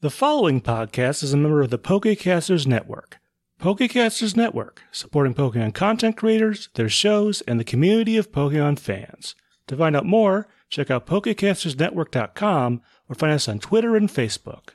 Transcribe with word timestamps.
The 0.00 0.10
following 0.10 0.60
podcast 0.60 1.24
is 1.24 1.32
a 1.32 1.36
member 1.36 1.60
of 1.60 1.70
the 1.70 1.78
Pokecasters 1.78 2.68
Network. 2.68 3.18
Pokecasters 3.60 4.36
Network, 4.36 4.84
supporting 4.92 5.34
Pokemon 5.34 5.74
content 5.74 6.16
creators, 6.16 6.68
their 6.74 6.88
shows, 6.88 7.40
and 7.48 7.58
the 7.58 7.64
community 7.64 8.16
of 8.16 8.30
Pokemon 8.30 8.78
fans. 8.78 9.34
To 9.66 9.76
find 9.76 9.96
out 9.96 10.06
more, 10.06 10.46
check 10.70 10.88
out 10.88 11.08
PokecastersNetwork.com 11.08 12.80
or 13.08 13.14
find 13.16 13.32
us 13.32 13.48
on 13.48 13.58
Twitter 13.58 13.96
and 13.96 14.08
Facebook. 14.08 14.68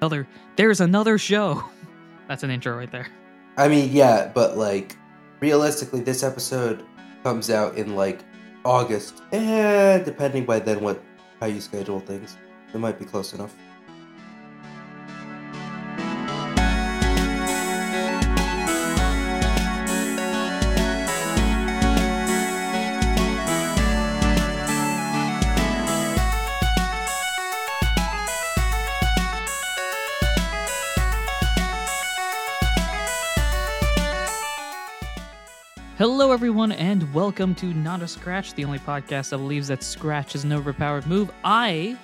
Another, 0.00 0.28
there's 0.54 0.80
another 0.80 1.18
show. 1.18 1.64
That's 2.28 2.44
an 2.44 2.50
intro 2.50 2.76
right 2.76 2.92
there. 2.92 3.08
I 3.56 3.66
mean, 3.66 3.90
yeah, 3.90 4.30
but 4.32 4.56
like 4.56 4.96
realistically, 5.40 6.02
this 6.02 6.22
episode 6.22 6.84
comes 7.24 7.50
out 7.50 7.74
in 7.74 7.96
like 7.96 8.20
August, 8.64 9.20
and 9.32 10.04
depending 10.04 10.44
by 10.44 10.60
then 10.60 10.80
what 10.80 11.02
how 11.44 11.48
you 11.50 11.60
schedule 11.60 12.00
things, 12.00 12.38
it 12.72 12.78
might 12.78 12.98
be 12.98 13.04
close 13.04 13.34
enough. 13.34 13.54
Hello, 36.06 36.32
everyone, 36.32 36.70
and 36.70 37.10
welcome 37.14 37.54
to 37.54 37.72
Not 37.72 38.02
a 38.02 38.06
Scratch, 38.06 38.52
the 38.52 38.66
only 38.66 38.78
podcast 38.78 39.30
that 39.30 39.38
believes 39.38 39.68
that 39.68 39.82
Scratch 39.82 40.34
is 40.34 40.44
an 40.44 40.52
overpowered 40.52 41.06
move. 41.06 41.30
I 41.44 41.96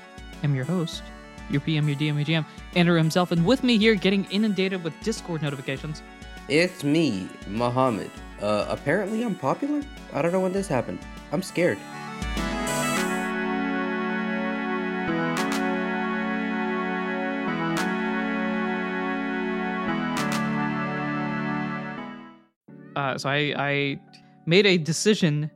am 0.42 0.54
your 0.54 0.64
host, 0.64 1.02
your 1.50 1.60
PM, 1.60 1.86
your 1.86 1.98
DM, 1.98 2.14
your 2.16 2.24
GM, 2.24 2.46
Andrew 2.76 2.96
himself, 2.96 3.30
and 3.30 3.44
with 3.44 3.62
me 3.62 3.76
here, 3.76 3.94
getting 3.94 4.24
inundated 4.30 4.82
with 4.82 4.98
Discord 5.02 5.42
notifications. 5.42 6.00
It's 6.48 6.82
me, 6.82 7.28
Muhammad. 7.46 8.10
Uh, 8.40 8.64
apparently 8.70 9.22
I'm 9.22 9.34
popular. 9.34 9.82
I 10.14 10.22
don't 10.22 10.32
know 10.32 10.40
when 10.40 10.54
this 10.54 10.66
happened. 10.66 10.98
I'm 11.30 11.42
scared. 11.42 11.76
Uh, 23.00 23.16
so 23.20 23.28
I, 23.30 23.40
I 23.70 24.00
made 24.46 24.66
a 24.66 24.76
decision 24.92 25.50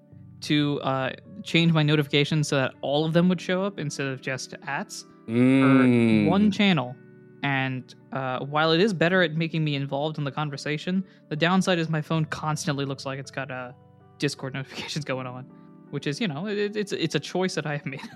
to 0.48 0.80
uh, 0.80 1.10
change 1.42 1.70
my 1.72 1.82
notifications 1.82 2.48
so 2.48 2.56
that 2.56 2.72
all 2.80 3.04
of 3.04 3.12
them 3.12 3.28
would 3.30 3.40
show 3.48 3.62
up 3.68 3.78
instead 3.78 4.06
of 4.06 4.20
just 4.30 4.54
ads 4.66 4.94
for 5.26 5.30
Mm. 5.32 6.26
one 6.36 6.50
channel. 6.50 6.94
And 7.42 7.82
uh, 8.12 8.38
while 8.54 8.70
it 8.72 8.80
is 8.80 8.92
better 8.94 9.22
at 9.22 9.32
making 9.44 9.62
me 9.68 9.74
involved 9.74 10.16
in 10.18 10.24
the 10.24 10.30
conversation, 10.40 11.04
the 11.28 11.36
downside 11.36 11.78
is 11.78 11.88
my 11.98 12.00
phone 12.00 12.24
constantly 12.26 12.84
looks 12.90 13.04
like 13.08 13.18
it's 13.18 13.30
got 13.30 13.50
uh, 13.50 13.72
Discord 14.18 14.54
notifications 14.58 15.04
going 15.04 15.26
on, 15.26 15.42
which 15.90 16.06
is 16.06 16.20
you 16.22 16.28
know 16.32 16.46
it, 16.46 16.76
it's 16.76 16.92
it's 16.92 17.14
a 17.14 17.20
choice 17.20 17.54
that 17.56 17.66
I 17.66 17.74
have 17.78 17.86
made. 17.86 18.00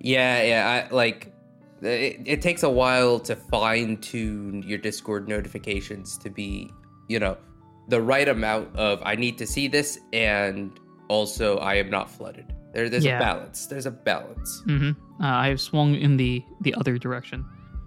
Yeah, 0.00 0.42
yeah. 0.42 0.62
I, 0.90 0.94
like, 0.94 1.32
it, 1.82 2.20
it 2.34 2.40
takes 2.42 2.62
a 2.62 2.70
while 2.82 3.18
to 3.20 3.34
fine 3.34 3.96
tune 3.98 4.62
your 4.70 4.78
Discord 4.78 5.28
notifications 5.28 6.18
to 6.18 6.30
be, 6.30 6.70
you 7.08 7.18
know, 7.20 7.36
the 7.88 8.00
right 8.00 8.28
amount 8.28 8.74
of 8.76 9.00
I 9.04 9.14
need 9.16 9.38
to 9.38 9.46
see 9.46 9.66
this 9.68 9.98
and 10.12 10.78
also 11.08 11.58
I 11.58 11.74
am 11.76 11.90
not 11.90 12.10
flooded. 12.10 12.52
There, 12.74 12.88
there's 12.90 13.04
Yeah. 13.04 13.16
a 13.16 13.20
balance. 13.20 13.66
There's 13.66 13.86
a 13.86 13.90
balance. 13.90 14.62
hmm 14.66 14.90
uh, 15.20 15.26
I 15.26 15.48
have 15.48 15.60
swung 15.60 15.94
in 15.94 16.16
the 16.16 16.44
the 16.60 16.74
other 16.74 16.98
direction. 16.98 17.44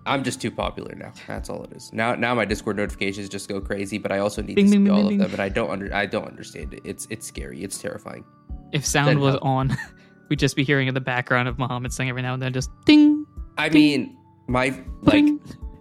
I'm 0.07 0.23
just 0.23 0.41
too 0.41 0.49
popular 0.49 0.95
now. 0.95 1.13
That's 1.27 1.47
all 1.49 1.63
it 1.63 1.73
is. 1.73 1.94
Now, 1.94 2.16
now 2.16 2.33
my 2.33 2.44
Discord 2.44 2.75
notifications 2.77 3.29
just 3.29 3.47
go 3.47 3.61
crazy, 3.61 3.99
but 3.99 4.11
I 4.11 4.17
also 4.17 4.41
need 4.41 4.55
Bing, 4.55 4.66
to 4.66 4.72
see 4.72 4.77
bing, 4.79 4.89
all 4.89 5.07
bing, 5.09 5.22
of 5.22 5.27
them, 5.29 5.33
and 5.33 5.39
I 5.41 5.47
don't 5.49 5.69
under, 5.69 5.94
I 5.94 6.07
don't 6.07 6.25
understand 6.28 6.73
it. 6.73 6.81
It's 6.83 7.06
it's 7.12 7.28
scary. 7.28 7.63
It's 7.63 7.78
terrifying. 7.79 8.25
If 8.72 8.83
sound 8.83 9.09
Then 9.09 9.19
was 9.19 9.35
on, 9.44 9.78
we'd 10.29 10.39
just 10.39 10.56
be 10.56 10.63
hearing 10.63 10.88
in 10.88 10.95
the 10.95 11.01
background 11.01 11.47
of 11.47 11.59
Muhammad 11.59 11.94
saying 11.94 12.09
every 12.09 12.23
now 12.23 12.33
and 12.33 12.41
then, 12.41 12.51
just 12.51 12.72
ding. 12.85 13.25
I 13.59 13.69
Ding. 13.69 13.81
mean, 13.81 14.18
my 14.47 14.73
like. 15.03 15.25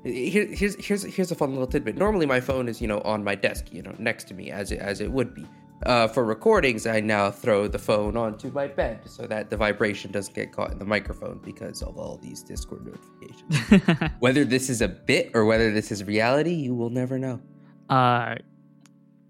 Here, 0.05 0.47
here's 0.47 0.75
here's 0.77 1.03
here's 1.03 1.31
a 1.31 1.35
fun 1.35 1.51
little 1.51 1.67
tidbit. 1.67 1.97
Normally, 1.97 2.27
my 2.27 2.41
phone 2.41 2.69
is 2.69 2.81
you 2.81 2.89
know 2.89 3.01
on 3.03 3.23
my 3.23 3.35
desk, 3.35 3.67
you 3.73 3.83
know, 3.83 3.95
next 3.99 4.25
to 4.29 4.35
me 4.35 4.51
as 4.51 4.73
it 4.73 4.79
as 4.79 5.01
it 5.01 5.11
would 5.11 5.35
be. 5.35 5.47
Uh, 5.87 6.07
for 6.07 6.25
recordings, 6.25 6.87
I 6.87 7.01
now 7.01 7.31
throw 7.31 7.67
the 7.67 7.79
phone 7.79 8.15
onto 8.15 8.51
my 8.51 8.67
bed 8.67 9.01
so 9.07 9.27
that 9.27 9.49
the 9.49 9.57
vibration 9.57 10.13
doesn't 10.13 10.35
get 10.35 10.53
caught 10.53 10.71
in 10.73 10.79
the 10.79 10.85
microphone 10.85 11.41
because 11.43 11.81
of 11.83 11.97
all 11.97 12.19
these 12.19 12.43
Discord 12.43 12.85
notifications. 12.85 14.13
whether 14.19 14.45
this 14.45 14.69
is 14.69 14.83
a 14.83 14.89
bit 14.89 15.31
or 15.33 15.47
whether 15.47 15.73
this 15.73 15.91
is 15.91 16.05
reality, 16.05 16.53
you 16.53 16.75
will 16.75 16.91
never 16.91 17.19
know. 17.19 17.41
Uh, 17.89 18.35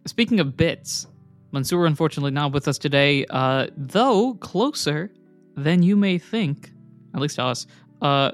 speaking 0.06 0.40
of 0.40 0.56
bits, 0.56 1.06
Mansoor 1.52 1.86
unfortunately 1.86 2.32
not 2.32 2.52
with 2.52 2.66
us 2.66 2.78
today, 2.78 3.26
uh, 3.30 3.68
though 3.76 4.34
closer 4.34 5.12
than 5.56 5.84
you 5.84 5.94
may 5.96 6.18
think, 6.18 6.72
at 7.14 7.20
least 7.20 7.36
to 7.36 7.44
us. 7.44 7.68
Uh, 8.02 8.32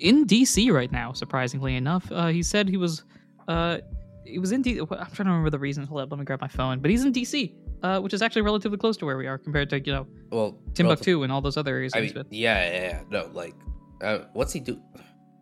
in 0.00 0.26
DC 0.26 0.72
right 0.72 0.90
now, 0.92 1.12
surprisingly 1.12 1.76
enough, 1.76 2.10
uh, 2.12 2.28
he 2.28 2.42
said 2.42 2.68
he 2.68 2.76
was, 2.76 3.04
uh, 3.48 3.78
he 4.24 4.38
was 4.38 4.52
in 4.52 4.62
D. 4.62 4.78
I'm 4.80 4.86
trying 4.86 5.06
to 5.08 5.24
remember 5.24 5.50
the 5.50 5.58
reason. 5.58 5.84
Hold 5.84 6.00
up, 6.02 6.10
let 6.10 6.18
me 6.18 6.24
grab 6.24 6.40
my 6.40 6.48
phone. 6.48 6.80
But 6.80 6.90
he's 6.90 7.04
in 7.04 7.12
DC, 7.12 7.54
uh, 7.82 8.00
which 8.00 8.12
is 8.12 8.22
actually 8.22 8.42
relatively 8.42 8.78
close 8.78 8.96
to 8.98 9.06
where 9.06 9.16
we 9.16 9.26
are 9.26 9.38
compared 9.38 9.70
to 9.70 9.80
you 9.80 9.92
know 9.92 10.06
Well, 10.30 10.58
Timbuktu 10.74 11.22
and 11.22 11.32
all 11.32 11.40
those 11.40 11.56
other 11.56 11.74
areas. 11.74 11.92
I 11.94 12.00
mean, 12.00 12.12
yeah, 12.30 12.72
yeah, 12.72 12.82
yeah. 12.82 13.00
No, 13.10 13.30
like, 13.32 13.54
uh, 14.02 14.18
what's 14.32 14.52
he 14.52 14.60
do? 14.60 14.80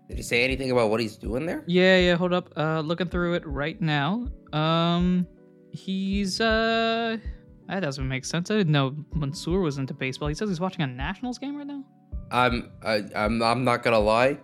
Did 0.09 0.19
he 0.19 0.23
say 0.23 0.45
anything 0.45 0.71
about 0.71 0.91
what 0.91 1.01
he's 1.01 1.17
doing 1.17 1.47
there? 1.47 1.65
Yeah, 1.67 1.97
yeah, 1.97 2.17
hold 2.17 2.35
up. 2.35 2.53
Uh 2.57 2.81
looking 2.81 3.09
through 3.09 3.35
it 3.35 3.47
right 3.47 3.81
now. 3.81 4.29
Um 4.53 5.27
he's 5.73 6.41
uh 6.43 7.17
that 7.69 7.81
doesn't 7.81 8.07
make 8.07 8.27
sense. 8.27 8.51
I 8.51 8.57
didn't 8.59 8.73
know 8.73 8.95
Mansoor 9.15 9.61
was 9.61 9.79
into 9.79 9.95
baseball. 9.95 10.29
He 10.29 10.35
says 10.35 10.51
he's 10.51 10.61
watching 10.61 10.83
a 10.83 10.87
Nationals 10.87 11.39
game 11.39 11.57
right 11.57 11.67
now. 11.67 11.83
I'm, 12.31 12.71
I, 12.83 13.05
I'm, 13.15 13.43
I'm 13.43 13.65
not 13.65 13.83
gonna 13.83 13.99
lie. 13.99 14.39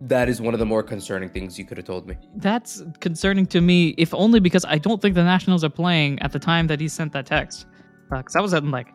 That 0.00 0.28
is 0.28 0.40
one 0.40 0.54
of 0.54 0.60
the 0.60 0.66
more 0.66 0.82
concerning 0.82 1.30
things 1.30 1.58
you 1.58 1.64
could 1.64 1.78
have 1.78 1.86
told 1.86 2.06
me. 2.06 2.16
That's 2.36 2.82
concerning 3.00 3.46
to 3.46 3.60
me, 3.60 3.94
if 3.96 4.12
only 4.12 4.40
because 4.40 4.64
I 4.66 4.78
don't 4.78 5.00
think 5.00 5.14
the 5.14 5.24
Nationals 5.24 5.64
are 5.64 5.70
playing 5.70 6.20
at 6.20 6.32
the 6.32 6.38
time 6.38 6.66
that 6.66 6.80
he 6.80 6.88
sent 6.88 7.12
that 7.12 7.26
text. 7.26 7.66
Uh, 8.12 8.18
because 8.18 8.36
I 8.36 8.40
was 8.40 8.52
at 8.52 8.64
like 8.64 8.88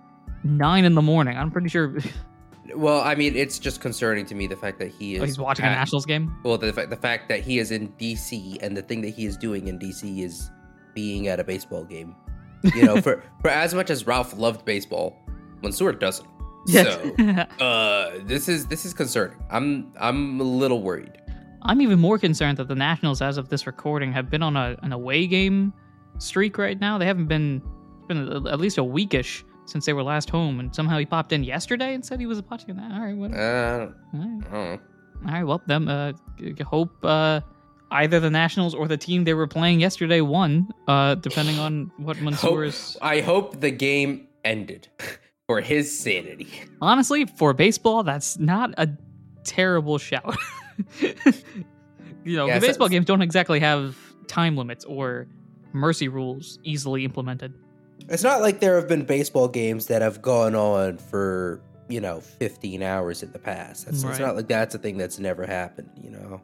nine 0.43 0.85
in 0.85 0.95
the 0.95 1.01
morning. 1.01 1.37
I'm 1.37 1.49
pretty 1.51 1.69
sure 1.69 1.97
Well, 2.75 3.01
I 3.01 3.15
mean, 3.15 3.35
it's 3.35 3.59
just 3.59 3.81
concerning 3.81 4.25
to 4.27 4.35
me 4.35 4.47
the 4.47 4.55
fact 4.55 4.79
that 4.79 4.91
he 4.91 5.13
oh, 5.13 5.17
is. 5.17 5.21
oh, 5.21 5.25
he's 5.25 5.39
watching 5.39 5.65
a 5.65 5.69
Nationals 5.69 6.05
game. 6.05 6.35
Well, 6.43 6.57
the 6.57 6.71
fact 6.71 6.89
the 6.89 6.97
fact 6.97 7.29
that 7.29 7.41
he 7.41 7.59
is 7.59 7.71
in 7.71 7.89
DC 7.93 8.57
and 8.61 8.75
the 8.75 8.81
thing 8.81 9.01
that 9.01 9.09
he 9.09 9.25
is 9.25 9.37
doing 9.37 9.67
in 9.67 9.79
DC 9.79 10.23
is 10.23 10.51
being 10.93 11.27
at 11.27 11.39
a 11.39 11.43
baseball 11.43 11.83
game. 11.83 12.15
You 12.75 12.83
know, 12.83 13.01
for 13.01 13.23
for 13.41 13.49
as 13.49 13.73
much 13.73 13.89
as 13.89 14.05
Ralph 14.05 14.37
loved 14.37 14.65
baseball, 14.65 15.17
Mansoor 15.63 15.93
doesn't. 15.93 16.27
So, 16.69 17.15
uh, 17.65 18.19
this 18.23 18.47
is 18.47 18.67
this 18.67 18.85
is 18.85 18.93
concerning. 18.93 19.37
I'm 19.49 19.91
I'm 19.99 20.39
a 20.39 20.43
little 20.43 20.81
worried. 20.81 21.19
I'm 21.63 21.81
even 21.81 21.99
more 21.99 22.17
concerned 22.17 22.57
that 22.57 22.67
the 22.67 22.75
Nationals, 22.75 23.21
as 23.21 23.37
of 23.37 23.49
this 23.49 23.67
recording, 23.67 24.11
have 24.13 24.29
been 24.29 24.41
on 24.41 24.55
a, 24.55 24.77
an 24.81 24.93
away 24.93 25.27
game 25.27 25.73
streak 26.17 26.57
right 26.57 26.79
now. 26.79 26.97
They 26.97 27.05
haven't 27.05 27.27
been 27.27 27.61
been 28.07 28.47
at 28.47 28.59
least 28.59 28.77
a 28.77 28.81
weekish 28.81 29.43
since 29.65 29.85
they 29.85 29.93
were 29.93 30.03
last 30.03 30.29
home, 30.29 30.59
and 30.59 30.73
somehow 30.73 30.97
he 30.97 31.05
popped 31.05 31.31
in 31.31 31.43
yesterday 31.43 31.93
and 31.93 32.03
said 32.05 32.19
he 32.19 32.25
was 32.25 32.41
watching 32.49 32.75
that. 32.75 32.91
All 32.91 33.01
right, 33.01 33.15
what, 33.15 33.31
Uh, 33.33 33.35
all 33.37 33.39
right, 33.39 33.91
I 34.13 34.17
don't 34.17 34.39
know. 34.51 34.79
all 35.25 35.31
right. 35.33 35.43
Well, 35.43 35.61
them. 35.67 35.87
Uh, 35.87 36.13
hope 36.65 36.91
uh, 37.03 37.41
either 37.91 38.19
the 38.19 38.29
Nationals 38.29 38.73
or 38.73 38.87
the 38.87 38.97
team 38.97 39.23
they 39.23 39.33
were 39.33 39.47
playing 39.47 39.79
yesterday 39.79 40.21
won, 40.21 40.69
uh, 40.87 41.15
depending 41.15 41.59
on 41.59 41.91
what 41.97 42.15
Hope, 42.17 42.23
Mansoor's. 42.23 42.97
I 43.01 43.21
hope 43.21 43.59
the 43.59 43.71
game 43.71 44.27
ended 44.43 44.87
for 45.49 45.61
his 45.61 45.99
sanity. 45.99 46.47
Honestly, 46.79 47.25
for 47.25 47.55
baseball, 47.55 48.03
that's 48.03 48.37
not 48.37 48.71
a 48.77 48.87
terrible 49.43 49.97
shout. 49.97 50.37
you 51.01 52.35
know, 52.37 52.45
Yeah, 52.45 52.59
the 52.59 52.61
so- 52.61 52.67
baseball 52.67 52.87
games 52.87 53.07
don't 53.07 53.23
exactly 53.23 53.59
have 53.59 53.97
time 54.27 54.55
limits 54.55 54.85
or 54.85 55.25
mercy 55.73 56.07
rules 56.07 56.59
easily 56.63 57.03
implemented. 57.03 57.51
It's 58.09 58.21
not 58.21 58.41
like 58.41 58.59
there 58.59 58.75
have 58.75 58.87
been 58.87 59.05
baseball 59.05 59.47
games 59.47 59.87
that 59.87 60.03
have 60.03 60.21
gone 60.21 60.53
on 60.53 60.99
for 60.99 61.61
you 61.89 61.99
know 61.99 62.21
15 62.21 62.83
hours 62.83 63.23
in 63.23 63.31
the 63.31 63.39
past. 63.39 63.87
It's, 63.87 64.03
it's 64.03 64.19
not 64.19 64.35
like 64.35 64.47
that's 64.47 64.75
a 64.75 64.77
thing 64.77 64.97
that's 64.99 65.17
never 65.17 65.47
happened. 65.47 65.89
You 66.01 66.11
know 66.11 66.41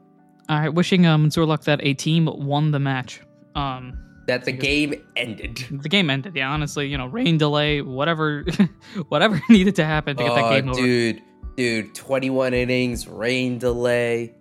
All 0.50 0.60
right, 0.60 0.70
wishing 0.74 1.06
um, 1.06 1.22
Mansoor 1.22 1.46
luck 1.46 1.62
that 1.66 1.80
a 1.84 1.94
team 1.94 2.26
won 2.26 2.72
the 2.72 2.80
match. 2.80 3.22
Um, 3.54 3.98
that 4.28 4.46
the 4.46 4.52
game 4.52 4.96
ended. 5.16 5.64
the 5.72 5.90
game 5.90 6.10
ended. 6.10 6.36
Yeah, 6.36 6.50
honestly, 6.50 6.88
you 6.88 6.98
know, 6.98 7.06
rain 7.08 7.38
delay, 7.38 7.82
whatever, 7.82 8.44
whatever 9.10 9.40
needed 9.50 9.76
to 9.76 9.86
happen 9.86 10.18
to 10.18 10.24
get 10.24 10.36
that 10.36 10.44
Oh, 10.46 10.50
game 10.50 10.70
over. 10.70 10.80
dude, 10.82 11.22
dude, 11.56 11.94
21 11.96 12.54
innings, 12.54 13.08
rain 13.08 13.58
delay. 13.60 14.34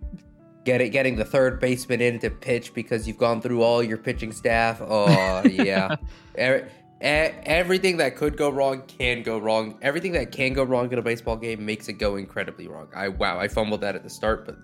Get 0.65 0.81
it, 0.81 0.89
getting 0.91 1.17
the 1.17 1.27
third 1.27 1.61
baseman 1.61 2.01
in 2.01 2.19
to 2.21 2.31
pitch 2.31 2.73
because 2.73 3.07
you've 3.07 3.19
gone 3.19 3.43
through 3.43 3.63
all 3.63 3.83
your 3.83 3.99
pitching 3.99 4.33
staff. 4.33 4.81
Oh 4.81 5.43
yeah, 5.51 5.97
every, 6.35 6.71
everything 7.03 7.99
that 7.99 8.17
could 8.17 8.37
go 8.39 8.49
wrong 8.49 8.83
can 8.87 9.23
go 9.23 9.37
wrong. 9.39 9.79
Everything 9.83 10.13
that 10.13 10.33
can 10.33 10.55
go 10.55 10.63
wrong 10.65 10.91
in 10.91 10.99
a 10.99 11.03
baseball 11.03 11.37
game 11.37 11.67
makes 11.67 11.89
it 11.89 11.95
go 11.95 12.17
incredibly 12.17 12.67
wrong. 12.67 12.89
I 12.97 13.09
wow, 13.09 13.39
I 13.39 13.49
fumbled 13.49 13.83
that 13.83 13.95
at 13.95 14.03
the 14.05 14.09
start, 14.11 14.47
but 14.47 14.57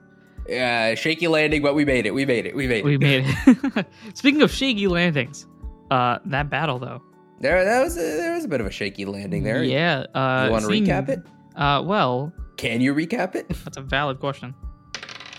shaky 0.50 1.28
landing, 1.28 1.62
but 1.62 1.74
we 1.74 1.84
made 1.84 2.06
it. 2.06 2.14
We 2.14 2.24
made 2.26 2.46
it. 2.46 2.54
We 2.54 2.66
made 2.66 2.78
it. 2.78 2.84
We 2.84 2.98
made 2.98 3.24
it. 3.46 3.86
Speaking 4.14 4.42
of 4.42 4.50
shaky 4.50 4.88
landings, 4.88 5.46
uh, 5.90 6.18
that 6.26 6.50
battle 6.50 6.78
though. 6.78 7.02
There, 7.40 7.64
that 7.64 7.82
was 7.82 7.96
a, 7.96 8.00
there 8.00 8.34
was 8.34 8.44
a 8.44 8.48
bit 8.48 8.60
of 8.60 8.66
a 8.66 8.70
shaky 8.70 9.06
landing 9.06 9.44
there. 9.44 9.62
Yeah. 9.62 10.04
Uh, 10.14 10.44
you 10.46 10.52
want 10.52 10.64
to 10.64 10.70
recap 10.70 11.08
it? 11.08 11.20
Uh, 11.56 11.82
well, 11.82 12.32
Can 12.58 12.80
you 12.80 12.94
recap 12.94 13.34
it? 13.34 13.48
that's 13.64 13.78
a 13.78 13.82
valid 13.82 14.20
question. 14.20 14.54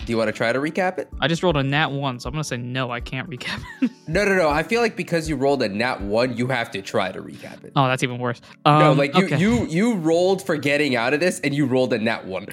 Do 0.04 0.10
you 0.12 0.16
want 0.16 0.26
to 0.26 0.32
try 0.32 0.52
to 0.52 0.58
recap 0.58 0.98
it? 0.98 1.08
I 1.20 1.28
just 1.28 1.44
rolled 1.44 1.56
a 1.56 1.62
nat 1.62 1.92
one, 1.92 2.18
so 2.18 2.28
I'm 2.28 2.32
gonna 2.32 2.42
say 2.42 2.56
no. 2.56 2.90
I 2.90 2.98
can't 2.98 3.30
recap 3.30 3.62
it. 3.80 3.90
No, 4.08 4.24
no, 4.24 4.34
no. 4.34 4.48
I 4.48 4.64
feel 4.64 4.80
like 4.80 4.96
because 4.96 5.28
you 5.28 5.36
rolled 5.36 5.62
a 5.62 5.68
nat 5.68 6.00
one, 6.00 6.36
you 6.36 6.48
have 6.48 6.72
to 6.72 6.82
try 6.82 7.12
to 7.12 7.22
recap 7.22 7.62
it. 7.62 7.72
oh, 7.76 7.86
that's 7.86 8.02
even 8.02 8.18
worse. 8.18 8.40
Um, 8.64 8.80
no, 8.80 8.92
like 8.94 9.16
you, 9.16 9.26
okay. 9.26 9.38
you, 9.38 9.64
you 9.66 9.94
rolled 9.94 10.44
for 10.44 10.56
getting 10.56 10.96
out 10.96 11.14
of 11.14 11.20
this, 11.20 11.38
and 11.40 11.54
you 11.54 11.66
rolled 11.66 11.92
a 11.92 11.98
nat 11.98 12.26
one. 12.26 12.48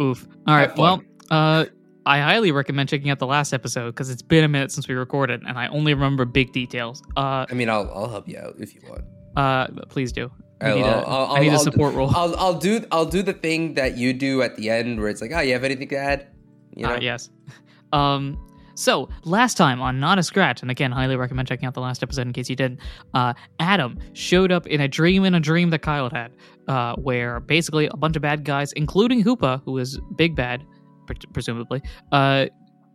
Oof. 0.00 0.28
All 0.46 0.54
right. 0.54 0.76
Well, 0.76 1.02
uh, 1.28 1.64
I 2.06 2.20
highly 2.20 2.52
recommend 2.52 2.88
checking 2.88 3.10
out 3.10 3.18
the 3.18 3.26
last 3.26 3.52
episode 3.52 3.86
because 3.90 4.08
it's 4.10 4.22
been 4.22 4.44
a 4.44 4.48
minute 4.48 4.70
since 4.72 4.88
we 4.88 4.94
recorded, 4.94 5.42
and 5.46 5.58
I 5.58 5.66
only 5.68 5.92
remember 5.92 6.24
big 6.24 6.52
details. 6.52 7.02
Uh, 7.16 7.44
I 7.50 7.54
mean, 7.54 7.68
I'll, 7.68 7.90
I'll 7.94 8.08
help 8.08 8.28
you 8.28 8.38
out 8.38 8.54
if 8.58 8.74
you 8.74 8.80
want. 8.88 9.02
uh, 9.36 9.66
please 9.88 10.12
do. 10.12 10.30
I 10.60 10.68
I'll- 10.70 10.76
need, 10.76 10.82
a, 10.82 10.86
I'll- 10.86 11.06
I'll- 11.26 11.36
I 11.36 11.40
need 11.40 11.48
a 11.48 11.52
I'll- 11.52 11.58
support 11.58 11.94
role. 11.94 12.10
I'll, 12.16 12.34
I'll 12.36 12.58
do, 12.58 12.82
I'll 12.90 13.04
do 13.06 13.22
the 13.22 13.32
thing 13.34 13.74
that 13.74 13.96
you 13.98 14.12
do 14.14 14.40
at 14.42 14.56
the 14.56 14.70
end, 14.70 14.98
where 15.00 15.08
it's 15.08 15.20
like, 15.20 15.32
oh, 15.34 15.40
you 15.40 15.52
have 15.52 15.64
anything 15.64 15.88
to 15.88 15.96
add? 15.96 16.28
You 16.74 16.84
know? 16.84 16.94
Uh, 16.94 16.98
yes. 17.00 17.28
Um, 17.92 18.36
so 18.74 19.08
last 19.24 19.56
time 19.56 19.80
on 19.80 20.00
Not 20.00 20.18
a 20.18 20.22
Scratch, 20.22 20.60
and 20.60 20.70
again, 20.72 20.90
highly 20.92 21.16
recommend 21.16 21.46
checking 21.48 21.66
out 21.66 21.72
the 21.74 21.80
last 21.80 22.02
episode 22.02 22.26
in 22.26 22.32
case 22.32 22.50
you 22.50 22.56
didn't. 22.56 22.80
Uh, 23.14 23.32
Adam 23.60 23.98
showed 24.12 24.50
up 24.52 24.66
in 24.66 24.80
a 24.80 24.88
dream 24.88 25.24
in 25.24 25.34
a 25.34 25.40
dream 25.40 25.70
that 25.70 25.82
Kyle 25.82 26.10
had, 26.10 26.32
uh, 26.68 26.94
where 26.96 27.38
basically 27.40 27.86
a 27.86 27.96
bunch 27.96 28.16
of 28.16 28.22
bad 28.22 28.44
guys, 28.44 28.72
including 28.72 29.22
Hoopa, 29.22 29.62
who 29.64 29.78
is 29.78 29.98
big 30.16 30.34
bad, 30.34 30.64
presumably, 31.06 31.82
uh, 32.12 32.46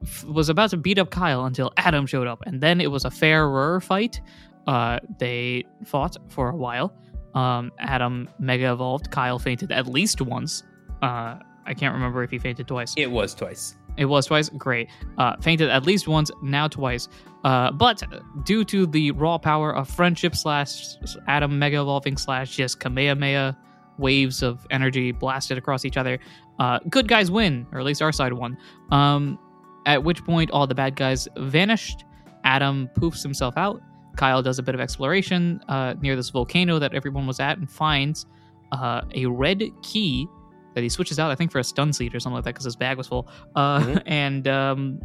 f- 0.03 0.23
was 0.25 0.49
about 0.49 0.69
to 0.71 0.77
beat 0.77 0.99
up 0.99 1.09
Kyle 1.09 1.45
until 1.45 1.71
Adam 1.77 2.05
showed 2.05 2.27
up, 2.27 2.43
and 2.45 2.61
then 2.61 2.81
it 2.81 2.91
was 2.91 3.05
a 3.05 3.11
fairer 3.11 3.79
fight. 3.81 4.21
Uh, 4.67 4.99
they 5.19 5.63
fought 5.85 6.17
for 6.29 6.49
a 6.49 6.55
while. 6.55 6.93
Um, 7.33 7.71
Adam 7.79 8.29
mega 8.39 8.71
evolved. 8.71 9.09
Kyle 9.11 9.39
fainted 9.39 9.71
at 9.71 9.87
least 9.87 10.21
once. 10.21 10.63
Uh, 11.01 11.37
I 11.65 11.73
can't 11.73 11.93
remember 11.93 12.23
if 12.23 12.31
he 12.31 12.39
fainted 12.39 12.67
twice. 12.67 12.93
It 12.97 13.09
was 13.09 13.33
twice. 13.33 13.75
It 13.97 14.05
was 14.05 14.25
twice. 14.25 14.49
Great. 14.49 14.89
Uh, 15.17 15.35
fainted 15.41 15.69
at 15.69 15.85
least 15.85 16.07
once, 16.07 16.31
now 16.41 16.67
twice. 16.67 17.07
Uh, 17.43 17.71
but 17.71 18.03
due 18.45 18.63
to 18.65 18.85
the 18.85 19.11
raw 19.11 19.37
power 19.37 19.75
of 19.75 19.89
friendship 19.89 20.35
slash 20.35 20.95
Adam 21.27 21.57
mega 21.57 21.81
evolving 21.81 22.17
slash 22.17 22.55
just 22.55 22.79
Kamehameha 22.79 23.57
waves 24.01 24.43
of 24.43 24.67
energy 24.71 25.11
blasted 25.13 25.57
across 25.57 25.85
each 25.85 25.95
other, 25.95 26.19
uh, 26.59 26.79
good 26.89 27.07
guys 27.07 27.31
win, 27.31 27.65
or 27.71 27.79
at 27.79 27.85
least 27.85 28.01
our 28.01 28.11
side 28.11 28.33
won. 28.33 28.57
Um, 28.91 29.39
at 29.85 30.03
which 30.03 30.23
point, 30.25 30.51
all 30.51 30.67
the 30.67 30.75
bad 30.75 30.95
guys 30.95 31.27
vanished. 31.37 32.03
Adam 32.43 32.89
poofs 32.95 33.23
himself 33.23 33.55
out. 33.57 33.81
Kyle 34.17 34.41
does 34.41 34.59
a 34.59 34.63
bit 34.63 34.75
of 34.75 34.81
exploration 34.81 35.61
uh, 35.69 35.93
near 36.01 36.15
this 36.15 36.29
volcano 36.29 36.79
that 36.79 36.93
everyone 36.93 37.25
was 37.25 37.39
at 37.39 37.57
and 37.57 37.69
finds 37.71 38.25
uh, 38.73 39.01
a 39.15 39.25
red 39.25 39.63
key 39.83 40.27
that 40.75 40.81
he 40.83 40.89
switches 40.89 41.19
out, 41.19 41.31
I 41.31 41.35
think, 41.35 41.51
for 41.51 41.59
a 41.59 41.63
stun 41.63 41.93
seed 41.93 42.13
or 42.15 42.19
something 42.19 42.35
like 42.35 42.43
that 42.45 42.51
because 42.53 42.65
his 42.65 42.75
bag 42.75 42.97
was 42.97 43.07
full. 43.07 43.27
Uh, 43.55 43.79
Mhm. 43.79 44.01
And 44.07 44.47
um, 44.47 44.99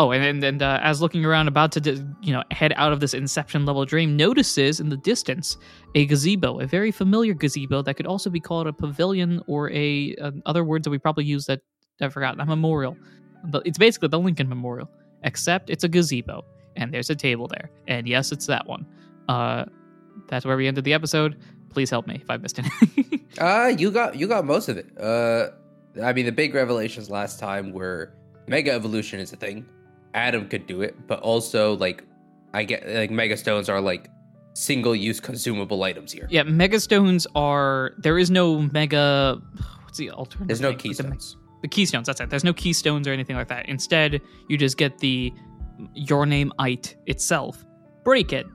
oh, 0.00 0.12
and 0.12 0.24
and, 0.24 0.42
and 0.42 0.62
uh, 0.62 0.80
as 0.82 1.00
looking 1.00 1.24
around, 1.24 1.48
about 1.48 1.72
to 1.72 1.80
you 2.22 2.32
know 2.32 2.42
head 2.50 2.72
out 2.76 2.92
of 2.92 3.00
this 3.00 3.14
Inception 3.14 3.66
level 3.66 3.84
dream, 3.84 4.16
notices 4.16 4.80
in 4.80 4.88
the 4.88 4.96
distance 4.96 5.56
a 5.94 6.06
gazebo, 6.06 6.60
a 6.60 6.66
very 6.66 6.90
familiar 6.90 7.34
gazebo 7.34 7.82
that 7.82 7.94
could 7.94 8.06
also 8.06 8.30
be 8.30 8.40
called 8.40 8.66
a 8.66 8.72
pavilion 8.72 9.40
or 9.46 9.70
a 9.70 10.16
uh, 10.16 10.30
other 10.46 10.64
words 10.64 10.84
that 10.84 10.90
we 10.90 10.98
probably 10.98 11.24
use 11.24 11.46
that 11.46 11.60
I 12.00 12.08
forgot. 12.08 12.40
A 12.40 12.46
memorial. 12.46 12.96
But 13.44 13.66
It's 13.66 13.78
basically 13.78 14.08
the 14.08 14.18
Lincoln 14.18 14.48
Memorial, 14.48 14.90
except 15.22 15.70
it's 15.70 15.84
a 15.84 15.88
gazebo 15.88 16.44
and 16.76 16.92
there's 16.92 17.10
a 17.10 17.14
table 17.14 17.48
there. 17.48 17.70
And 17.86 18.08
yes, 18.08 18.32
it's 18.32 18.46
that 18.46 18.66
one. 18.66 18.86
Uh, 19.28 19.64
that's 20.28 20.44
where 20.44 20.56
we 20.56 20.66
ended 20.66 20.84
the 20.84 20.92
episode. 20.92 21.38
Please 21.70 21.90
help 21.90 22.06
me 22.06 22.16
if 22.16 22.30
I 22.30 22.36
missed 22.36 22.58
anything. 22.58 23.06
Uh, 23.38 23.72
you 23.78 23.92
got, 23.92 24.16
you 24.16 24.26
got 24.26 24.44
most 24.44 24.68
of 24.68 24.76
it. 24.76 24.88
Uh, 24.98 25.50
I 26.02 26.12
mean, 26.12 26.26
the 26.26 26.32
big 26.32 26.52
revelations 26.52 27.08
last 27.08 27.38
time 27.38 27.72
were 27.72 28.12
mega 28.48 28.72
evolution 28.72 29.20
is 29.20 29.32
a 29.32 29.36
thing. 29.36 29.64
Adam 30.14 30.48
could 30.48 30.66
do 30.66 30.82
it, 30.82 31.06
but 31.06 31.20
also 31.20 31.76
like, 31.76 32.04
I 32.52 32.64
get 32.64 32.88
like 32.88 33.10
mega 33.10 33.36
stones 33.36 33.68
are 33.68 33.80
like 33.80 34.10
single 34.54 34.94
use 34.94 35.20
consumable 35.20 35.82
items 35.82 36.12
here. 36.12 36.26
Yeah, 36.30 36.42
megastones 36.42 37.26
are. 37.34 37.92
There 37.98 38.18
is 38.18 38.30
no 38.30 38.62
mega. 38.72 39.40
What's 39.84 39.98
the 39.98 40.10
alternative? 40.10 40.48
There's 40.48 40.60
no? 40.60 40.70
What's 40.70 40.82
the- 40.82 40.88
keystones. 40.88 41.36
The, 41.62 41.68
keystones. 41.68 42.06
That's 42.06 42.20
it. 42.20 42.30
There's 42.30 42.44
no 42.44 42.54
keystones 42.54 43.06
or 43.06 43.12
anything 43.12 43.36
like 43.36 43.48
that. 43.48 43.68
Instead, 43.68 44.22
you 44.48 44.56
just 44.56 44.78
get 44.78 44.98
the 44.98 45.32
your 45.94 46.24
name 46.26 46.52
it 46.60 46.96
itself, 47.06 47.64
break 48.02 48.32
it, 48.32 48.46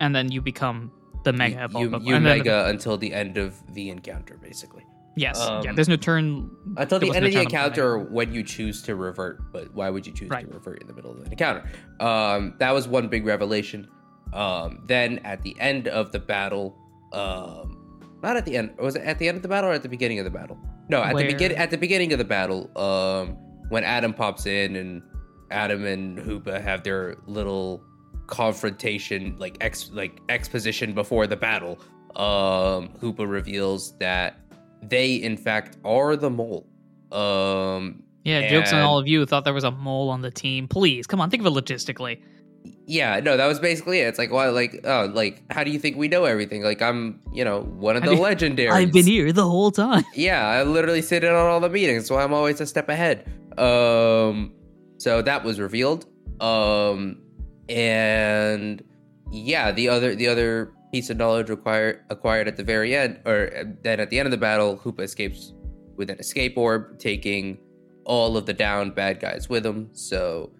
and 0.00 0.14
then 0.14 0.32
you 0.32 0.40
become 0.40 0.90
the 1.24 1.32
mega. 1.32 1.62
you, 1.62 1.68
blah, 1.68 1.80
you, 1.80 1.88
blah, 1.90 1.98
blah. 1.98 2.08
you 2.10 2.20
mega 2.20 2.66
until 2.66 2.96
the 2.96 3.12
end 3.12 3.36
of 3.36 3.54
the 3.74 3.90
encounter, 3.90 4.38
basically. 4.42 4.84
Yes. 5.16 5.38
yeah. 5.38 5.70
um, 5.70 5.76
There's 5.76 5.88
no 5.88 5.96
turn. 5.96 6.50
Until 6.76 6.98
there 6.98 7.10
the 7.10 7.16
end 7.16 7.26
of 7.26 7.32
the 7.32 7.40
encounter 7.40 7.98
when 7.98 8.32
you 8.32 8.42
choose 8.42 8.82
to 8.82 8.96
revert, 8.96 9.52
but 9.52 9.72
why 9.74 9.88
would 9.90 10.06
you 10.06 10.12
choose 10.12 10.28
Right. 10.30 10.46
to 10.48 10.52
revert 10.54 10.80
in 10.80 10.86
the 10.88 10.92
middle 10.94 11.12
of 11.12 11.18
an 11.20 11.30
encounter? 11.30 11.64
Um, 12.00 12.54
that 12.58 12.72
was 12.72 12.88
one 12.88 13.08
big 13.08 13.24
revelation. 13.24 13.88
Um, 14.32 14.82
then 14.86 15.18
at 15.20 15.42
the 15.42 15.54
end 15.60 15.86
of 15.88 16.10
the 16.12 16.18
battle, 16.18 16.76
um, 17.12 17.80
not 18.22 18.36
at 18.36 18.44
the 18.44 18.56
end, 18.56 18.74
was 18.78 18.96
it 18.96 19.02
at 19.02 19.18
the 19.18 19.28
end 19.28 19.36
of 19.36 19.42
the 19.42 19.48
battle 19.48 19.70
or 19.70 19.72
at 19.74 19.82
the 19.82 19.88
beginning 19.88 20.18
of 20.18 20.24
the 20.24 20.30
battle? 20.30 20.58
No, 20.88 21.02
at 21.02 21.10
the 21.10 21.14
Where- 21.14 21.26
beginning. 21.26 21.56
At 21.58 21.70
the 21.70 21.78
beginning 21.78 22.12
of 22.12 22.18
the 22.18 22.24
battle, 22.24 22.70
um, 22.76 23.36
when 23.68 23.84
Adam 23.84 24.12
pops 24.12 24.46
in 24.46 24.74
and 24.76 25.02
Adam 25.50 25.84
and 25.86 26.18
Hoopa 26.18 26.60
have 26.60 26.82
their 26.82 27.16
little 27.26 27.84
confrontation, 28.26 29.36
like 29.38 29.56
ex 29.60 29.90
like 29.92 30.20
exposition 30.28 30.92
before 30.92 31.26
the 31.26 31.36
battle. 31.36 31.78
Um, 32.16 32.90
Hoopa 33.00 33.28
reveals 33.28 33.96
that 33.98 34.38
they 34.88 35.14
in 35.16 35.36
fact 35.36 35.76
are 35.84 36.16
the 36.16 36.30
mole. 36.30 36.66
Um, 37.12 38.02
Yeah. 38.24 38.48
Jokes 38.48 38.72
on 38.72 38.80
all 38.80 38.98
of 38.98 39.06
you 39.06 39.20
who 39.20 39.26
thought 39.26 39.44
there 39.44 39.54
was 39.54 39.64
a 39.64 39.70
mole 39.70 40.08
on 40.10 40.22
the 40.22 40.30
team. 40.30 40.66
Please, 40.68 41.06
come 41.06 41.20
on, 41.20 41.30
think 41.30 41.44
of 41.44 41.46
it 41.46 41.64
logistically. 41.64 42.20
yeah, 42.86 43.20
no, 43.20 43.36
that 43.36 43.46
was 43.46 43.58
basically 43.60 44.00
it. 44.00 44.08
It's 44.08 44.18
like, 44.18 44.30
well, 44.32 44.50
like, 44.52 44.80
oh, 44.84 45.10
like, 45.12 45.42
how 45.52 45.64
do 45.64 45.70
you 45.70 45.78
think 45.78 45.96
we 45.98 46.08
know 46.08 46.24
everything? 46.24 46.62
Like, 46.62 46.80
I'm, 46.80 47.20
you 47.32 47.44
know, 47.44 47.60
one 47.62 47.96
of 47.96 48.02
the 48.02 48.12
you- 48.14 48.20
legendaries. 48.20 48.70
I've 48.72 48.92
been 48.92 49.06
here 49.06 49.32
the 49.32 49.48
whole 49.48 49.70
time. 49.70 50.04
Yeah, 50.14 50.46
I 50.46 50.62
literally 50.62 51.02
sit 51.02 51.22
in 51.24 51.30
on 51.30 51.46
all 51.46 51.60
the 51.60 51.68
meetings, 51.68 52.06
so 52.06 52.16
I'm 52.16 52.32
always 52.32 52.60
a 52.62 52.66
step 52.66 52.88
ahead. 52.88 53.26
Um, 53.58 54.52
so 54.98 55.20
that 55.22 55.44
was 55.44 55.60
revealed. 55.60 56.06
Um, 56.40 57.18
and 57.68 58.82
yeah, 59.30 59.72
the 59.72 59.88
other 59.88 60.14
the 60.14 60.28
other 60.28 60.72
piece 60.94 61.10
of 61.10 61.16
knowledge 61.16 61.48
required 61.58 61.96
acquired 62.14 62.46
at 62.52 62.56
the 62.60 62.66
very 62.74 62.90
end, 63.02 63.12
or 63.30 63.38
uh, 63.58 63.64
then 63.82 63.98
at 64.04 64.08
the 64.10 64.16
end 64.20 64.26
of 64.30 64.34
the 64.36 64.42
battle, 64.48 64.70
Hoopa 64.82 65.02
escapes 65.10 65.52
with 65.98 66.08
an 66.14 66.18
escape 66.24 66.54
orb, 66.56 66.82
taking 66.98 67.58
all 68.04 68.36
of 68.36 68.44
the 68.46 68.56
downed 68.66 68.92
bad 68.94 69.14
guys 69.26 69.48
with 69.48 69.64
him. 69.66 69.80
So, 69.92 70.50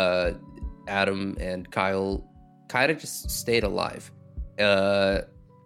uh, 0.00 0.28
Adam 0.88 1.36
and 1.48 1.70
Kyle 1.70 2.24
kind 2.68 2.88
of 2.90 2.96
just 3.04 3.30
stayed 3.30 3.64
alive. 3.64 4.04
Uh, 4.58 5.16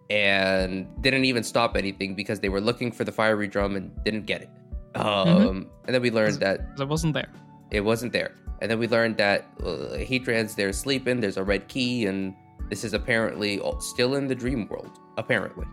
and 0.09 0.87
didn't 1.01 1.25
even 1.31 1.43
stop 1.43 1.75
anything 1.83 2.15
because 2.15 2.39
they 2.39 2.51
were 2.55 2.63
looking 2.69 2.89
for 2.97 3.03
the 3.03 3.11
fiery 3.11 3.47
drum 3.55 3.75
and 3.75 3.91
didn't 4.05 4.25
get 4.25 4.41
it. 4.45 4.49
Um, 4.95 5.69
And 5.85 5.91
then 5.93 6.01
we 6.01 6.11
learned 6.11 6.39
that 6.45 6.57
it 6.79 6.87
wasn't 6.87 7.13
there. 7.13 7.29
it 7.71 7.81
wasn't 7.91 8.13
there. 8.13 8.31
And 8.61 8.71
then 8.71 8.79
we 8.79 8.87
learned 8.87 9.15
that 9.17 9.39
uh, 9.63 9.97
Heatran's 10.09 10.55
there 10.55 10.73
sleeping. 10.73 11.19
There's 11.23 11.37
a 11.37 11.43
red 11.43 11.67
key, 11.67 12.07
and 12.09 12.33
this 12.69 12.83
is 12.83 12.93
apparently 12.93 13.61
still 13.79 14.15
in 14.15 14.27
the 14.27 14.35
dream 14.35 14.67
world. 14.67 14.99
Apparently, 15.17 15.65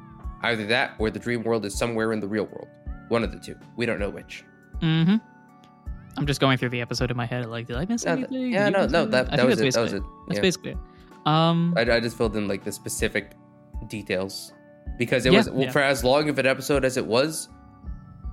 either 0.43 0.67
that 0.67 0.93
or 0.99 1.11
the 1.11 1.19
dream 1.19 1.43
world 1.43 1.65
is 1.65 1.75
somewhere 1.77 2.13
in 2.13 2.21
the 2.21 2.29
real 2.29 2.45
world. 2.47 2.69
One 3.09 3.23
of 3.25 3.33
the 3.33 3.39
two. 3.39 3.57
We 3.77 3.85
don't 3.87 3.99
know 3.99 4.11
which. 4.11 4.45
Mm-hmm. 4.81 5.17
I'm 6.17 6.27
just 6.27 6.41
going 6.41 6.59
through 6.59 6.69
the 6.71 6.81
episode 6.81 7.11
in 7.11 7.17
my 7.17 7.27
head. 7.27 7.47
Like, 7.47 7.67
did 7.67 7.77
I 7.77 7.85
miss 7.87 8.05
No, 8.05 8.17
th- 8.17 8.29
anything? 8.29 8.53
yeah, 8.53 8.69
no, 8.69 8.87
no. 8.87 9.05
That, 9.05 9.31
that 9.33 9.45
was 9.47 9.61
it. 9.61 9.75
That 9.75 9.81
was 9.81 9.93
it. 9.93 10.03
That's 10.29 10.37
Yeah. 10.37 10.43
basically 10.43 10.71
it. 10.73 10.79
Um, 11.27 11.75
I, 11.77 11.81
I 11.83 12.01
just 12.01 12.17
filled 12.17 12.37
in 12.37 12.47
like 12.47 12.63
the 12.65 12.71
specific 12.73 13.33
details 13.89 14.53
because 14.99 15.27
it 15.27 15.33
Yeah, 15.33 15.39
was 15.39 15.51
well, 15.51 15.63
yeah. 15.65 15.71
for 15.73 15.81
as 15.83 16.05
long 16.05 16.29
of 16.29 16.39
an 16.39 16.47
episode 16.47 16.85
as 16.85 16.97
it 16.97 17.05
was. 17.07 17.49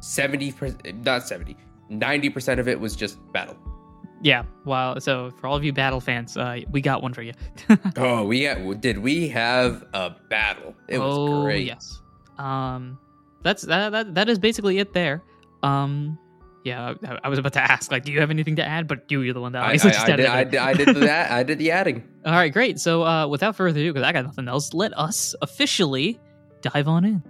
Seventy 0.01 0.51
percent, 0.51 1.03
not 1.03 1.27
seventy. 1.27 1.55
Ninety 1.89 2.29
percent 2.29 2.60
of 2.60 2.67
it 2.67 2.79
was 2.79 2.96
just 2.96 3.17
battle. 3.34 3.55
Yeah. 4.22 4.44
Wow. 4.66 5.00
So 5.00 5.32
for 5.40 5.48
all 5.48 5.56
of 5.56 5.63
you 5.63 5.74
battle 5.74 6.00
fans, 6.00 6.38
uh, 6.38 6.62
we 6.72 6.82
got 6.82 7.01
one 7.01 7.13
for 7.13 7.22
you. 7.22 7.34
Oh, 7.98 8.25
we 8.25 8.44
got, 8.44 8.82
did 8.82 9.00
we 9.00 9.28
have 9.30 9.84
a 9.94 10.16
battle? 10.30 10.75
It 10.88 11.00
was 11.00 11.18
oh, 11.18 11.44
great. 11.44 11.66
Yes. 11.66 12.01
Um, 12.38 12.98
that's 13.44 13.63
that, 13.63 13.92
that. 13.92 14.16
That 14.16 14.30
is 14.30 14.40
basically 14.40 14.80
it 14.80 14.94
there. 14.94 15.24
Um, 15.63 16.18
Yeah, 16.63 16.94
I, 17.04 17.20
I 17.24 17.30
was 17.30 17.40
about 17.40 17.54
to 17.54 17.62
ask, 17.62 17.92
like, 17.92 18.04
do 18.06 18.12
you 18.12 18.20
have 18.20 18.30
anything 18.30 18.56
to 18.58 18.63
add? 18.63 18.88
But 18.88 19.10
you, 19.10 19.22
you're 19.22 19.34
the 19.34 19.42
one 19.42 19.54
that 19.54 19.63
I, 19.63 19.72
I, 19.72 19.78
just 19.78 20.00
I 20.00 20.12
added 20.12 20.18
did. 20.18 20.25
I, 20.28 20.44
did, 20.44 20.60
I 20.60 20.74
did 20.74 20.96
that. 20.98 21.32
I 21.32 21.44
did 21.44 21.58
the 21.58 21.72
adding. 21.72 22.04
All 22.25 22.34
right, 22.34 22.54
great. 22.54 22.80
So, 22.80 23.04
uh, 23.04 23.28
without 23.28 23.56
further 23.56 23.80
ado, 23.80 23.92
because 23.94 24.08
I 24.08 24.12
got 24.12 24.25
nothing 24.25 24.48
else, 24.48 24.74
let 24.74 24.96
us 24.98 25.34
officially 25.42 26.20
dive 26.62 26.88
on 26.88 27.04
in. 27.06 27.24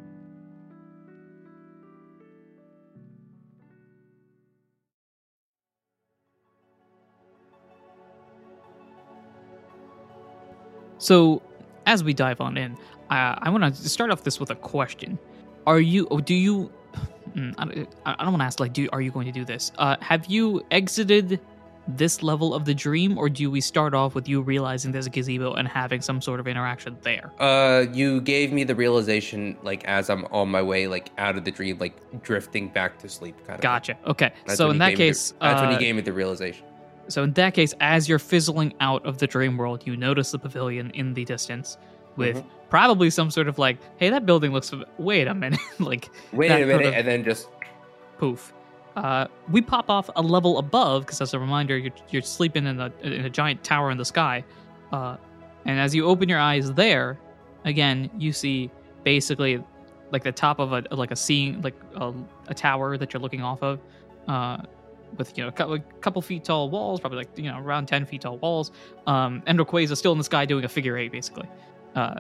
So, 11.01 11.41
as 11.87 12.03
we 12.03 12.13
dive 12.13 12.39
on 12.41 12.57
in, 12.57 12.73
uh, 13.09 13.35
I 13.39 13.49
want 13.49 13.75
to 13.75 13.89
start 13.89 14.11
off 14.11 14.23
this 14.23 14.39
with 14.39 14.51
a 14.51 14.55
question: 14.55 15.17
Are 15.65 15.79
you? 15.79 16.05
Or 16.07 16.21
do 16.21 16.33
you? 16.35 16.71
Mm, 17.31 17.53
I 17.57 17.63
don't, 17.63 17.87
don't 18.25 18.31
want 18.33 18.41
to 18.41 18.43
ask 18.43 18.59
like, 18.59 18.73
do 18.73 18.89
are 18.91 18.99
you 18.99 19.09
going 19.09 19.25
to 19.25 19.31
do 19.31 19.45
this? 19.45 19.71
Uh, 19.77 19.95
have 20.01 20.25
you 20.25 20.65
exited 20.69 21.39
this 21.87 22.21
level 22.21 22.53
of 22.53 22.65
the 22.65 22.73
dream, 22.73 23.17
or 23.17 23.29
do 23.29 23.49
we 23.49 23.61
start 23.61 23.93
off 23.93 24.15
with 24.15 24.27
you 24.27 24.41
realizing 24.41 24.91
there's 24.91 25.07
a 25.07 25.09
gazebo 25.09 25.53
and 25.53 25.65
having 25.65 26.01
some 26.01 26.21
sort 26.21 26.41
of 26.41 26.47
interaction 26.47 26.97
there? 27.03 27.31
Uh, 27.39 27.85
you 27.93 28.19
gave 28.19 28.51
me 28.51 28.65
the 28.65 28.75
realization, 28.75 29.55
like 29.63 29.85
as 29.85 30.09
I'm 30.09 30.25
on 30.25 30.49
my 30.49 30.61
way, 30.61 30.87
like 30.87 31.09
out 31.17 31.37
of 31.37 31.45
the 31.45 31.51
dream, 31.51 31.77
like 31.77 31.95
drifting 32.21 32.67
back 32.67 32.99
to 32.99 33.07
sleep, 33.07 33.37
kind 33.47 33.55
of. 33.55 33.61
Gotcha. 33.61 33.97
Okay. 34.05 34.33
That's 34.45 34.57
so 34.57 34.69
in 34.69 34.77
that 34.79 34.89
me 34.89 34.95
the- 34.95 34.97
case, 34.97 35.33
that's 35.39 35.61
when 35.61 35.69
uh, 35.69 35.73
you 35.73 35.79
gave 35.79 35.95
me 35.95 36.01
the 36.01 36.11
realization. 36.11 36.65
So 37.11 37.23
in 37.23 37.33
that 37.33 37.53
case, 37.53 37.73
as 37.79 38.07
you're 38.09 38.19
fizzling 38.19 38.73
out 38.79 39.05
of 39.05 39.17
the 39.17 39.27
dream 39.27 39.57
world, 39.57 39.85
you 39.85 39.95
notice 39.97 40.31
the 40.31 40.39
pavilion 40.39 40.89
in 40.91 41.13
the 41.13 41.25
distance 41.25 41.77
with 42.17 42.37
Mhm. 42.37 42.45
probably 42.69 43.09
some 43.09 43.29
sort 43.31 43.47
of 43.47 43.57
like, 43.59 43.77
hey, 43.97 44.09
that 44.09 44.25
building 44.25 44.51
looks. 44.51 44.73
Wait 44.97 45.27
a 45.27 45.33
minute, 45.33 45.59
like 45.79 46.09
Wait 46.33 46.49
a 46.51 46.65
minute, 46.65 46.93
and 46.93 47.07
then 47.07 47.23
just 47.23 47.47
poof. 48.17 48.53
Uh, 48.95 49.25
we 49.49 49.61
pop 49.61 49.89
off 49.89 50.09
a 50.17 50.21
level 50.21 50.57
above 50.57 51.03
because, 51.05 51.21
as 51.21 51.33
a 51.33 51.39
reminder, 51.39 51.77
you're 51.77 51.93
you're 52.09 52.21
sleeping 52.21 52.65
in 52.67 52.79
a 52.79 52.91
in 53.03 53.25
a 53.25 53.29
giant 53.29 53.63
tower 53.63 53.89
in 53.91 53.97
the 53.97 54.03
sky, 54.05 54.43
uh, 54.91 55.15
and 55.65 55.79
as 55.79 55.95
you 55.95 56.05
open 56.05 56.27
your 56.27 56.39
eyes 56.39 56.73
there, 56.73 57.17
again 57.63 58.09
you 58.17 58.33
see 58.33 58.69
basically 59.05 59.63
like 60.11 60.23
the 60.23 60.31
top 60.31 60.59
of 60.59 60.73
a 60.73 60.83
like 60.91 61.11
a 61.11 61.15
scene 61.15 61.61
like 61.61 61.75
a, 61.95 62.11
a 62.49 62.53
tower 62.53 62.97
that 62.97 63.13
you're 63.13 63.21
looking 63.21 63.41
off 63.41 63.63
of, 63.63 63.79
uh, 64.27 64.57
with 65.17 65.37
you 65.37 65.43
know 65.43 65.47
a 65.49 65.51
couple, 65.51 65.75
a 65.75 65.79
couple 66.01 66.21
feet 66.21 66.43
tall 66.43 66.69
walls, 66.69 66.99
probably 66.99 67.17
like 67.19 67.29
you 67.37 67.43
know 67.51 67.59
around 67.59 67.87
ten 67.87 68.05
feet 68.05 68.21
tall 68.21 68.37
walls. 68.37 68.71
Um, 69.07 69.41
and 69.45 69.59
Rayquaza 69.59 69.95
still 69.97 70.11
in 70.11 70.17
the 70.17 70.23
sky 70.23 70.45
doing 70.45 70.63
a 70.65 70.69
figure 70.69 70.97
eight 70.97 71.11
basically, 71.11 71.47
uh, 71.95 72.15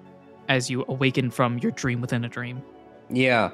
as 0.49 0.69
you 0.69 0.83
awaken 0.87 1.29
from 1.31 1.57
your 1.59 1.71
dream 1.71 2.01
within 2.01 2.23
a 2.25 2.29
dream. 2.29 2.61
yeah. 3.09 3.51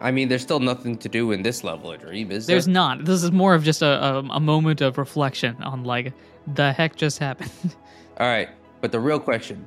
I 0.00 0.12
mean, 0.12 0.28
there's 0.28 0.42
still 0.42 0.60
nothing 0.60 0.96
to 0.98 1.08
do 1.08 1.32
in 1.32 1.42
this 1.42 1.64
level 1.64 1.90
of 1.90 2.00
dream, 2.00 2.30
is 2.30 2.46
there? 2.46 2.54
There's 2.54 2.68
not. 2.68 3.04
This 3.04 3.24
is 3.24 3.32
more 3.32 3.54
of 3.54 3.64
just 3.64 3.82
a, 3.82 4.00
a 4.04 4.18
a 4.30 4.38
moment 4.38 4.80
of 4.80 4.96
reflection 4.96 5.60
on 5.64 5.82
like 5.82 6.12
the 6.54 6.72
heck 6.72 6.94
just 6.94 7.18
happened. 7.18 7.50
All 8.20 8.28
right, 8.28 8.48
but 8.80 8.92
the 8.92 9.00
real 9.00 9.18
question: 9.18 9.66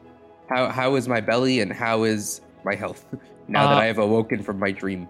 how 0.50 0.70
how 0.70 0.96
is 0.96 1.10
my 1.10 1.20
belly 1.20 1.60
and 1.60 1.74
how 1.74 2.04
is 2.04 2.40
my 2.64 2.76
health 2.76 3.06
now 3.50 3.68
that 3.68 3.76
Uh, 3.76 3.82
I 3.82 3.86
have 3.88 3.98
awoken 3.98 4.42
from 4.42 4.58
my 4.58 4.72
dream? 4.72 5.06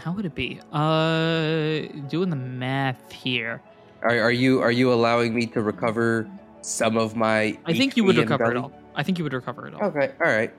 How 0.00 0.12
would 0.12 0.24
it 0.24 0.34
be? 0.34 0.60
Uh, 0.72 1.80
doing 2.08 2.30
the 2.30 2.36
math 2.36 3.12
here. 3.12 3.62
Are, 4.02 4.18
are 4.18 4.32
you 4.32 4.60
are 4.62 4.72
you 4.72 4.92
allowing 4.92 5.34
me 5.34 5.46
to 5.48 5.60
recover 5.60 6.28
some 6.62 6.96
of 6.96 7.16
my? 7.16 7.58
I 7.66 7.74
think 7.74 7.96
you 7.96 8.04
would 8.04 8.16
HP 8.16 8.20
recover 8.20 8.50
it 8.50 8.56
all. 8.56 8.72
I 8.94 9.02
think 9.02 9.18
you 9.18 9.24
would 9.24 9.34
recover 9.34 9.68
it 9.68 9.74
all. 9.74 9.82
Okay, 9.88 10.12
all 10.24 10.32
right. 10.32 10.52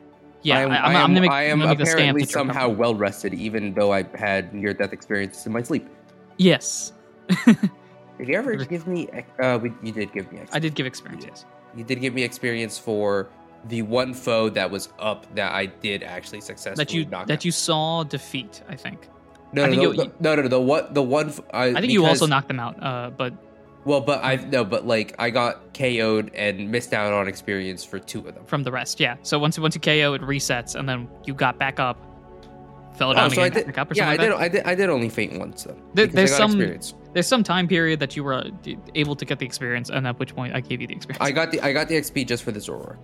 Yeah, 0.43 0.57
I 0.57 0.61
am, 0.61 0.71
I, 0.71 0.75
I 0.75 0.93
am 0.93 0.95
am, 0.95 1.07
gonna 1.09 1.21
make, 1.21 1.31
I 1.31 1.43
I'm 1.49 1.59
gonna 1.59 1.75
make 1.75 1.87
apparently 1.87 2.25
somehow 2.25 2.69
well 2.69 2.95
rested, 2.95 3.33
even 3.33 3.73
though 3.73 3.91
I 3.91 4.03
had 4.15 4.53
near 4.53 4.73
death 4.73 4.93
experiences 4.93 5.45
in 5.45 5.51
my 5.51 5.61
sleep. 5.61 5.87
Yes, 6.37 6.93
Did 7.45 8.27
you 8.27 8.35
ever 8.35 8.55
give 8.55 8.85
me? 8.85 9.09
Uh, 9.39 9.57
we, 9.61 9.73
you 9.81 9.91
did 9.91 10.13
give 10.13 10.31
me. 10.31 10.41
I 10.51 10.59
did 10.59 10.75
give 10.75 10.85
experience. 10.85 11.25
Yes. 11.27 11.45
You 11.75 11.83
did 11.83 12.01
give 12.01 12.13
me 12.13 12.23
experience 12.23 12.77
for 12.77 13.29
the 13.65 13.81
one 13.81 14.13
foe 14.13 14.49
that 14.49 14.69
was 14.69 14.89
up 14.99 15.33
that 15.35 15.53
I 15.53 15.65
did 15.67 16.03
actually 16.03 16.41
successfully 16.41 16.85
That 16.85 16.93
you 16.93 17.05
knock 17.05 17.27
that 17.27 17.39
out. 17.39 17.45
you 17.45 17.51
saw 17.51 18.03
defeat. 18.03 18.61
I 18.69 18.75
think. 18.75 19.07
No, 19.53 19.63
I 19.63 19.67
no, 19.69 19.75
no, 19.75 19.81
you- 19.81 19.93
the, 19.97 20.11
no, 20.19 20.35
no, 20.35 20.41
no. 20.43 20.47
The 20.47 20.61
what? 20.61 20.93
The 20.93 21.03
one. 21.03 21.33
I 21.53 21.73
think 21.73 21.91
you 21.91 22.05
also 22.05 22.25
knocked 22.27 22.47
them 22.47 22.59
out. 22.59 22.81
Uh, 22.81 23.09
but 23.09 23.33
Well, 23.85 24.01
but 24.01 24.23
I 24.23 24.35
no, 24.35 24.63
but 24.63 24.85
like 24.87 25.15
I 25.19 25.29
got 25.29 25.73
KO'd 25.73 26.31
and 26.35 26.69
missed 26.71 26.93
out 26.93 27.11
on 27.13 27.27
experience 27.27 27.83
for 27.83 27.99
two 27.99 28.19
of 28.27 28.35
them. 28.35 28.45
from 28.45 28.63
the 28.63 28.71
rest, 28.71 28.99
yeah. 28.99 29.15
So 29.23 29.39
once 29.39 29.57
once 29.59 29.75
you 29.75 29.81
KO, 29.81 30.13
it 30.13 30.21
resets, 30.21 30.75
and 30.75 30.87
then 30.87 31.07
you 31.25 31.33
got 31.33 31.57
back 31.59 31.79
up, 31.79 31.97
fell 32.95 33.13
down 33.13 33.25
Oh, 33.25 33.29
so 33.33 33.41
I 33.41 33.47
again, 33.47 33.57
did. 33.57 33.65
back 33.67 33.77
up, 33.79 33.91
or 33.91 33.95
Yeah, 33.95 34.09
I 34.09 34.15
something 34.15 34.29
did, 34.31 34.35
like 34.37 34.51
that. 34.53 34.59
I 34.67 34.71
did. 34.71 34.71
I 34.71 34.75
did 34.75 34.89
only 34.89 35.09
faint 35.09 35.37
once 35.39 35.63
though. 35.63 35.75
There- 35.95 36.07
there's 36.07 36.31
I 36.31 36.37
got 36.37 36.37
some- 36.37 36.51
experience. 36.51 36.93
There's 37.13 37.27
some 37.27 37.43
time 37.43 37.67
period 37.67 37.99
that 37.99 38.15
you 38.15 38.23
were 38.23 38.35
uh, 38.35 38.49
able 38.95 39.17
to 39.17 39.25
get 39.25 39.37
the 39.39 39.45
experience, 39.45 39.89
and 39.89 40.07
at 40.07 40.17
which 40.17 40.33
point 40.33 40.55
I 40.55 40.61
gave 40.61 40.79
you 40.79 40.87
the 40.87 40.93
experience. 40.95 41.21
I 41.21 41.31
got 41.31 41.51
the 41.51 41.59
I 41.59 41.73
got 41.73 41.89
the 41.89 41.95
XP 41.95 42.25
just 42.25 42.41
for 42.43 42.53
the 42.53 42.59
Zoroark 42.61 42.95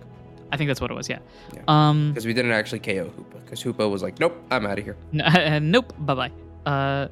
I 0.50 0.56
think 0.56 0.68
that's 0.68 0.80
what 0.80 0.90
it 0.90 0.94
was. 0.94 1.10
Yeah. 1.10 1.18
Yeah. 1.52 1.60
Um. 1.68 2.12
because 2.12 2.24
we 2.24 2.32
didn't 2.32 2.52
actually 2.52 2.78
KO 2.78 3.04
Hoopa 3.18 3.27
because 3.48 3.62
Hoopa 3.64 3.90
was 3.90 4.02
like, 4.02 4.20
nope, 4.20 4.36
I'm 4.50 4.66
out 4.66 4.78
of 4.78 4.84
here. 4.84 4.96
Nope. 5.60 5.94
Bye 6.00 6.14
bye. 6.14 6.32
Uh, 6.70 7.08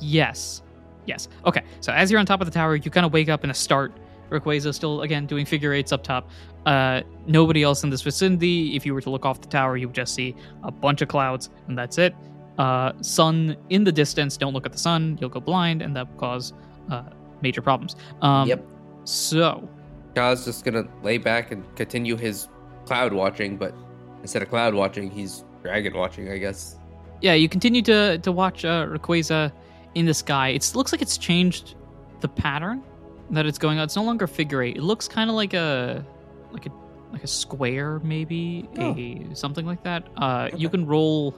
yes, 0.00 0.62
yes. 1.06 1.28
Okay. 1.44 1.62
So 1.80 1.92
as 1.92 2.10
you're 2.10 2.20
on 2.20 2.26
top 2.26 2.40
of 2.40 2.46
the 2.46 2.52
tower, 2.52 2.76
you 2.76 2.90
kind 2.90 3.04
of 3.04 3.12
wake 3.12 3.28
up 3.28 3.44
in 3.44 3.50
a 3.50 3.54
start. 3.54 3.92
Rayquaza 4.30 4.74
still 4.74 5.02
again 5.02 5.26
doing 5.26 5.46
figure 5.46 5.72
eights 5.72 5.92
up 5.92 6.02
top. 6.02 6.28
Uh, 6.66 7.02
nobody 7.26 7.62
else 7.62 7.82
in 7.82 7.90
this 7.90 8.02
vicinity. 8.02 8.76
If 8.76 8.84
you 8.84 8.92
were 8.92 9.00
to 9.00 9.10
look 9.10 9.24
off 9.24 9.40
the 9.40 9.48
tower, 9.48 9.76
you 9.76 9.88
would 9.88 9.94
just 9.94 10.14
see 10.14 10.34
a 10.64 10.70
bunch 10.70 11.00
of 11.00 11.08
clouds, 11.08 11.48
and 11.66 11.78
that's 11.78 11.96
it. 11.98 12.14
Uh, 12.58 12.92
sun 13.00 13.56
in 13.70 13.84
the 13.84 13.92
distance. 13.92 14.36
Don't 14.36 14.52
look 14.52 14.66
at 14.66 14.72
the 14.72 14.78
sun; 14.78 15.16
you'll 15.20 15.30
go 15.30 15.40
blind, 15.40 15.80
and 15.80 15.96
that 15.96 16.10
will 16.10 16.18
cause 16.18 16.52
uh, 16.90 17.04
major 17.42 17.62
problems. 17.62 17.96
Um, 18.20 18.48
Yep. 18.48 18.64
So 19.04 19.66
Kyle's 20.14 20.44
just 20.44 20.64
gonna 20.64 20.86
lay 21.02 21.16
back 21.18 21.52
and 21.52 21.64
continue 21.76 22.16
his 22.16 22.48
cloud 22.84 23.12
watching, 23.14 23.56
but 23.56 23.74
instead 24.20 24.42
of 24.42 24.50
cloud 24.50 24.74
watching, 24.74 25.10
he's 25.10 25.44
dragon 25.62 25.94
watching, 25.96 26.30
I 26.30 26.38
guess. 26.38 26.76
yeah, 27.20 27.34
you 27.34 27.48
continue 27.48 27.82
to 27.82 28.18
to 28.18 28.32
watch 28.32 28.64
uh, 28.64 28.86
Rayquaza 28.86 29.52
in 29.94 30.06
the 30.06 30.14
sky. 30.14 30.48
It 30.50 30.70
looks 30.74 30.92
like 30.92 31.02
it's 31.02 31.18
changed 31.18 31.74
the 32.20 32.28
pattern 32.28 32.82
that 33.30 33.46
it's 33.46 33.58
going 33.58 33.78
on. 33.78 33.84
It's 33.84 33.96
no 33.96 34.02
longer 34.04 34.26
figure 34.26 34.62
eight. 34.62 34.76
It 34.76 34.82
looks 34.82 35.08
kind 35.08 35.28
of 35.30 35.36
like 35.36 35.54
a 35.54 36.04
like 36.52 36.66
a 36.66 36.70
like 37.12 37.24
a 37.24 37.26
square, 37.26 38.00
maybe 38.04 38.68
Oh. 38.78 38.94
a 38.96 39.34
something 39.34 39.66
like 39.66 39.82
that. 39.84 40.04
Uh, 40.16 40.48
you 40.56 40.68
can 40.68 40.86
roll 40.86 41.34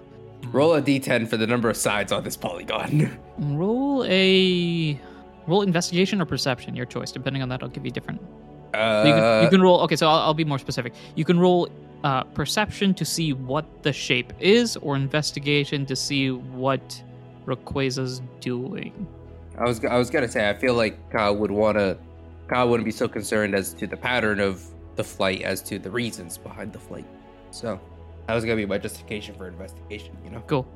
Roll 0.53 0.75
a 0.75 0.81
d10 0.81 1.29
for 1.29 1.37
the 1.37 1.47
number 1.47 1.69
of 1.69 1.77
sides 1.77 2.13
on 2.13 2.25
this 2.25 2.35
polygon. 2.37 3.11
roll 3.39 4.05
a 4.09 4.99
roll 5.47 5.63
investigation 5.63 6.21
or 6.21 6.25
perception, 6.25 6.75
your 6.75 6.87
choice. 6.87 7.13
Depending 7.13 7.43
on 7.43 7.49
that, 7.51 7.63
I'll 7.63 7.69
give 7.69 7.85
you 7.85 7.91
different. 7.91 8.21
Uh, 8.73 9.03
So 9.03 9.09
you, 9.09 9.15
can, 9.15 9.45
you 9.45 9.51
can 9.51 9.61
roll. 9.61 9.81
Okay, 9.83 9.97
so 9.97 10.09
I'll, 10.09 10.21
I'll 10.21 10.35
be 10.35 10.45
more 10.45 10.59
specific. 10.59 10.95
You 11.15 11.25
can 11.27 11.39
roll 11.39 11.69
uh, 12.05 12.25
perception 12.25 12.95
to 12.95 13.05
see 13.05 13.33
what 13.33 13.83
the 13.83 13.93
shape 13.93 14.33
is, 14.41 14.77
or 14.79 14.97
investigation 14.97 15.85
to 15.87 15.97
see 15.97 16.31
what 16.31 17.03
Rayquaza's 17.47 18.23
doing. 18.41 19.07
I 19.59 19.65
was 19.65 19.85
I 19.85 19.97
was 19.99 20.09
gonna 20.11 20.29
say 20.29 20.49
I 20.49 20.55
feel 20.55 20.75
like 20.75 21.11
Kyle 21.11 21.37
would 21.37 21.51
wanna 21.51 21.99
Kyle 22.49 22.69
wouldn't 22.69 22.85
be 22.87 22.91
so 22.93 23.09
concerned 23.09 23.55
as 23.55 23.75
to 23.75 23.87
the 23.87 23.97
pattern 23.97 24.41
of 24.41 24.65
the 24.97 25.05
flight 25.05 25.43
as 25.43 25.63
to 25.63 25.79
the 25.79 25.91
reasons 25.91 26.39
behind 26.39 26.73
the 26.73 26.79
flight. 26.79 27.07
So 27.51 27.79
that 28.27 28.35
was 28.35 28.45
gonna 28.45 28.57
be 28.57 28.67
my 28.67 28.79
justification 28.79 29.35
for 29.35 29.49
investigation. 29.49 30.17
You 30.25 30.31
know, 30.31 30.43
Cool. 30.47 30.67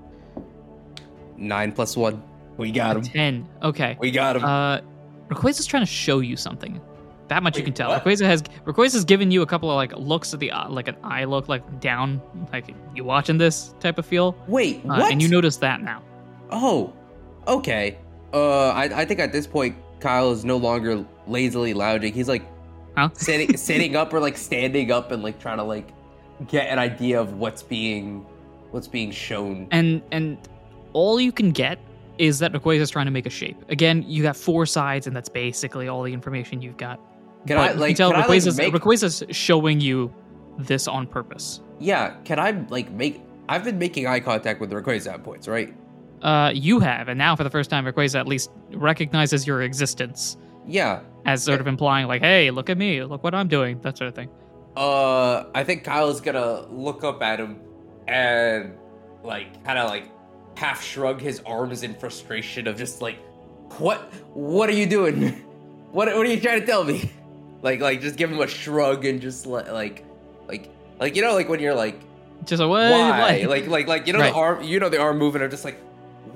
nine 1.37 1.73
plus 1.73 1.97
one, 1.97 2.23
we 2.57 2.71
got 2.71 2.97
him. 2.97 3.03
Ten. 3.03 3.49
Okay. 3.63 3.97
We 4.01 4.11
got 4.11 4.37
him. 4.37 4.45
Uh, 4.45 4.81
Rayquaza's 5.29 5.67
trying 5.67 5.83
to 5.83 5.91
show 5.91 6.19
you 6.21 6.37
something. 6.37 6.81
That 7.35 7.43
much 7.43 7.59
you 7.59 7.65
can 7.65 7.73
tell. 7.73 7.89
what? 7.91 8.05
Rayquaza 8.05 8.93
has 8.93 9.05
given 9.05 9.33
you 9.33 9.43
a 9.43 9.47
couple 9.47 9.69
of 9.69 9.75
like 9.75 9.93
looks 9.97 10.33
at 10.33 10.39
the 10.39 10.53
eye, 10.53 10.69
like 10.69 10.87
an 10.87 10.95
eye 11.03 11.25
look, 11.25 11.49
like 11.49 11.81
down, 11.81 12.23
like 12.53 12.73
you 12.95 13.03
watching 13.03 13.39
this 13.39 13.75
type 13.81 13.99
of 13.99 14.07
feel. 14.07 14.37
Wait, 14.47 14.77
Uh, 14.85 14.99
what? 14.99 15.11
and 15.11 15.21
you 15.21 15.27
notice 15.29 15.57
that 15.57 15.83
now. 15.83 16.01
Oh, 16.51 16.93
okay. 17.49 17.99
Uh, 18.33 18.69
I 18.69 18.85
I 19.01 19.05
think 19.05 19.19
at 19.19 19.33
this 19.33 19.49
point 19.49 19.75
Kyle 19.99 20.31
is 20.31 20.45
no 20.45 20.57
longer 20.59 21.05
lazily 21.27 21.75
lounging. 21.75 22.13
He's 22.15 22.29
like 22.29 22.45
Huh? 22.97 23.09
sitting 23.15 23.57
sitting 23.57 23.97
up 23.97 24.15
or 24.15 24.21
like 24.21 24.37
standing 24.37 24.93
up 24.93 25.11
and 25.11 25.21
like 25.25 25.41
trying 25.41 25.59
to 25.59 25.65
like 25.65 25.89
get 26.47 26.69
an 26.69 26.79
idea 26.79 27.21
of 27.21 27.35
what's 27.35 27.65
being 27.65 28.25
what's 28.71 28.87
being 28.87 29.11
shown. 29.11 29.67
and 29.73 30.03
and 30.13 30.39
all 30.93 31.21
you 31.21 31.33
can 31.33 31.51
get 31.51 31.81
is 32.19 32.39
that 32.39 32.53
Rayquaza's 32.53 32.91
trying 32.91 33.07
to 33.07 33.11
make 33.11 33.27
a 33.27 33.31
shape. 33.31 33.57
Again, 33.71 34.05
you 34.07 34.23
got 34.23 34.37
four 34.37 34.67
sides, 34.67 35.09
and 35.09 35.17
that's 35.17 35.29
basically 35.29 35.89
all 35.89 36.05
the 36.05 36.13
information 36.13 36.63
you've 36.63 36.77
got. 36.77 37.01
Can 37.47 37.57
but 37.57 37.71
I 37.71 37.73
you 37.75 37.79
like 37.81 37.89
can 37.91 37.97
tell 37.97 38.11
can 38.11 38.17
I, 38.17 38.27
like, 38.27 38.29
make 38.57 39.35
showing 39.35 39.81
you 39.81 40.13
this 40.59 40.89
on 40.89 41.07
purpose. 41.07 41.61
Yeah, 41.79 42.15
can 42.25 42.39
I 42.39 42.53
like 42.71 42.91
make? 42.91 43.21
I've 43.49 43.65
been 43.65 43.79
making 43.79 44.07
eye 44.07 44.21
contact 44.21 44.61
with 44.61 44.71
Rayquaza 44.71 45.13
at 45.15 45.25
points, 45.25 45.47
right? 45.49 45.75
Uh, 46.23 46.51
you 46.55 46.81
have, 46.81 47.09
and 47.09 47.19
now 47.19 47.37
for 47.37 47.45
the 47.45 47.51
first 47.51 47.69
time, 47.69 47.85
Rayquaza 47.85 48.19
at 48.19 48.27
least 48.27 48.51
recognizes 48.73 49.47
your 49.47 49.61
existence 49.61 50.39
Yeah. 50.67 51.01
as 51.27 51.43
sort 51.43 51.61
of 51.61 51.67
implying, 51.67 52.07
like, 52.07 52.23
"Hey, 52.23 52.51
look 52.51 52.71
at 52.71 52.79
me, 52.79 53.03
look 53.05 53.23
what 53.23 53.35
I'm 53.35 53.49
doing," 53.49 53.79
that 53.83 53.99
sort 53.99 54.09
of 54.09 54.15
thing. 54.15 54.31
Uh, 54.77 55.45
I 55.55 55.65
think 55.65 55.85
Kyle 55.85 56.09
is 56.09 56.21
gonna 56.23 56.63
look 56.71 57.05
up 57.05 57.23
at 57.23 57.39
him 57.41 57.61
and 58.09 58.73
like 59.23 59.65
kind 59.65 59.79
of 59.79 59.89
like 59.91 60.05
half 60.57 60.83
shrug 60.83 61.21
his 61.21 61.41
arms 61.45 61.83
in 61.83 61.95
frustration 61.95 62.67
of 62.67 62.77
just 62.77 63.03
like 63.03 63.19
what 63.79 64.01
what 64.35 64.69
are 64.69 64.75
you 64.75 64.87
doing? 64.87 65.43
What 65.93 66.09
what 66.09 66.27
are 66.27 66.31
you 66.31 66.41
trying 66.41 66.59
to 66.61 66.67
tell 66.67 66.83
me? 66.83 67.09
Like 67.65 67.81
like 67.81 68.01
just 68.03 68.17
give 68.17 68.31
him 68.31 68.39
a 68.41 68.47
shrug 68.47 69.05
and 69.07 69.21
just 69.21 69.47
like 69.47 69.71
like 69.73 70.05
like 70.47 70.69
like 71.01 71.17
you 71.17 71.23
know 71.23 71.33
like 71.35 71.49
when 71.49 71.59
you're 71.61 71.75
like 71.75 71.99
Just 72.45 72.63
a 72.63 72.69
what? 72.69 72.93
why 72.93 73.45
like 73.49 73.67
like 73.67 73.89
like 73.89 74.07
you 74.07 74.13
know 74.13 74.21
Right. 74.21 74.33
the 74.33 74.39
arm 74.39 74.63
you 74.63 74.79
know 74.79 74.91
the 74.91 75.01
arm 75.01 75.17
movement 75.19 75.43
are 75.43 75.49
just 75.49 75.65
like 75.65 75.81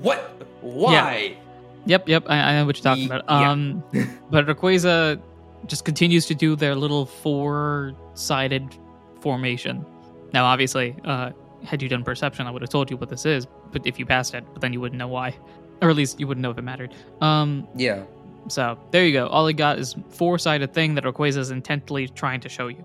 what 0.01 0.19
why 0.61 1.37
Yep, 1.85 2.09
yep. 2.09 2.23
I, 2.27 2.35
I 2.37 2.53
know 2.55 2.65
what 2.65 2.75
you're 2.77 2.83
talking 2.83 3.05
about. 3.05 3.23
yeah. 3.29 3.49
Um, 3.51 3.83
but 4.29 4.45
Rayquaza 4.47 5.19
just 5.65 5.85
continues 5.85 6.25
to 6.25 6.35
do 6.35 6.55
their 6.57 6.75
little 6.75 7.05
four-sided 7.05 8.75
formation. 9.21 9.85
Now, 10.33 10.45
obviously, 10.45 10.95
uh, 11.05 11.31
had 11.63 11.81
you 11.81 11.89
done 11.89 12.03
perception, 12.03 12.47
I 12.47 12.51
would 12.51 12.61
have 12.61 12.69
told 12.69 12.91
you 12.91 12.97
what 12.97 13.09
this 13.09 13.25
is. 13.25 13.47
But 13.71 13.87
if 13.87 13.97
you 13.97 14.05
passed 14.05 14.33
it, 14.35 14.43
but 14.51 14.61
then 14.61 14.73
you 14.73 14.81
wouldn't 14.81 14.99
know 14.99 15.07
why, 15.07 15.35
or 15.81 15.89
at 15.89 15.95
least 15.95 16.19
you 16.19 16.27
wouldn't 16.27 16.41
know 16.43 16.51
if 16.51 16.57
it 16.57 16.63
mattered. 16.63 16.93
Um, 17.21 17.67
yeah 17.75 18.03
so 18.47 18.77
there 18.91 19.05
you 19.05 19.13
go. 19.13 19.27
All 19.27 19.45
he 19.47 19.53
got 19.53 19.79
is 19.79 19.95
four-sided 20.09 20.73
thing 20.73 20.95
that 20.95 21.03
Rayquaza 21.03 21.37
is 21.37 21.51
intently 21.51 22.07
trying 22.07 22.39
to 22.41 22.49
show 22.49 22.67
you. 22.67 22.83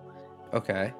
okay 0.52 0.92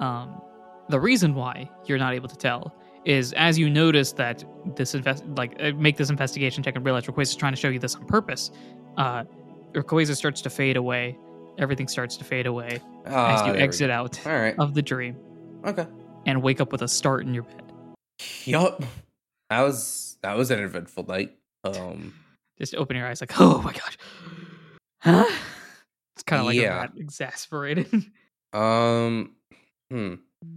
Um, 0.00 0.40
the 0.88 1.00
reason 1.00 1.34
why 1.34 1.70
you're 1.86 1.98
not 1.98 2.12
able 2.14 2.28
to 2.28 2.36
tell 2.36 2.74
is 3.04 3.32
as 3.32 3.58
you 3.58 3.68
notice 3.68 4.12
that 4.12 4.44
this 4.76 4.94
invest 4.94 5.24
like 5.36 5.56
uh, 5.60 5.72
make 5.72 5.96
this 5.96 6.10
investigation 6.10 6.62
check 6.62 6.76
and 6.76 6.84
realize 6.84 7.04
Rayquaza 7.06 7.22
is 7.22 7.36
trying 7.36 7.52
to 7.52 7.60
show 7.60 7.68
you 7.68 7.78
this 7.78 7.94
on 7.96 8.04
purpose. 8.06 8.50
Uh, 8.96 9.24
Rayquaza 9.72 10.14
starts 10.16 10.40
to 10.42 10.50
fade 10.50 10.76
away. 10.76 11.18
Everything 11.58 11.88
starts 11.88 12.16
to 12.16 12.24
fade 12.24 12.46
away 12.46 12.80
Ah, 13.06 13.34
as 13.34 13.46
you 13.46 13.54
exit 13.54 13.90
out 13.90 14.18
right 14.24 14.54
of 14.58 14.74
the 14.74 14.82
dream 14.82 15.16
okay 15.66 15.86
and 16.26 16.42
wake 16.42 16.60
up 16.60 16.72
with 16.72 16.82
a 16.82 16.88
start 16.88 17.26
in 17.26 17.34
your 17.34 17.42
bed. 17.42 17.62
yup 18.44 18.82
that 19.50 19.60
was 19.60 20.16
that 20.22 20.36
was 20.36 20.50
an 20.50 20.60
eventful 20.60 21.04
night 21.06 21.32
um 21.64 22.14
Just 22.62 22.76
open 22.76 22.96
your 22.96 23.08
eyes 23.08 23.20
like, 23.20 23.32
oh 23.40 23.60
my 23.60 23.72
gosh, 23.72 23.98
huh? 25.00 25.24
It's 26.14 26.22
kind 26.22 26.38
of 26.38 26.46
like 26.46 26.54
Yeah. 26.54 26.76
a 26.76 26.80
rat 26.82 26.92
exasperated. 26.96 27.86
Um, 28.54 29.30
hmm. 29.90 30.16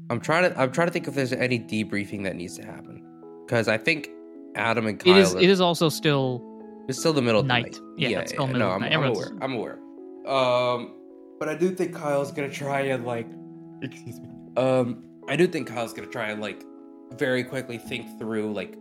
I'm 0.10 0.20
trying 0.20 0.52
to. 0.52 0.60
I'm 0.60 0.70
trying 0.74 0.88
to 0.88 0.92
think 0.92 1.08
if 1.08 1.16
there's 1.16 1.32
any 1.32 1.58
debriefing 1.58 2.24
that 2.26 2.36
needs 2.36 2.58
to 2.58 2.66
happen, 2.66 3.02
because 3.46 3.70
I 3.70 3.78
think 3.78 4.10
Adam 4.54 4.86
and 4.86 5.00
Kyle. 5.00 5.16
it 5.16 5.20
is. 5.22 5.34
are- 5.34 5.40
It 5.40 5.50
is 5.50 5.62
also 5.62 5.88
still 5.88 6.44
It's 6.90 7.00
still 7.00 7.14
the 7.14 7.22
middle 7.22 7.40
of 7.40 7.48
night. 7.48 7.72
night. 7.72 7.80
Yeah, 7.98 8.20
it's 8.20 8.34
still 8.34 8.48
middle 8.48 8.60
no, 8.60 8.68
of 8.68 8.74
I'm, 8.74 8.82
night. 8.82 8.92
I'm 8.94 9.04
aware. 9.06 9.32
I'm 9.42 9.54
aware. 9.54 9.80
Um, 10.28 10.94
but 11.40 11.48
I 11.48 11.56
do 11.56 11.72
think 11.74 11.96
Kyle's 11.96 12.34
gonna 12.34 12.50
try 12.52 12.82
and 12.82 13.06
like, 13.06 13.28
excuse 13.82 14.20
me. 14.20 14.28
Um, 14.58 15.06
I 15.30 15.38
do 15.38 15.48
think 15.48 15.70
Kyle's 15.70 15.94
gonna 15.94 16.10
try 16.10 16.32
and 16.32 16.42
like, 16.42 16.66
very 17.14 17.46
quickly 17.46 17.78
think 17.78 18.20
through 18.20 18.52
like 18.52 18.76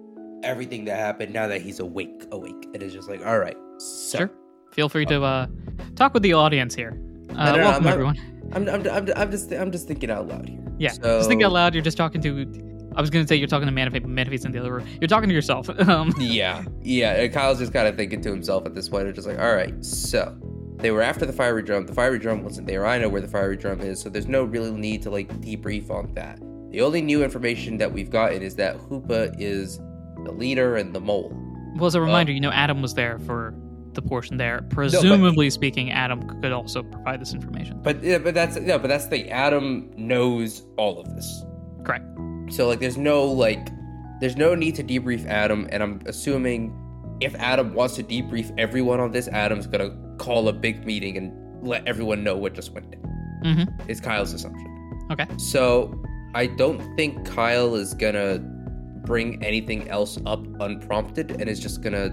everything 0.44 0.84
that 0.86 0.98
happened 0.98 1.32
now 1.32 1.48
that 1.48 1.60
he's 1.62 1.80
awake. 1.80 2.24
Awake. 2.30 2.66
It 2.74 2.82
is 2.82 2.92
just 2.92 3.08
like, 3.08 3.24
all 3.26 3.38
right. 3.38 3.56
So, 3.78 4.18
Sure. 4.18 4.30
Feel 4.72 4.88
free 4.88 5.06
to 5.06 5.22
uh, 5.22 5.46
talk 5.94 6.14
with 6.14 6.22
the 6.24 6.32
audience 6.32 6.74
here. 6.74 7.00
Uh, 7.30 7.52
no, 7.52 7.56
no, 7.56 7.64
welcome, 7.64 7.86
I'm 7.86 7.92
everyone. 7.92 8.50
I'm, 8.52 8.68
I'm, 8.68 8.88
I'm, 8.88 9.08
I'm 9.16 9.30
just, 9.30 9.52
I'm 9.52 9.70
just 9.70 9.86
thinking 9.86 10.10
out 10.10 10.26
loud 10.26 10.48
here. 10.48 10.60
Yeah, 10.78 10.90
So, 10.90 11.18
just 11.18 11.28
think 11.28 11.42
out 11.42 11.52
loud. 11.52 11.74
You're 11.74 11.82
just 11.84 11.96
talking 11.96 12.20
to. 12.22 12.90
I 12.96 13.00
was 13.00 13.10
gonna 13.10 13.26
say 13.26 13.34
you're 13.36 13.48
talking 13.48 13.66
to 13.66 13.72
Manaphy, 13.72 13.94
but 14.02 14.06
Manaphy's 14.06 14.44
in 14.44 14.52
the 14.52 14.58
other 14.60 14.72
room. 14.74 14.86
You're 15.00 15.08
talking 15.08 15.28
to 15.28 15.34
yourself. 15.34 15.68
Um, 15.88 16.12
Yeah, 16.18 16.64
yeah. 16.82 17.12
And 17.14 17.32
Kyle's 17.32 17.58
just 17.58 17.72
kind 17.72 17.88
of 17.88 17.96
thinking 17.96 18.20
to 18.22 18.30
himself 18.30 18.66
at 18.66 18.74
this 18.74 18.88
point. 18.88 19.08
It's 19.08 19.16
just 19.16 19.26
like, 19.28 19.38
all 19.38 19.54
right, 19.54 19.84
so 19.84 20.36
they 20.76 20.90
were 20.90 21.02
after 21.02 21.24
the 21.26 21.32
fiery 21.32 21.62
drum. 21.62 21.86
The 21.86 21.94
fiery 21.94 22.18
drum 22.18 22.42
wasn't 22.44 22.66
there. 22.66 22.86
I 22.86 22.98
know 22.98 23.08
where 23.08 23.20
the 23.20 23.28
fiery 23.28 23.56
drum 23.56 23.80
is, 23.80 24.00
so 24.00 24.08
there's 24.08 24.28
no 24.28 24.44
real 24.44 24.72
need 24.72 25.02
to 25.02 25.10
like 25.10 25.28
debrief 25.40 25.90
on 25.90 26.12
that. 26.14 26.38
The 26.70 26.80
only 26.80 27.02
new 27.02 27.22
information 27.22 27.78
that 27.78 27.92
we've 27.92 28.10
gotten 28.10 28.42
is 28.42 28.54
that 28.56 28.76
Hoopa 28.78 29.34
is 29.40 29.80
the 30.24 30.32
leader 30.32 30.76
and 30.76 30.94
the 30.94 31.00
mole. 31.00 31.32
well, 31.76 31.86
as 31.86 31.94
a 31.94 32.00
reminder, 32.00 32.32
you 32.32 32.40
know 32.40 32.50
Adam 32.52 32.82
was 32.82 32.94
there 32.94 33.18
for 33.20 33.54
the 33.92 34.02
portion 34.02 34.36
there. 34.38 34.60
but- 34.62 34.70
Presumably 34.70 35.50
speaking, 35.50 35.90
Adam 35.92 36.26
could 36.40 36.52
also 36.52 36.82
provide 36.82 37.20
this 37.20 37.32
information. 37.32 37.80
But 37.82 38.02
yeah, 38.02 38.18
but 38.18 38.34
that's 38.34 38.56
no, 38.56 38.78
but 38.78 38.88
that's 38.88 39.04
the 39.04 39.10
thing. 39.10 39.30
Adam 39.30 39.90
knows 39.96 40.64
all 40.76 41.00
of 41.00 41.14
this. 41.14 41.44
Correct. 41.84 42.04
So 42.50 42.66
like 42.66 42.80
there's 42.80 42.96
no 42.98 43.24
like 43.24 43.68
there's 44.20 44.36
no 44.36 44.54
need 44.54 44.74
to 44.76 44.82
debrief 44.84 45.26
Adam 45.26 45.68
and 45.70 45.82
I'm 45.82 46.00
assuming 46.06 46.80
if 47.20 47.34
Adam 47.36 47.74
wants 47.74 47.94
to 47.96 48.02
debrief 48.02 48.52
everyone 48.58 48.98
on 49.00 49.12
this, 49.12 49.28
Adam's 49.28 49.66
gonna 49.66 49.90
call 50.18 50.48
a 50.48 50.52
big 50.52 50.84
meeting 50.84 51.16
and 51.16 51.32
let 51.66 51.86
everyone 51.86 52.24
know 52.24 52.36
what 52.36 52.54
just 52.54 52.72
went 52.72 52.90
down. 52.90 53.02
Mm-hmm. 53.44 53.90
Is 53.90 54.00
Kyle's 54.00 54.32
assumption. 54.32 55.06
Okay. 55.12 55.26
So 55.38 55.94
I 56.34 56.46
don't 56.48 56.82
think 56.96 57.24
Kyle 57.26 57.74
is 57.76 57.94
gonna 57.94 58.38
bring 59.04 59.42
anything 59.44 59.88
else 59.88 60.18
up 60.26 60.44
unprompted 60.60 61.30
and 61.32 61.48
is 61.48 61.60
just 61.60 61.82
gonna 61.82 62.10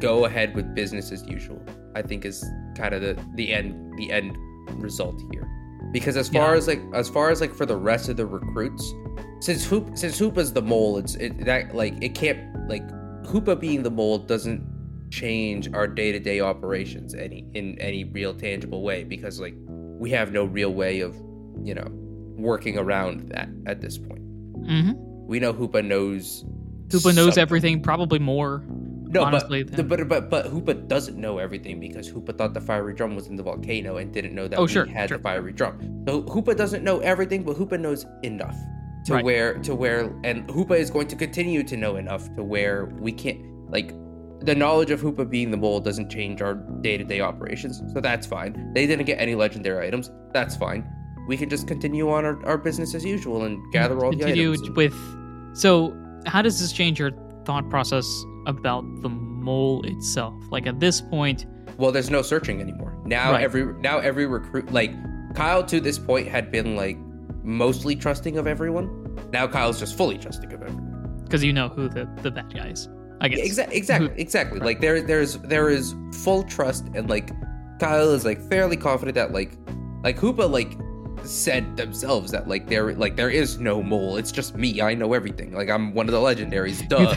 go 0.00 0.24
ahead 0.24 0.54
with 0.54 0.74
business 0.74 1.12
as 1.12 1.24
usual. 1.26 1.60
I 1.94 2.02
think 2.02 2.24
is 2.24 2.44
kind 2.76 2.94
of 2.94 3.02
the 3.02 3.16
the 3.36 3.52
end 3.52 3.96
the 3.98 4.10
end 4.10 4.36
result 4.82 5.20
here. 5.32 5.48
Because 5.92 6.16
as 6.16 6.28
far 6.28 6.52
Yeah. 6.52 6.58
as 6.58 6.66
like 6.68 6.80
as 6.94 7.08
far 7.08 7.30
as 7.30 7.40
like 7.40 7.54
for 7.54 7.66
the 7.66 7.76
rest 7.76 8.08
of 8.08 8.16
the 8.16 8.26
recruits, 8.26 8.92
since 9.40 9.64
Hoop 9.66 9.96
since 9.96 10.18
Hoopa's 10.18 10.52
the 10.52 10.62
mole, 10.62 10.98
it's 10.98 11.14
it 11.16 11.44
that 11.44 11.74
like 11.74 11.94
it 12.02 12.14
can't 12.14 12.68
like 12.68 12.86
Hoopa 13.24 13.58
being 13.58 13.82
the 13.82 13.90
mole 13.90 14.18
doesn't 14.18 14.62
change 15.10 15.70
our 15.74 15.86
day 15.86 16.10
to 16.10 16.18
day 16.18 16.40
operations 16.40 17.14
any 17.14 17.46
in 17.52 17.78
any 17.80 18.04
real 18.04 18.32
tangible 18.34 18.82
way 18.82 19.04
because 19.04 19.38
like 19.40 19.54
we 19.66 20.10
have 20.10 20.32
no 20.32 20.44
real 20.44 20.72
way 20.72 21.00
of 21.00 21.14
you 21.62 21.74
know 21.74 21.86
working 22.38 22.78
around 22.78 23.28
that 23.28 23.48
at 23.66 23.80
this 23.82 23.98
point. 23.98 24.22
Mm-hmm. 24.64 25.11
We 25.26 25.38
know 25.40 25.52
Hoopa 25.52 25.84
knows. 25.84 26.44
Hoopa 26.88 27.14
knows 27.14 27.34
something. 27.34 27.40
everything, 27.42 27.82
probably 27.82 28.18
more. 28.18 28.62
No, 28.68 29.24
honestly, 29.24 29.62
but, 29.62 29.76
than- 29.76 29.88
but 29.88 30.08
but 30.08 30.30
but 30.30 30.46
Hoopa 30.46 30.88
doesn't 30.88 31.18
know 31.18 31.38
everything 31.38 31.78
because 31.80 32.10
Hoopa 32.10 32.36
thought 32.36 32.54
the 32.54 32.60
fiery 32.60 32.94
drum 32.94 33.14
was 33.14 33.26
in 33.26 33.36
the 33.36 33.42
volcano 33.42 33.98
and 33.98 34.12
didn't 34.12 34.34
know 34.34 34.48
that 34.48 34.58
Oh, 34.58 34.62
we 34.62 34.68
sure, 34.68 34.86
had 34.86 35.08
sure. 35.10 35.18
the 35.18 35.22
fiery 35.22 35.52
drum. 35.52 36.04
So 36.08 36.22
Hoopa 36.22 36.56
doesn't 36.56 36.82
know 36.82 36.98
everything, 37.00 37.42
but 37.42 37.56
Hoopa 37.56 37.78
knows 37.78 38.06
enough 38.22 38.56
to 39.06 39.14
Right. 39.14 39.24
where 39.24 39.54
to 39.58 39.74
where 39.74 40.14
and 40.24 40.46
Hoopa 40.48 40.78
is 40.78 40.90
going 40.90 41.08
to 41.08 41.16
continue 41.16 41.62
to 41.62 41.76
know 41.76 41.96
enough 41.96 42.34
to 42.36 42.42
where 42.44 42.86
we 43.00 43.12
can't 43.12 43.40
like 43.70 43.92
the 44.40 44.54
knowledge 44.54 44.90
of 44.90 45.00
Hoopa 45.02 45.28
being 45.28 45.50
the 45.50 45.56
mole 45.56 45.78
doesn't 45.78 46.10
change 46.10 46.42
our 46.42 46.54
day-to-day 46.80 47.20
operations, 47.20 47.80
so 47.92 48.00
that's 48.00 48.26
fine. 48.26 48.72
They 48.74 48.86
didn't 48.88 49.04
get 49.06 49.20
any 49.20 49.34
legendary 49.36 49.86
items, 49.86 50.10
that's 50.32 50.56
fine. 50.56 50.84
We 51.28 51.36
can 51.36 51.48
just 51.48 51.66
continue 51.68 52.10
on 52.10 52.24
our, 52.24 52.44
our 52.46 52.58
business 52.58 52.94
as 52.94 53.04
usual 53.04 53.44
and 53.44 53.60
gather 53.72 54.04
all 54.04 54.10
the 54.12 54.24
items. 54.24 54.60
and- 54.62 54.76
with. 54.76 54.94
So, 55.54 55.96
how 56.26 56.42
does 56.42 56.60
this 56.60 56.72
change 56.72 56.98
your 56.98 57.10
thought 57.44 57.68
process 57.70 58.06
about 58.46 58.84
the 59.02 59.08
mole 59.08 59.82
itself? 59.84 60.34
Like 60.50 60.66
at 60.66 60.80
this 60.80 61.00
point, 61.00 61.46
Well, 61.78 61.92
there's 61.92 62.10
no 62.10 62.22
searching 62.22 62.60
anymore. 62.60 62.96
Now 63.04 63.32
Right. 63.32 63.42
every 63.42 63.72
now 63.80 63.98
every 63.98 64.26
recruit 64.26 64.72
like 64.72 64.92
Kyle 65.34 65.64
to 65.64 65.80
this 65.80 65.98
point 65.98 66.28
had 66.28 66.50
been 66.52 66.76
like 66.76 66.96
mostly 67.42 67.96
trusting 67.96 68.36
of 68.38 68.46
everyone. 68.46 68.88
Now 69.32 69.46
Kyle's 69.46 69.78
just 69.80 69.96
fully 69.96 70.18
trusting 70.18 70.52
of 70.52 70.62
everyone. 70.62 71.20
because 71.24 71.42
you 71.42 71.52
know 71.52 71.68
who 71.68 71.88
the 71.88 72.08
the 72.22 72.30
bad 72.30 72.52
guy 72.54 72.68
is. 72.68 72.88
I 73.20 73.28
guess. 73.28 73.38
Yeah, 73.38 73.44
exactly, 73.44 73.76
exactly, 73.76 74.10
exactly. 74.20 74.60
Like 74.60 74.80
there, 74.80 75.00
there's 75.00 75.38
there 75.38 75.68
is 75.70 75.94
full 76.24 76.42
trust, 76.42 76.86
and 76.94 77.08
like 77.08 77.30
Kyle 77.80 78.10
is 78.10 78.24
like 78.24 78.40
fairly 78.50 78.76
confident 78.76 79.14
that 79.14 79.32
like 79.32 79.52
like 80.04 80.18
Hoopa 80.18 80.48
like 80.50 80.76
said 81.26 81.76
themselves 81.76 82.30
that 82.32 82.48
like 82.48 82.68
there 82.68 82.92
like 82.94 83.16
there 83.16 83.30
is 83.30 83.58
no 83.58 83.82
mole. 83.82 84.16
It's 84.16 84.32
just 84.32 84.56
me. 84.56 84.80
I 84.80 84.94
know 84.94 85.12
everything. 85.12 85.52
Like 85.52 85.68
I'm 85.68 85.94
one 85.94 86.08
of 86.08 86.12
the 86.12 86.18
legendaries. 86.20 86.86
Duh. 86.88 87.14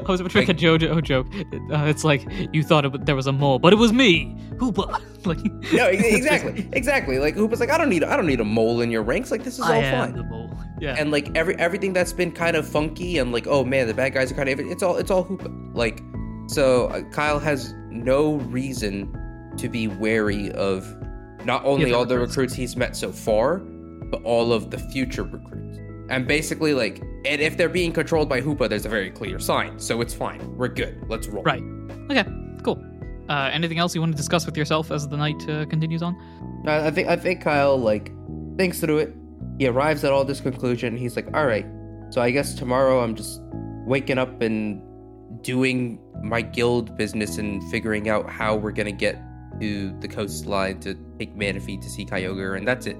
I 0.06 0.10
was 0.10 0.20
about 0.20 0.32
to 0.32 0.38
make 0.38 0.48
a 0.48 0.54
JoJo 0.54 1.02
joke. 1.02 1.26
Uh, 1.72 1.84
it's 1.86 2.04
like 2.04 2.26
you 2.52 2.62
thought 2.62 2.84
it, 2.84 3.06
there 3.06 3.16
was 3.16 3.26
a 3.26 3.32
mole, 3.32 3.58
but 3.58 3.72
it 3.72 3.76
was 3.76 3.92
me, 3.92 4.36
Hoopa. 4.56 5.00
like 5.26 5.44
no, 5.72 5.86
exactly, 5.86 6.68
exactly. 6.72 7.18
Like 7.18 7.34
Hoopa's 7.34 7.60
like 7.60 7.70
I 7.70 7.78
don't 7.78 7.88
need 7.88 8.04
I 8.04 8.16
don't 8.16 8.26
need 8.26 8.40
a 8.40 8.44
mole 8.44 8.80
in 8.80 8.90
your 8.90 9.02
ranks. 9.02 9.30
Like 9.30 9.44
this 9.44 9.54
is 9.54 9.60
all 9.60 9.72
I 9.72 9.90
fine. 9.90 10.54
Yeah. 10.80 10.96
and 10.98 11.10
like 11.10 11.34
every 11.36 11.54
everything 11.56 11.92
that's 11.92 12.12
been 12.12 12.32
kind 12.32 12.56
of 12.56 12.66
funky 12.66 13.18
and 13.18 13.32
like 13.32 13.46
oh 13.46 13.64
man 13.64 13.86
the 13.86 13.94
bad 13.94 14.12
guys 14.12 14.30
are 14.30 14.34
kind 14.34 14.48
of 14.48 14.60
it's 14.60 14.82
all 14.82 14.96
it's 14.96 15.10
all 15.10 15.24
hoopa 15.24 15.74
like 15.74 16.02
so 16.48 16.88
uh, 16.88 17.02
kyle 17.10 17.38
has 17.38 17.72
no 17.90 18.34
reason 18.34 19.08
to 19.56 19.68
be 19.68 19.86
wary 19.86 20.50
of 20.52 20.84
not 21.44 21.64
only 21.64 21.92
all 21.92 22.04
the 22.06 22.14
recruits. 22.14 22.36
recruits 22.36 22.54
he's 22.54 22.76
met 22.76 22.96
so 22.96 23.10
far 23.12 23.58
but 23.58 24.22
all 24.22 24.52
of 24.52 24.70
the 24.70 24.78
future 24.78 25.24
recruits 25.24 25.78
and 26.10 26.26
basically 26.26 26.74
like 26.74 27.00
and 27.24 27.40
if 27.40 27.56
they're 27.56 27.68
being 27.68 27.92
controlled 27.92 28.28
by 28.28 28.40
hoopa 28.40 28.68
there's 28.68 28.84
a 28.86 28.88
very 28.88 29.10
clear 29.10 29.38
sign 29.38 29.78
so 29.78 30.00
it's 30.00 30.12
fine 30.14 30.40
we're 30.56 30.68
good 30.68 31.02
let's 31.08 31.26
roll 31.28 31.42
Right. 31.42 31.62
Okay. 32.10 32.24
Cool. 32.62 32.82
Uh, 33.28 33.48
anything 33.52 33.78
else 33.78 33.94
you 33.94 34.00
want 34.00 34.12
to 34.12 34.16
discuss 34.16 34.44
with 34.46 34.56
yourself 34.56 34.90
as 34.90 35.08
the 35.08 35.16
night 35.16 35.42
uh, 35.48 35.64
continues 35.66 36.02
on? 36.02 36.14
I 36.66 36.86
I 36.88 36.90
think 36.90 37.08
I 37.08 37.16
think 37.16 37.40
Kyle 37.42 37.78
like 37.78 38.12
thinks 38.58 38.78
through 38.80 38.98
it. 38.98 39.14
He 39.58 39.66
arrives 39.66 40.04
at 40.04 40.12
all 40.12 40.24
this 40.24 40.40
conclusion. 40.40 40.96
He's 40.96 41.16
like, 41.16 41.28
"All 41.34 41.46
right, 41.46 41.66
so 42.10 42.20
I 42.20 42.30
guess 42.30 42.54
tomorrow 42.54 43.02
I'm 43.02 43.14
just 43.14 43.40
waking 43.86 44.18
up 44.18 44.42
and 44.42 44.82
doing 45.42 45.98
my 46.22 46.42
guild 46.42 46.96
business 46.98 47.38
and 47.38 47.62
figuring 47.70 48.08
out 48.10 48.28
how 48.28 48.56
we're 48.56 48.72
gonna 48.72 48.92
get 48.92 49.16
to 49.60 49.96
the 50.00 50.08
coastline 50.08 50.80
to 50.80 50.94
take 51.18 51.34
Manaphy 51.36 51.80
to 51.80 51.88
see 51.90 52.04
Kyogre, 52.04 52.56
and 52.56 52.66
that's 52.66 52.86
it. 52.86 52.96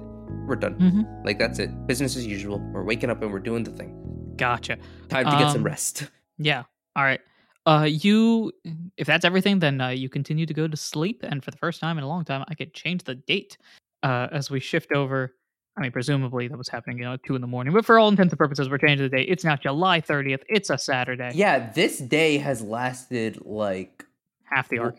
We're 0.47 0.55
done. 0.55 0.75
Mm-hmm. 0.75 1.25
Like 1.25 1.39
that's 1.39 1.59
it. 1.59 1.69
Business 1.87 2.15
as 2.15 2.25
usual. 2.25 2.59
We're 2.71 2.83
waking 2.83 3.09
up 3.09 3.21
and 3.21 3.31
we're 3.31 3.39
doing 3.39 3.63
the 3.63 3.71
thing. 3.71 4.33
Gotcha. 4.37 4.77
Time 5.09 5.25
to 5.25 5.31
get 5.31 5.51
some 5.51 5.61
Um, 5.61 5.63
rest. 5.63 6.09
Yeah. 6.37 6.63
All 6.97 7.03
right. 7.03 7.21
Uh, 7.65 7.87
you, 7.89 8.51
if 8.97 9.07
that's 9.07 9.23
everything, 9.25 9.59
then 9.59 9.79
uh, 9.79 9.87
you 9.89 10.09
continue 10.09 10.45
to 10.45 10.53
go 10.53 10.67
to 10.67 10.75
sleep, 10.77 11.21
and 11.23 11.43
for 11.43 11.49
the 11.51 11.57
first 11.57 11.79
time 11.79 11.97
in 11.97 12.03
a 12.03 12.07
long 12.07 12.25
time, 12.25 12.43
I 12.49 12.53
could 12.55 12.73
change 12.73 13.03
the 13.05 13.15
date. 13.15 13.57
Uh, 14.03 14.27
as 14.31 14.51
we 14.51 14.59
shift 14.59 14.91
over. 14.91 15.33
I 15.77 15.81
mean, 15.81 15.91
presumably 15.91 16.47
that 16.47 16.57
was 16.57 16.69
happening, 16.69 16.99
you 16.99 17.05
know, 17.05 17.13
at 17.13 17.23
two 17.23 17.33
in 17.35 17.41
the 17.41 17.47
morning. 17.47 17.73
But 17.73 17.85
for 17.85 17.97
all 17.97 18.07
intents 18.07 18.31
and 18.31 18.37
purposes, 18.37 18.69
we're 18.69 18.77
changing 18.77 19.09
the 19.09 19.17
date. 19.17 19.27
It's 19.29 19.43
now 19.43 19.55
July 19.55 19.99
30th. 19.99 20.41
It's 20.47 20.69
a 20.69 20.77
Saturday. 20.77 21.31
Yeah, 21.33 21.71
this 21.71 21.97
day 21.97 22.37
has 22.37 22.61
lasted 22.61 23.39
like 23.45 24.05
Half 24.43 24.69
the 24.69 24.79
Well, 24.79 24.93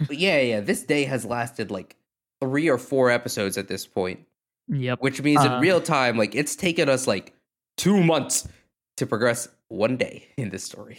arc. 0.00 0.10
yeah, 0.10 0.40
yeah. 0.40 0.60
This 0.60 0.82
day 0.84 1.04
has 1.04 1.24
lasted 1.24 1.70
like 1.70 1.96
three 2.40 2.68
or 2.68 2.78
four 2.78 3.10
episodes 3.10 3.58
at 3.58 3.68
this 3.68 3.86
point, 3.86 4.20
Yep. 4.68 5.00
which 5.00 5.22
means 5.22 5.40
Uh, 5.40 5.54
in 5.54 5.60
real 5.60 5.80
time, 5.80 6.16
like 6.16 6.34
it's 6.34 6.56
taken 6.56 6.88
us 6.88 7.06
like 7.06 7.34
two 7.76 8.02
months 8.02 8.48
to 8.96 9.06
progress 9.06 9.48
one 9.68 9.96
day 9.96 10.26
in 10.36 10.50
this 10.50 10.64
story. 10.64 10.98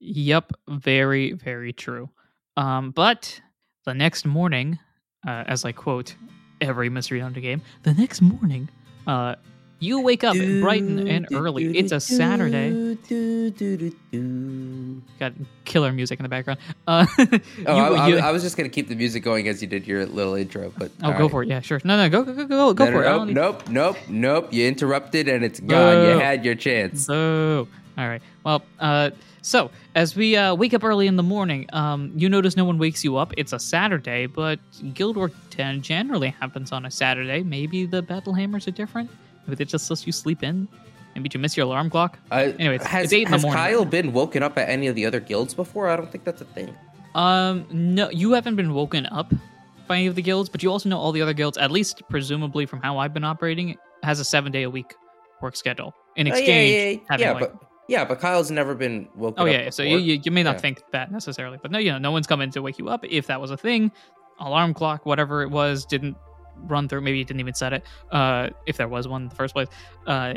Yep, 0.00 0.52
very, 0.68 1.32
very 1.32 1.72
true. 1.72 2.08
Um, 2.56 2.90
but 2.90 3.40
the 3.84 3.94
next 3.94 4.24
morning, 4.24 4.78
uh, 5.26 5.44
as 5.46 5.64
I 5.64 5.72
quote 5.72 6.14
every 6.60 6.88
Mystery 6.88 7.20
Dungeon 7.20 7.42
game, 7.42 7.62
the 7.82 7.92
next 7.94 8.20
morning, 8.22 8.68
uh, 9.06 9.34
you 9.80 10.00
wake 10.02 10.22
up 10.22 10.36
bright 10.60 10.82
and, 10.82 11.08
and 11.08 11.26
early. 11.32 11.76
It's 11.76 11.90
a 11.92 11.98
Saturday. 12.00 12.96
Got 15.18 15.32
killer 15.64 15.92
music 15.92 16.18
in 16.18 16.22
the 16.22 16.28
background. 16.28 16.60
Uh, 16.86 17.06
Oh, 17.18 17.26
you- 17.26 17.36
I, 17.66 17.88
I- 18.04 18.08
you- 18.08 18.18
I 18.18 18.30
was 18.30 18.42
just 18.42 18.56
gonna 18.56 18.68
keep 18.68 18.88
the 18.88 18.94
music 18.94 19.22
going 19.22 19.48
as 19.48 19.60
you 19.60 19.68
did 19.68 19.86
your 19.86 20.06
little 20.06 20.34
intro, 20.34 20.72
but 20.78 20.90
oh, 21.02 21.12
go 21.16 21.28
for 21.28 21.42
it. 21.42 21.48
Yeah, 21.48 21.60
sure. 21.60 21.80
No, 21.84 21.96
no, 21.96 22.08
go, 22.08 22.22
go, 22.22 22.34
go, 22.34 22.46
go, 22.46 22.74
go 22.74 22.86
for 22.86 23.02
it. 23.02 23.06
Nope, 23.06 23.26
need- 23.26 23.34
nope, 23.34 23.68
nope, 23.68 23.96
nope. 24.08 24.52
You 24.52 24.66
interrupted 24.68 25.28
and 25.28 25.44
it's 25.44 25.60
gone. 25.60 25.68
No. 25.68 26.12
You 26.12 26.18
had 26.18 26.44
your 26.44 26.54
chance. 26.54 27.04
So, 27.06 27.66
all 27.98 28.08
right. 28.08 28.22
Well, 28.44 28.62
uh, 28.78 29.10
so 29.42 29.70
as 29.94 30.14
we 30.16 30.36
uh, 30.36 30.54
wake 30.54 30.74
up 30.74 30.84
early 30.84 31.06
in 31.06 31.16
the 31.16 31.22
morning, 31.22 31.66
um, 31.72 32.12
you 32.14 32.28
notice 32.28 32.56
no 32.56 32.64
one 32.64 32.78
wakes 32.78 33.02
you 33.04 33.16
up. 33.16 33.32
It's 33.36 33.52
a 33.52 33.58
Saturday, 33.58 34.26
but 34.26 34.58
Guild 34.94 35.16
War 35.16 35.30
10 35.50 35.82
generally 35.82 36.28
happens 36.40 36.72
on 36.72 36.84
a 36.84 36.90
Saturday. 36.90 37.42
Maybe 37.42 37.86
the 37.86 38.02
Battle 38.02 38.34
Hammers 38.34 38.68
are 38.68 38.72
different. 38.72 39.10
They 39.54 39.64
just 39.64 39.90
let 39.90 40.06
you 40.06 40.12
sleep 40.12 40.42
in. 40.42 40.68
Maybe 41.14 41.28
did 41.28 41.34
you 41.34 41.40
miss 41.40 41.56
your 41.56 41.66
alarm 41.66 41.90
clock? 41.90 42.18
Uh, 42.30 42.52
Anyway, 42.58 42.76
it's- 42.76 42.86
has, 42.88 43.04
it's 43.04 43.12
eight 43.12 43.22
in 43.22 43.24
the 43.24 43.30
has 43.30 43.42
morning. 43.42 43.58
Kyle 43.62 43.84
been 43.84 44.12
woken 44.12 44.42
up 44.42 44.56
at 44.58 44.68
any 44.68 44.86
of 44.86 44.94
the 44.94 45.04
other 45.06 45.18
guilds 45.20 45.54
before? 45.54 45.88
I 45.88 45.96
don't 45.96 46.10
think 46.10 46.24
that's 46.24 46.40
a 46.40 46.44
thing. 46.44 46.74
Um, 47.14 47.66
no, 47.72 48.08
you 48.10 48.32
haven't 48.32 48.54
been 48.56 48.72
woken 48.72 49.06
up 49.06 49.32
by 49.88 49.96
any 49.96 50.06
of 50.06 50.14
the 50.14 50.22
guilds, 50.22 50.48
but 50.48 50.62
you 50.62 50.70
also 50.70 50.88
know 50.88 50.98
all 50.98 51.10
the 51.10 51.20
other 51.22 51.32
guilds, 51.34 51.58
at 51.58 51.72
least 51.72 52.02
presumably 52.08 52.64
from 52.66 52.80
how 52.80 52.98
I've 52.98 53.12
been 53.12 53.24
operating, 53.24 53.76
has 54.04 54.20
a 54.20 54.24
seven 54.24 54.52
day 54.52 54.62
a 54.62 54.70
week 54.70 54.94
work 55.42 55.56
schedule. 55.56 55.92
In 56.16 56.28
Oh, 56.28 56.30
exchange, 56.30 56.72
yeah, 56.72 56.84
yeah, 56.84 56.98
yeah, 57.10 57.16
yeah, 57.18 57.32
like 57.32 57.40
but 57.40 57.56
yeah, 57.88 58.04
but 58.04 58.20
Kyle's 58.20 58.52
never 58.52 58.76
been 58.76 59.08
woken 59.16 59.42
Oh 59.42 59.46
yeah, 59.46 59.70
so 59.70 59.82
you, 59.82 59.98
you 59.98 60.20
you 60.24 60.30
may 60.30 60.44
not 60.44 60.56
Yeah. 60.56 60.60
think 60.60 60.82
that 60.92 61.10
necessarily, 61.10 61.58
but 61.60 61.72
no, 61.72 61.78
you 61.80 61.90
know, 61.90 61.98
no 61.98 62.12
one's 62.12 62.28
coming 62.28 62.50
to 62.52 62.62
wake 62.62 62.78
you 62.78 62.88
up. 62.88 63.04
If 63.08 63.26
that 63.26 63.40
was 63.40 63.50
a 63.50 63.56
thing, 63.56 63.90
alarm 64.38 64.74
clock, 64.74 65.04
whatever 65.06 65.42
it 65.42 65.50
was, 65.50 65.84
didn't 65.84 66.16
run 66.66 66.88
through. 66.88 67.00
Maybe 67.02 67.18
you 67.18 67.24
didn't 67.24 67.40
even 67.40 67.54
set 67.54 67.72
it. 67.72 67.84
Uh, 68.10 68.50
if 68.66 68.76
there 68.76 68.88
was 68.88 69.06
one 69.08 69.22
in 69.22 69.28
the 69.28 69.34
first 69.34 69.54
place, 69.54 69.68
uh, 70.06 70.34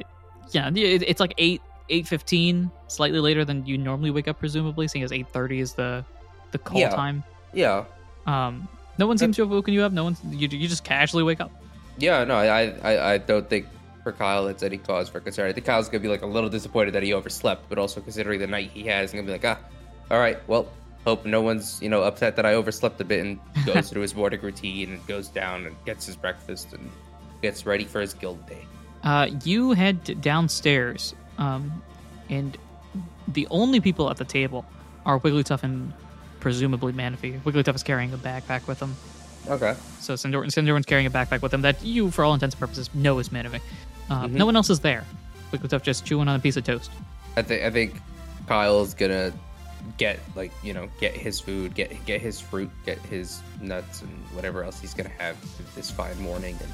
yeah, 0.51 0.69
it, 0.69 1.03
it's 1.03 1.19
like 1.19 1.33
eight 1.37 1.61
eight 1.89 2.07
fifteen, 2.07 2.71
slightly 2.87 3.19
later 3.19 3.43
than 3.45 3.65
you 3.65 3.77
normally 3.77 4.11
wake 4.11 4.27
up, 4.27 4.39
presumably, 4.39 4.87
seeing 4.87 5.03
as 5.03 5.11
eight 5.11 5.27
thirty 5.29 5.59
is 5.59 5.73
the 5.73 6.03
the 6.51 6.57
call 6.57 6.79
Yeah. 6.79 6.89
time. 6.89 7.23
Yeah, 7.53 7.85
Um, 8.25 8.67
no 8.97 9.05
one 9.07 9.17
seems 9.17 9.35
to 9.35 9.41
have 9.43 9.49
woken 9.51 9.73
you 9.73 9.81
up. 9.83 9.91
No 9.91 10.03
one, 10.05 10.17
you, 10.29 10.47
you 10.47 10.67
just 10.67 10.83
casually 10.83 11.23
wake 11.23 11.39
up. 11.41 11.51
yeah. 11.97 12.23
No, 12.23 12.35
I, 12.35 12.65
I, 12.83 13.13
I 13.13 13.17
don't 13.19 13.47
think 13.49 13.67
for 14.03 14.11
Kyle 14.11 14.47
it's 14.47 14.63
any 14.63 14.77
cause 14.77 15.07
for 15.09 15.19
concern. 15.19 15.47
I 15.49 15.53
think 15.53 15.65
Kyle's 15.65 15.87
gonna 15.89 16.01
be 16.01 16.07
like 16.09 16.21
a 16.23 16.27
little 16.27 16.49
disappointed 16.49 16.91
that 16.95 17.03
he 17.03 17.13
overslept, 17.13 17.69
but 17.69 17.77
also 17.77 18.01
considering 18.01 18.39
the 18.39 18.47
night 18.47 18.71
he 18.73 18.83
has, 18.83 19.11
he's 19.11 19.19
gonna 19.19 19.25
be 19.25 19.31
like, 19.33 19.45
ah, 19.45 19.59
all 20.11 20.19
right, 20.19 20.37
well, 20.47 20.67
hope 21.05 21.25
no 21.25 21.41
one's 21.41 21.81
you 21.81 21.89
know 21.89 22.03
upset 22.03 22.35
that 22.37 22.45
I 22.45 22.53
overslept 22.53 22.99
a 23.01 23.03
bit 23.03 23.25
and 23.25 23.39
goes 23.65 23.89
through 23.91 24.01
his 24.03 24.15
morning 24.15 24.41
routine 24.41 24.93
and 24.93 25.07
goes 25.07 25.27
down 25.27 25.65
and 25.65 25.75
gets 25.85 26.05
his 26.05 26.15
breakfast 26.15 26.73
and 26.73 26.89
gets 27.41 27.65
ready 27.65 27.83
for 27.85 27.99
his 28.01 28.13
guild 28.13 28.45
day. 28.47 28.65
Uh, 29.03 29.27
you 29.43 29.73
head 29.73 30.21
downstairs, 30.21 31.13
um, 31.37 31.81
and 32.29 32.57
the 33.27 33.45
only 33.51 33.79
people 33.81 34.09
at 34.09 34.15
the 34.17 34.23
table 34.25 34.65
are 35.05 35.19
Wigglytuff 35.19 35.63
and 35.63 35.91
presumably 36.39 36.93
Manaphy. 36.93 37.39
Wigglytuff 37.41 37.75
is 37.75 37.83
carrying 37.83 38.13
a 38.13 38.17
backpack 38.17 38.65
with 38.67 38.79
him, 38.81 38.95
Okay. 39.49 39.75
so 39.99 40.13
Sindor- 40.13 40.49
Sindorn's 40.51 40.85
carrying 40.85 41.05
a 41.07 41.11
backpack 41.11 41.41
with 41.41 41.53
him 41.53 41.61
that 41.63 41.83
you, 41.83 42.11
for 42.11 42.23
all 42.23 42.33
intents 42.33 42.55
and 42.55 42.59
purposes, 42.61 42.89
know 42.93 43.19
is 43.19 43.29
Manaphy. 43.29 43.59
Uh, 44.09 44.23
Mhm. 44.27 44.31
No 44.31 44.45
one 44.45 44.55
else 44.55 44.69
is 44.69 44.79
there. 44.79 45.03
Wigglytuff 45.51 45.81
just 45.83 46.05
chewing 46.05 46.27
on 46.29 46.35
a 46.35 46.39
piece 46.39 46.55
of 46.55 46.63
toast. 46.63 46.89
I 47.35 47.41
think 47.41 47.63
I 47.63 47.69
think 47.71 47.95
Kyle's 48.47 48.93
gonna 48.93 49.33
get 49.97 50.19
like 50.35 50.51
you 50.63 50.73
know 50.73 50.87
get 50.99 51.13
his 51.13 51.39
food, 51.39 51.75
get 51.75 52.05
get 52.05 52.21
his 52.21 52.39
fruit, 52.39 52.69
get 52.85 52.99
his 52.99 53.41
nuts 53.61 54.01
and 54.01 54.11
whatever 54.33 54.63
else 54.63 54.79
he's 54.79 54.93
gonna 54.93 55.09
have 55.17 55.37
this 55.75 55.89
fine 55.91 56.19
morning, 56.21 56.57
and 56.61 56.71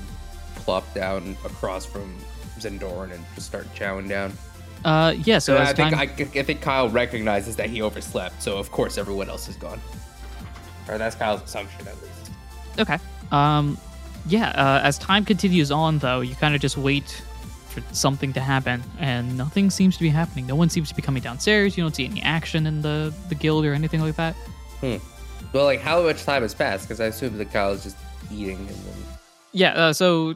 plop 0.55 0.91
down 0.93 1.35
across 1.45 1.85
from 1.85 2.15
Zendoran 2.59 3.13
and 3.13 3.23
just 3.35 3.47
start 3.47 3.67
chowing 3.75 4.09
down. 4.09 4.33
Uh, 4.85 5.13
yeah. 5.23 5.39
So, 5.39 5.55
So 5.55 5.61
as 5.61 5.69
I 5.69 5.73
think 5.73 5.95
time, 5.95 6.09
I, 6.35 6.39
I 6.39 6.43
think 6.43 6.61
Kyle 6.61 6.89
recognizes 6.89 7.55
that 7.57 7.69
he 7.69 7.81
overslept, 7.81 8.41
so 8.41 8.57
of 8.57 8.71
course 8.71 8.97
everyone 8.97 9.29
else 9.29 9.47
is 9.47 9.55
gone. 9.55 9.81
Or 10.87 10.97
that's 10.97 11.15
Kyle's 11.15 11.43
assumption 11.43 11.87
at 11.87 11.95
least. 12.01 12.31
Okay. 12.79 12.97
Um, 13.31 13.77
yeah. 14.27 14.49
Uh, 14.49 14.81
as 14.83 14.97
time 14.97 15.25
continues 15.25 15.71
on, 15.71 15.99
though, 15.99 16.21
you 16.21 16.35
kind 16.35 16.55
of 16.55 16.61
just 16.61 16.77
wait 16.77 17.21
for 17.81 17.95
something 17.95 18.33
to 18.33 18.39
happen, 18.39 18.83
and 18.99 19.37
nothing 19.37 19.69
seems 19.69 19.95
to 19.97 20.03
be 20.03 20.09
happening. 20.09 20.47
No 20.47 20.55
one 20.55 20.69
seems 20.69 20.89
to 20.89 20.95
be 20.95 21.01
coming 21.01 21.21
downstairs. 21.23 21.77
You 21.77 21.83
don't 21.83 21.95
see 21.95 22.05
any 22.05 22.21
action 22.21 22.65
in 22.67 22.81
the 22.81 23.13
the 23.29 23.35
guild 23.35 23.65
or 23.65 23.73
anything 23.73 24.01
like 24.01 24.15
that. 24.15 24.35
Well, 25.53 25.65
like 25.65 25.79
how 25.79 26.01
much 26.03 26.23
time 26.23 26.41
has 26.43 26.53
passed? 26.53 26.87
Because 26.87 26.99
I 26.99 27.05
assume 27.05 27.37
that 27.37 27.51
Kyle's 27.51 27.83
just 27.83 27.97
eating 28.31 28.57
and 28.57 28.69
then. 28.69 28.95
Yeah. 29.51 29.73
Uh, 29.73 29.93
so 29.93 30.35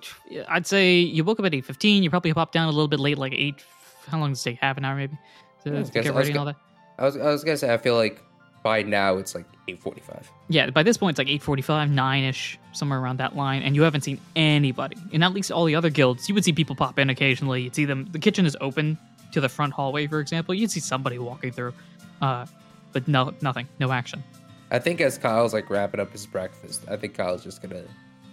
I'd 0.50 0.66
say 0.66 0.98
you 1.00 1.24
woke 1.24 1.40
up 1.40 1.46
at 1.46 1.54
eight 1.54 1.66
fifteen. 1.66 2.04
You 2.04 2.10
probably 2.10 2.34
popped 2.34 2.54
down 2.54 2.68
a 2.68 2.72
little 2.72 2.88
bit 2.88 3.00
late, 3.00 3.18
like 3.18 3.34
eight. 3.34 3.64
How 4.08 4.20
long 4.20 4.32
does 4.32 4.42
it 4.46 4.52
take? 4.52 4.60
Half 4.60 4.78
an 4.78 4.86
hour, 4.86 4.96
maybe, 4.96 5.18
to, 5.64 5.72
Yeah, 5.72 5.84
to 5.84 5.92
get 5.92 6.14
ready 6.14 6.30
and 6.30 6.38
all 6.40 6.46
that. 6.46 6.56
I 6.98 7.06
was 7.06 7.18
I 7.18 7.26
was 7.26 7.44
gonna 7.44 7.58
say 7.58 7.74
I 7.74 7.78
feel 7.78 7.96
like 7.96 8.22
by 8.64 8.82
now 8.82 9.18
it's 9.18 9.36
like 9.36 9.46
eight 9.68 9.80
forty 9.80 10.02
five. 10.02 10.30
Yeah. 10.48 10.70
By 10.70 10.84
this 10.84 10.98
point, 10.98 11.14
it's 11.14 11.20
like 11.20 11.34
eight 11.34 11.44
forty-five, 11.44 11.90
nine 11.90 12.24
ish, 12.24 12.58
somewhere 12.72 13.00
around 13.00 13.18
that 13.18 13.36
line, 13.36 13.62
and 13.62 13.76
you 13.76 13.84
haven't 13.84 14.02
seen 14.02 14.20
anybody. 14.36 14.98
In 15.12 15.22
at 15.22 15.34
least 15.34 15.52
all 15.52 15.66
the 15.66 15.76
other 15.76 15.90
guilds, 15.90 16.28
you 16.28 16.36
would 16.36 16.46
see 16.46 16.54
people 16.54 16.76
pop 16.76 16.98
in 16.98 17.10
occasionally. 17.10 17.62
You'd 17.64 17.76
see 17.76 17.86
them. 17.86 18.08
The 18.12 18.20
kitchen 18.20 18.46
is 18.46 18.58
open 18.62 18.98
to 19.34 19.42
the 19.42 19.50
front 19.50 19.74
hallway, 19.74 20.08
for 20.08 20.20
example. 20.20 20.56
You'd 20.56 20.72
see 20.72 20.80
somebody 20.80 21.20
walking 21.20 21.52
through, 21.52 21.74
uh, 22.22 22.46
but 22.92 23.08
no, 23.08 23.34
nothing, 23.42 23.68
no 23.80 23.92
action. 23.92 24.24
I 24.72 24.80
think 24.80 25.02
as 25.02 25.18
Kyle's 25.18 25.54
like 25.54 25.70
wrapping 25.70 26.00
up 26.00 26.12
his 26.12 26.26
breakfast, 26.26 26.84
I 26.90 26.98
think 26.98 27.16
Kyle's 27.16 27.44
just 27.44 27.62
gonna 27.62 27.84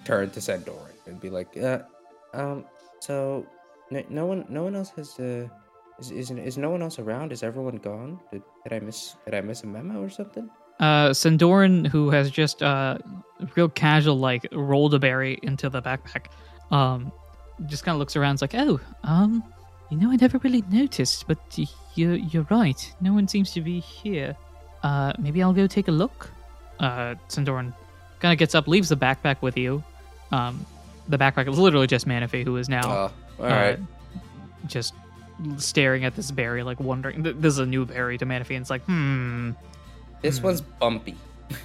turn 0.04 0.30
to 0.30 0.40
Sandoran 0.40 0.92
and 1.06 1.20
be 1.20 1.28
like, 1.30 1.56
uh, 1.56 1.80
um, 2.32 2.64
so 3.00 3.46
no, 3.90 4.02
no 4.08 4.26
one, 4.26 4.46
no 4.48 4.62
one 4.62 4.74
else 4.74 4.90
has, 4.90 5.18
uh, 5.18 5.48
is, 6.00 6.10
is 6.10 6.30
is 6.30 6.58
no 6.58 6.70
one 6.70 6.82
else 6.82 6.98
around? 6.98 7.32
Is 7.32 7.42
everyone 7.42 7.76
gone? 7.76 8.20
Did, 8.32 8.42
did 8.64 8.72
I 8.72 8.80
miss 8.80 9.16
did 9.24 9.34
I 9.34 9.40
miss 9.40 9.62
a 9.62 9.66
memo 9.66 10.02
or 10.02 10.08
something? 10.08 10.50
Uh, 10.78 11.10
Sandoran, 11.10 11.86
who 11.86 12.08
has 12.10 12.30
just 12.30 12.62
uh, 12.62 12.96
real 13.54 13.68
casual, 13.68 14.18
like 14.18 14.48
rolled 14.52 14.94
a 14.94 14.98
berry 14.98 15.38
into 15.42 15.68
the 15.68 15.82
backpack, 15.82 16.26
um, 16.70 17.12
just 17.66 17.84
kind 17.84 17.94
of 17.94 17.98
looks 17.98 18.16
around. 18.16 18.34
It's 18.34 18.42
like, 18.42 18.54
oh, 18.54 18.80
um, 19.04 19.44
you 19.90 19.98
know, 19.98 20.10
I 20.10 20.16
never 20.16 20.38
really 20.38 20.64
noticed, 20.70 21.28
but 21.28 21.38
you're 21.94 22.14
you're 22.14 22.46
right. 22.50 22.94
No 23.00 23.12
one 23.12 23.28
seems 23.28 23.52
to 23.52 23.60
be 23.60 23.80
here. 23.80 24.36
Uh, 24.82 25.12
maybe 25.18 25.42
I'll 25.42 25.52
go 25.52 25.66
take 25.66 25.88
a 25.88 25.92
look. 25.92 26.30
Uh, 26.78 27.14
Sandoran 27.28 27.74
kind 28.20 28.32
of 28.32 28.38
gets 28.38 28.54
up, 28.54 28.66
leaves 28.66 28.88
the 28.88 28.96
backpack 28.96 29.42
with 29.42 29.58
you. 29.58 29.84
Um, 30.32 30.64
the 31.08 31.18
backpack 31.18 31.48
is 31.48 31.58
literally 31.58 31.86
just 31.86 32.06
Manaphy, 32.06 32.44
who 32.44 32.56
is 32.56 32.68
now 32.68 32.88
all 32.88 33.12
uh, 33.38 33.46
right. 33.46 33.78
just 34.66 34.94
staring 35.56 36.04
at 36.04 36.16
this 36.16 36.30
berry, 36.30 36.62
like 36.62 36.80
wondering. 36.80 37.22
th- 37.24 37.36
This 37.38 37.54
is 37.54 37.58
a 37.58 37.66
new 37.66 37.84
berry 37.86 38.18
to 38.18 38.26
Manaphy, 38.26 38.56
and 38.56 38.62
it's 38.62 38.70
like, 38.70 38.82
hmm. 38.84 39.52
this 40.22 40.38
hmm. 40.38 40.46
one's 40.46 40.60
bumpy. 40.60 41.16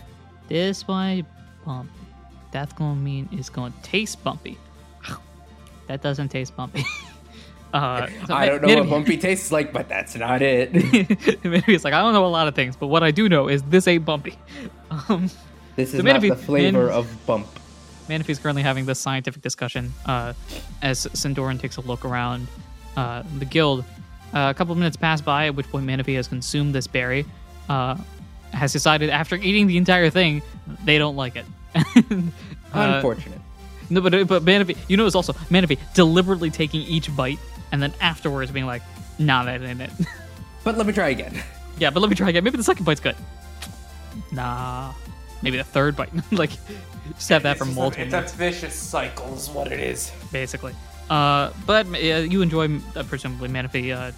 This 0.47 0.88
one 0.88 1.25
bumpy. 1.65 1.89
That's 2.51 2.71
gonna 2.73 2.95
mean 2.95 3.27
it's 3.31 3.49
gonna 3.49 3.73
taste 3.81 4.23
bumpy. 4.23 4.59
that 5.88 6.03
doesn't 6.03 6.29
taste 6.29 6.55
bumpy. 6.55 6.85
uh, 7.73 8.07
so 8.27 8.35
I 8.35 8.45
don't 8.45 8.61
know 8.61 8.67
maybe, 8.67 8.81
what 8.81 8.89
bumpy 8.91 9.17
tastes 9.17 9.51
like, 9.51 9.73
but 9.73 9.89
that's 9.89 10.15
not 10.15 10.43
it. 10.43 10.71
maybe 11.43 11.73
it's 11.73 11.83
like 11.83 11.95
I 11.95 12.01
don't 12.01 12.13
know 12.13 12.25
a 12.25 12.27
lot 12.27 12.47
of 12.47 12.53
things, 12.53 12.75
but 12.75 12.88
what 12.88 13.01
I 13.01 13.09
do 13.09 13.27
know 13.27 13.47
is 13.47 13.63
this 13.63 13.88
ain't 13.88 14.05
bumpy. 14.05 14.38
Um, 15.09 15.31
This 15.75 15.93
is 15.93 15.97
So 15.97 16.03
not 16.03 16.21
Manaphy- 16.21 16.29
the 16.29 16.35
flavor 16.35 16.89
of 16.89 17.25
bump. 17.25 17.47
Manaphy's 18.07 18.39
currently 18.39 18.61
having 18.61 18.85
this 18.85 18.99
scientific 18.99 19.41
discussion 19.41 19.91
uh, 20.05 20.33
as 20.81 21.07
Sindoran 21.07 21.59
takes 21.59 21.77
a 21.77 21.81
look 21.81 22.05
around 22.05 22.47
uh, 22.95 23.23
the 23.39 23.45
guild. 23.45 23.84
Uh, 24.34 24.49
a 24.49 24.53
couple 24.53 24.71
of 24.73 24.77
minutes 24.77 24.97
pass 24.97 25.21
by, 25.21 25.47
at 25.47 25.55
which 25.55 25.69
point 25.69 25.86
Manaphy 25.88 26.15
has 26.15 26.27
consumed 26.27 26.75
this 26.75 26.88
berry. 26.88 27.25
Uh, 27.69 27.95
has 28.51 28.71
decided 28.73 29.10
after 29.10 29.36
eating 29.36 29.67
the 29.67 29.77
entire 29.77 30.10
thing, 30.10 30.41
they 30.84 30.97
don't 30.97 31.15
like 31.15 31.36
it. 31.36 31.45
Uh, 32.73 32.95
Unfortunate. 32.95 33.39
No, 33.89 34.01
but 34.01 34.27
but 34.27 34.43
Manaphy, 34.43 34.75
you 34.89 34.97
know, 34.97 35.05
it's 35.05 35.15
also 35.15 35.31
Manaphy 35.31 35.77
deliberately 35.93 36.49
taking 36.49 36.81
each 36.81 37.15
bite 37.15 37.39
and 37.71 37.81
then 37.81 37.93
afterwards 38.01 38.51
being 38.51 38.65
like, 38.65 38.81
"Nah, 39.17 39.45
that 39.45 39.62
ain't 39.62 39.79
it." 39.79 39.91
But 40.65 40.77
let 40.77 40.86
me 40.88 40.91
try 40.91 41.10
again. 41.10 41.41
Yeah, 41.77 41.91
but 41.91 42.01
let 42.01 42.10
me 42.10 42.15
try 42.17 42.29
again. 42.29 42.43
Maybe 42.43 42.58
the 42.58 42.63
second 42.63 42.84
bite's 42.86 42.99
good. 42.99 43.15
Nah. 44.31 44.93
Maybe 45.41 45.58
the 45.58 45.63
third 45.63 45.95
bite. 45.95 46.10
like, 46.31 46.49
just 47.15 47.29
have 47.29 47.43
that 47.43 47.58
for 47.58 47.65
multiple. 47.65 48.12
It's 48.13 48.34
a 48.34 48.36
vicious 48.36 48.73
cycle, 48.73 49.34
is 49.36 49.47
what 49.49 49.71
it 49.71 49.79
is. 49.79 50.12
basically. 50.31 50.73
Uh, 51.09 51.51
but 51.65 51.85
uh, 51.87 51.97
you 51.97 52.41
enjoy 52.41 52.79
uh, 52.95 53.03
presumably 53.03 53.47
Manaphy 53.49 53.95
uh, 53.95 54.11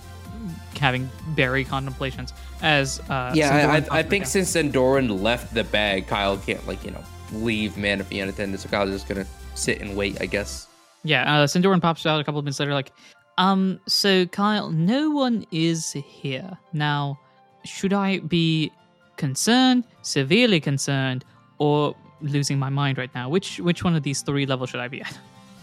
having 0.80 1.10
berry 1.36 1.64
contemplations 1.66 2.32
as 2.62 3.00
uh, 3.10 3.32
Yeah, 3.36 3.82
I, 3.92 3.96
I, 3.96 4.00
I 4.00 4.04
think 4.04 4.24
down. 4.24 4.30
since 4.32 4.56
Endoran 4.56 5.22
left 5.22 5.54
the 5.54 5.64
bag, 5.66 6.08
Kyle 6.08 6.38
can't 6.38 6.66
like 6.68 6.84
you 6.86 6.92
know 6.92 7.04
leave 7.34 7.74
Manaphy 7.74 8.22
unattended, 8.24 8.60
so 8.60 8.70
Kyle's 8.70 8.92
just 8.92 9.08
gonna 9.08 9.26
sit 9.56 9.82
and 9.82 9.96
wait, 9.98 10.22
I 10.22 10.26
guess. 10.28 10.68
yeah, 11.04 11.42
uh, 11.42 11.48
Sindoran 11.48 11.82
pops 11.82 12.06
out 12.06 12.20
a 12.22 12.24
couple 12.24 12.40
of 12.40 12.46
minutes 12.46 12.60
later, 12.60 12.74
like, 12.74 12.92
um, 13.38 13.80
so 13.88 14.26
Kyle, 14.28 14.70
no 14.72 15.10
one 15.10 15.46
is 15.52 15.92
here 15.92 16.58
now. 16.74 17.20
Should 17.66 17.92
I 17.94 18.20
be 18.20 18.72
concerned, 19.18 19.84
severely 20.04 20.60
concerned, 20.62 21.26
or 21.58 21.96
losing 22.22 22.58
my 22.60 22.70
mind 22.70 22.98
right 22.98 23.14
now? 23.14 23.28
Which 23.30 23.60
which 23.60 23.84
one 23.84 23.96
of 23.96 24.04
these 24.04 24.22
three 24.22 24.46
levels 24.46 24.70
should 24.70 24.80
I 24.80 24.88
be 24.88 25.02
at? 25.02 25.18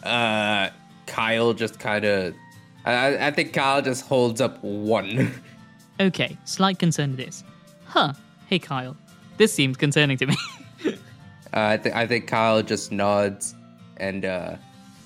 Uh, 0.06 0.70
Kyle 1.06 1.52
just 1.52 1.78
kind 1.78 2.04
of, 2.04 2.34
I, 2.84 3.26
I 3.28 3.30
think 3.30 3.52
Kyle 3.52 3.82
just 3.82 4.06
holds 4.06 4.40
up 4.40 4.62
one. 4.62 5.32
Okay, 6.00 6.36
slight 6.44 6.80
concern 6.80 7.14
it 7.14 7.28
is. 7.28 7.44
Huh? 7.84 8.14
Hey 8.48 8.58
Kyle, 8.58 8.96
this 9.36 9.52
seems 9.52 9.76
concerning 9.76 10.16
to 10.18 10.26
me. 10.26 10.36
Uh, 11.54 11.68
I 11.70 11.76
think 11.76 11.94
I 11.94 12.04
think 12.04 12.26
Kyle 12.26 12.62
just 12.62 12.90
nods, 12.90 13.54
and 13.98 14.24
uh, 14.24 14.56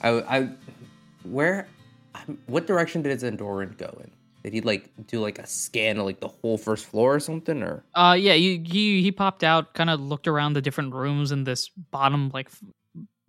I, 0.02 0.08
I, 0.38 0.48
where, 1.24 1.68
what 2.46 2.66
direction 2.66 3.02
did 3.02 3.12
his 3.12 3.22
Endoran 3.22 3.76
go 3.76 3.94
in? 4.02 4.10
Did 4.44 4.54
he 4.54 4.62
like 4.62 4.88
do 5.08 5.20
like 5.20 5.38
a 5.38 5.46
scan 5.46 5.98
of 5.98 6.06
like 6.06 6.20
the 6.20 6.28
whole 6.28 6.56
first 6.56 6.86
floor 6.86 7.16
or 7.16 7.20
something, 7.20 7.62
or? 7.62 7.84
Uh, 7.94 8.16
yeah, 8.18 8.32
you, 8.32 8.62
he 8.64 9.02
he 9.02 9.12
popped 9.12 9.44
out, 9.44 9.74
kind 9.74 9.90
of 9.90 10.00
looked 10.00 10.26
around 10.26 10.54
the 10.54 10.62
different 10.62 10.94
rooms 10.94 11.32
in 11.32 11.44
this 11.44 11.68
bottom 11.68 12.30
like 12.32 12.48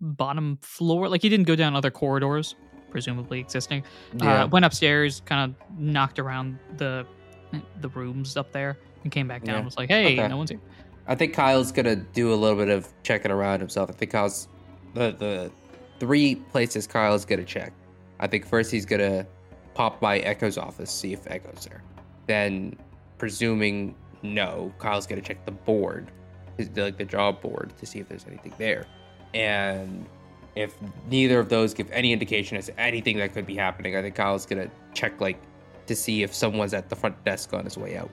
bottom 0.00 0.58
floor. 0.62 1.08
Like 1.08 1.22
he 1.22 1.28
didn't 1.28 1.46
go 1.46 1.56
down 1.56 1.74
other 1.76 1.90
corridors, 1.90 2.54
presumably 2.90 3.40
existing. 3.40 3.84
Yeah. 4.14 4.44
Uh, 4.44 4.46
went 4.48 4.64
upstairs, 4.64 5.22
kind 5.26 5.50
of 5.54 5.78
knocked 5.78 6.18
around 6.18 6.58
the 6.76 7.06
the 7.80 7.88
rooms 7.90 8.36
up 8.36 8.52
there, 8.52 8.78
and 9.02 9.12
came 9.12 9.26
back 9.28 9.42
down. 9.44 9.58
Yeah. 9.58 9.64
Was 9.64 9.76
like, 9.76 9.88
hey, 9.88 10.14
Okay. 10.18 10.28
no 10.28 10.36
one's 10.36 10.50
here. 10.50 10.60
I 11.08 11.14
think 11.16 11.34
Kyle's 11.34 11.72
gonna 11.72 11.96
do 11.96 12.32
a 12.32 12.36
little 12.36 12.56
bit 12.56 12.68
of 12.68 12.86
checking 13.02 13.30
around 13.32 13.60
himself. 13.60 13.90
I 13.90 13.92
think 13.94 14.12
Kyle's 14.12 14.46
the 14.94 15.10
the 15.12 15.50
three 15.98 16.36
places 16.36 16.86
Kyle's 16.86 17.24
gonna 17.24 17.44
check. 17.44 17.72
I 18.20 18.26
think 18.26 18.46
first 18.46 18.70
he's 18.70 18.86
gonna 18.86 19.26
pop 19.74 20.00
by 20.00 20.18
Echo's 20.20 20.58
office, 20.58 20.90
see 20.90 21.12
if 21.12 21.26
Echo's 21.30 21.66
there. 21.68 21.82
Then, 22.26 22.76
presuming 23.18 23.94
no, 24.22 24.72
Kyle's 24.78 25.06
gonna 25.06 25.22
check 25.22 25.44
the 25.46 25.52
board, 25.52 26.10
his, 26.56 26.70
like 26.76 26.96
the 26.98 27.04
job 27.04 27.40
board, 27.40 27.72
to 27.78 27.86
see 27.86 27.98
if 27.98 28.08
there's 28.08 28.26
anything 28.28 28.52
there. 28.58 28.86
And 29.34 30.06
if 30.56 30.74
neither 31.08 31.38
of 31.38 31.48
those 31.48 31.74
give 31.74 31.90
any 31.90 32.12
indication 32.12 32.56
as 32.56 32.66
to 32.66 32.80
anything 32.80 33.18
that 33.18 33.32
could 33.32 33.46
be 33.46 33.56
happening, 33.56 33.96
I 33.96 34.02
think 34.02 34.14
Kyle's 34.14 34.46
gonna 34.46 34.70
check 34.94 35.20
like 35.20 35.40
to 35.86 35.96
see 35.96 36.22
if 36.22 36.34
someone's 36.34 36.74
at 36.74 36.88
the 36.88 36.96
front 36.96 37.22
desk 37.24 37.52
on 37.52 37.64
his 37.64 37.76
way 37.76 37.96
out. 37.96 38.10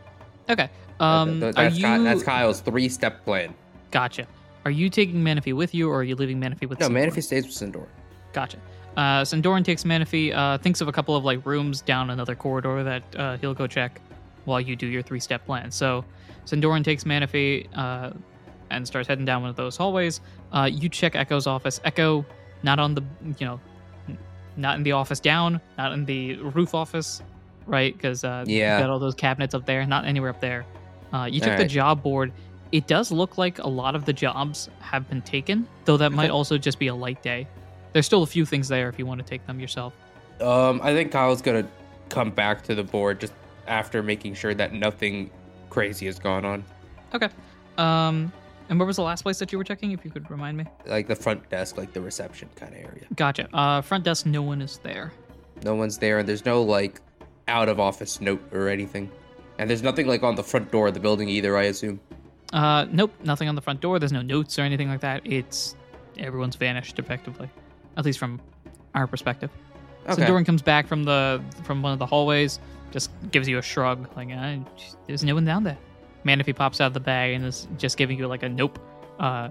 Okay. 0.50 0.70
Um, 1.00 1.40
that's, 1.40 1.78
you? 1.78 2.04
That's 2.04 2.24
Kyle's 2.24 2.62
three-step 2.62 3.24
plan. 3.24 3.54
Gotcha. 3.92 4.28
Are 4.66 4.72
you 4.72 4.90
taking 4.90 5.24
Manaphy 5.24 5.54
with 5.54 5.74
you, 5.74 5.90
or 5.90 6.00
are 6.00 6.04
you 6.04 6.16
leaving 6.16 6.40
Manaphy 6.42 6.68
with? 6.68 6.80
No, 6.80 6.90
Sindoran? 6.90 7.10
Manaphy 7.10 7.24
stays 7.24 7.46
with 7.46 7.54
Sindor. 7.54 7.86
Gotcha. 8.34 8.58
Uh, 8.98 9.24
takes 9.24 9.84
Manaphy, 9.84 10.36
uh, 10.36 10.58
thinks 10.58 10.82
of 10.82 10.88
a 10.88 10.92
couple 10.92 11.16
of 11.16 11.24
like 11.24 11.46
rooms 11.46 11.82
down 11.82 12.10
another 12.10 12.36
corridor 12.36 12.84
that 12.84 13.04
uh, 13.16 13.38
he'll 13.38 13.54
go 13.54 13.68
check 13.68 14.02
while 14.46 14.60
you 14.60 14.76
do 14.76 14.88
your 14.88 15.04
three 15.04 15.20
step 15.20 15.46
plan. 15.46 15.70
So 15.70 16.04
Sandoran 16.46 16.84
takes 16.84 17.04
Manaphy 17.04 17.68
uh, 17.76 18.12
and 18.70 18.86
starts 18.88 19.08
heading 19.08 19.26
down 19.26 19.42
one 19.42 19.50
of 19.50 19.56
those 19.56 19.78
hallways. 19.78 20.22
Uh, 20.52 20.70
you 20.72 20.90
check 20.90 21.16
Echo's 21.16 21.48
office. 21.48 21.80
Echo, 21.84 22.26
not 22.64 22.80
on 22.80 22.94
the, 22.96 23.04
you 23.40 23.46
know, 23.46 23.60
not 24.56 24.78
in 24.78 24.84
the 24.84 24.92
office 24.94 25.20
down, 25.20 25.62
not 25.78 25.92
in 25.94 26.06
the 26.06 26.36
roof 26.38 26.74
office, 26.74 27.22
right? 27.66 27.94
Because 27.94 28.24
uh, 28.24 28.44
Yeah. 28.48 28.78
you've 28.78 28.84
got 28.84 28.90
all 28.90 29.00
those 29.00 29.16
cabinets 29.16 29.54
up 29.54 29.66
there, 29.66 29.86
not 29.86 30.06
anywhere 30.06 30.30
up 30.32 30.42
there. 30.42 30.66
Uh, 31.14 31.26
you 31.32 31.40
took 31.40 31.58
the 31.58 31.66
job 31.66 32.02
board. 32.04 32.32
It 32.72 32.88
does 32.88 33.12
look 33.12 33.38
like 33.38 33.60
a 33.60 33.68
lot 33.68 33.96
of 33.96 34.04
the 34.06 34.12
jobs 34.14 34.70
have 34.80 35.08
been 35.10 35.22
taken, 35.22 35.68
though 35.86 35.98
that 35.98 36.12
might 36.12 36.30
also 36.30 36.58
just 36.58 36.80
be 36.80 36.88
a 36.88 36.96
light 36.96 37.22
day. 37.24 37.48
There's 37.94 38.06
still 38.06 38.24
a 38.24 38.28
few 38.28 38.46
things 38.46 38.68
there 38.68 38.90
if 38.90 39.00
you 39.00 39.06
want 39.06 39.20
to 39.20 39.26
take 39.26 39.46
them 39.48 39.60
yourself. 39.60 39.94
Um, 40.42 40.82
I 40.84 40.94
think 40.94 41.12
Kyle's 41.12 41.42
gonna 41.42 41.66
come 42.10 42.30
back 42.32 42.64
to 42.64 42.76
the 42.76 42.84
board 42.84 43.22
just 43.22 43.34
after 43.68 44.04
making 44.04 44.34
sure 44.34 44.54
that 44.54 44.74
nothing 44.74 45.30
crazy 45.70 46.06
has 46.08 46.20
gone 46.20 46.44
on. 46.46 46.64
Okay. 47.14 47.30
Um, 47.78 48.32
and 48.70 48.80
where 48.80 48.86
was 48.86 48.98
the 48.98 49.04
last 49.04 49.24
place 49.24 49.40
that 49.40 49.52
you 49.52 49.58
were 49.58 49.64
checking? 49.64 49.92
If 49.92 50.04
you 50.04 50.12
could 50.12 50.30
remind 50.30 50.58
me. 50.58 50.66
Like 50.86 51.08
the 51.08 51.16
front 51.16 51.50
desk, 51.50 51.78
like 51.78 51.94
the 51.94 52.02
reception 52.02 52.50
kind 52.56 52.74
of 52.74 52.80
area. 52.80 53.06
Gotcha. 53.16 53.48
Uh, 53.54 53.82
front 53.82 54.04
desk, 54.04 54.26
no 54.26 54.42
one 54.42 54.62
is 54.62 54.80
there. 54.84 55.12
No 55.64 55.76
one's 55.76 55.98
there, 55.98 56.20
and 56.20 56.28
there's 56.28 56.46
no 56.46 56.62
like 56.62 57.02
out 57.48 57.70
of 57.70 57.80
office 57.80 58.22
note 58.22 58.42
or 58.54 58.70
anything. 58.70 59.12
And 59.60 59.70
there's 59.70 59.82
nothing 59.82 60.08
like 60.08 60.24
on 60.24 60.36
the 60.36 60.44
front 60.44 60.72
door 60.72 60.88
of 60.88 60.94
the 60.94 61.00
building 61.00 61.30
either, 61.30 61.58
I 61.58 61.64
assume. 61.64 62.00
Uh, 62.54 62.86
nope, 62.92 63.14
nothing 63.24 63.50
on 63.50 63.56
the 63.56 63.62
front 63.62 63.82
door. 63.82 64.00
There's 64.00 64.12
no 64.12 64.22
notes 64.22 64.58
or 64.60 64.62
anything 64.62 64.88
like 64.88 65.02
that. 65.02 65.22
It's 65.26 65.76
everyone's 66.18 66.56
vanished 66.56 67.00
effectively, 67.00 67.50
at 67.98 68.06
least 68.06 68.20
from 68.20 68.40
our 68.96 69.08
perspective. 69.08 69.50
Okay. 70.08 70.22
So 70.22 70.28
Doran 70.28 70.46
comes 70.46 70.62
back 70.62 70.88
from 70.88 71.04
the 71.04 71.44
from 71.64 71.82
one 71.82 71.92
of 71.92 72.00
the 72.00 72.06
hallways, 72.06 72.60
just 72.92 73.10
gives 73.32 73.48
you 73.48 73.58
a 73.58 73.62
shrug, 73.62 74.08
like 74.16 74.32
uh, 74.32 74.58
there's 75.08 75.24
no 75.24 75.34
one 75.34 75.46
down 75.46 75.64
there. 75.64 75.78
Manaphy 76.26 76.56
pops 76.56 76.82
out 76.82 76.88
of 76.88 76.94
the 76.94 77.00
bag 77.00 77.34
and 77.36 77.46
is 77.46 77.68
just 77.78 77.98
giving 77.98 78.18
you 78.18 78.28
like 78.28 78.44
a 78.44 78.50
nope, 78.50 78.80
uh, 79.20 79.50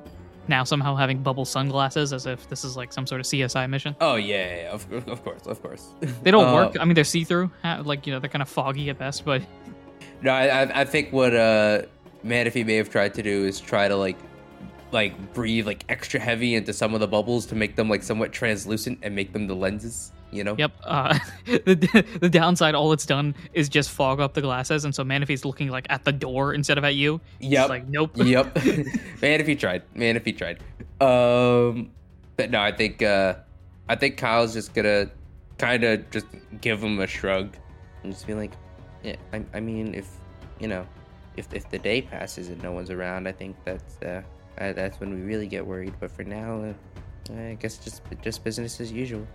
now 0.48 0.62
somehow 0.64 0.94
having 0.94 1.22
bubble 1.22 1.44
sunglasses 1.44 2.12
as 2.12 2.26
if 2.26 2.48
this 2.48 2.64
is 2.64 2.76
like 2.76 2.92
some 2.92 3.07
sort 3.07 3.20
of 3.20 3.26
CSI 3.26 3.68
mission. 3.68 3.96
Oh 4.00 4.16
yeah, 4.16 4.37
yeah, 4.37 4.57
yeah, 4.62 4.70
of, 4.70 5.09
of 5.09 5.24
course, 5.24 5.46
of 5.46 5.62
course. 5.62 5.88
They 6.22 6.31
don't 6.31 6.46
Uh, 6.48 6.55
work. 6.55 6.76
I 6.79 6.85
mean, 6.85 6.94
they're 6.94 7.05
see 7.05 7.24
through, 7.24 7.50
like 7.85 8.07
you 8.07 8.12
know, 8.12 8.20
they're 8.20 8.31
kind 8.31 8.42
of 8.42 8.48
foggy 8.48 8.88
at 8.90 8.98
best, 8.98 9.24
but 9.24 9.42
No, 10.22 10.31
I, 10.33 10.62
I- 10.62 10.81
I 10.81 10.85
think 10.85 11.12
what 11.12 11.35
uh 11.35 11.83
Manaphy 12.24 12.64
may 12.66 12.76
have 12.76 12.90
tried 12.90 13.14
to 13.14 13.22
do 13.22 13.44
is 13.44 13.61
try 13.61 13.88
to 13.88 13.96
like 13.96 14.16
like 14.92 15.35
breathe 15.35 15.66
like 15.66 15.85
extra 15.88 16.18
heavy 16.20 16.55
into 16.55 16.72
some 16.72 16.94
of 16.94 17.00
the 17.00 17.07
bubbles 17.09 17.44
to 17.46 17.55
make 17.55 17.74
them 17.76 17.88
like 17.88 18.02
somewhat 18.02 18.33
translucent 18.33 18.98
and 19.02 19.14
make 19.14 19.33
them 19.33 19.46
the 19.46 19.55
lenses. 19.55 20.12
You 20.30 20.44
know. 20.44 20.56
Yep. 20.58 20.72
Uh, 20.84 21.18
the 21.46 22.04
the 22.20 22.28
downside, 22.28 22.74
all 22.74 22.92
it's 22.92 23.06
done 23.06 23.34
is 23.52 23.68
just 23.68 23.90
fog 23.90 24.20
up 24.20 24.34
the 24.34 24.42
glasses, 24.42 24.84
and 24.84 24.94
so 24.94 25.04
Manaphy's 25.04 25.44
looking 25.44 25.68
like 25.68 25.86
at 25.88 26.04
the 26.04 26.12
door 26.12 26.52
instead 26.52 26.78
of 26.78 26.84
at 26.84 26.94
you. 26.94 27.20
He's 27.38 27.58
Like 27.58 27.88
nope. 27.88 28.10
yep. 28.16 28.54
Manaphy 28.54 29.58
tried. 29.58 29.82
Manaphy 29.94 30.36
tried. 30.36 30.60
Um, 31.00 31.90
but 32.36 32.50
no, 32.50 32.60
I 32.60 32.72
think 32.72 33.02
uh, 33.02 33.34
I 33.88 33.96
think 33.96 34.16
Kyle's 34.16 34.52
just 34.52 34.74
gonna 34.74 35.10
kind 35.58 35.84
of 35.84 36.10
just 36.10 36.26
give 36.60 36.82
him 36.82 37.00
a 37.00 37.06
shrug 37.06 37.56
and 38.02 38.12
just 38.12 38.26
be 38.26 38.34
like, 38.34 38.52
yeah. 39.02 39.16
I, 39.32 39.42
I 39.54 39.60
mean, 39.60 39.94
if 39.94 40.08
you 40.58 40.68
know, 40.68 40.86
if 41.36 41.52
if 41.52 41.68
the 41.70 41.78
day 41.78 42.02
passes 42.02 42.48
and 42.48 42.62
no 42.62 42.72
one's 42.72 42.90
around, 42.90 43.28
I 43.28 43.32
think 43.32 43.56
that's 43.64 43.96
uh, 44.02 44.22
uh 44.58 44.72
that's 44.72 44.98
when 45.00 45.14
we 45.14 45.20
really 45.20 45.46
get 45.46 45.64
worried. 45.64 45.94
But 46.00 46.10
for 46.10 46.24
now, 46.24 46.74
uh, 47.30 47.34
I 47.34 47.56
guess 47.60 47.78
just 47.78 48.02
just 48.22 48.44
business 48.44 48.80
as 48.80 48.92
usual. 48.92 49.26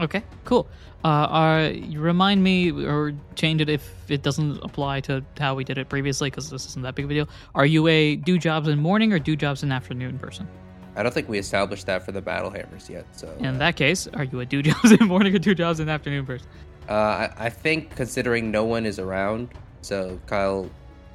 Okay. 0.00 0.22
Cool. 0.44 0.68
Uh, 1.04 1.08
uh, 1.08 1.72
you 1.72 2.00
remind 2.00 2.42
me 2.42 2.70
or 2.72 3.12
change 3.36 3.60
it 3.60 3.68
if 3.68 4.10
it 4.10 4.22
doesn't 4.22 4.58
apply 4.64 5.00
to 5.00 5.24
how 5.38 5.54
we 5.54 5.64
did 5.64 5.78
it 5.78 5.88
previously, 5.88 6.30
because 6.30 6.50
this 6.50 6.66
isn't 6.66 6.82
that 6.82 6.94
big 6.94 7.04
of 7.04 7.10
a 7.10 7.14
deal. 7.14 7.28
Are 7.54 7.66
you 7.66 7.86
a 7.88 8.16
do 8.16 8.38
jobs 8.38 8.68
in 8.68 8.78
morning 8.78 9.12
or 9.12 9.18
do 9.18 9.36
jobs 9.36 9.62
in 9.62 9.70
afternoon 9.70 10.18
person? 10.18 10.48
I 10.96 11.02
don't 11.04 11.14
think 11.14 11.28
we 11.28 11.38
established 11.38 11.86
that 11.86 12.04
for 12.04 12.10
the 12.10 12.20
battle 12.20 12.50
hammers 12.50 12.90
yet. 12.90 13.06
So 13.12 13.32
In 13.38 13.58
that 13.58 13.76
case, 13.76 14.08
are 14.14 14.24
you 14.24 14.40
a 14.40 14.46
do 14.46 14.62
jobs 14.70 14.90
in 14.90 15.06
morning 15.06 15.34
or 15.34 15.38
do 15.38 15.54
jobs 15.54 15.78
in 15.78 15.88
afternoon 15.88 16.26
person? 16.26 16.48
Uh, 16.88 16.92
I, 16.92 17.32
I 17.38 17.50
think 17.50 17.94
considering 17.94 18.50
no 18.50 18.64
one 18.64 18.84
is 18.84 18.98
around, 18.98 19.50
so 19.82 20.18
Kyle, 20.26 20.68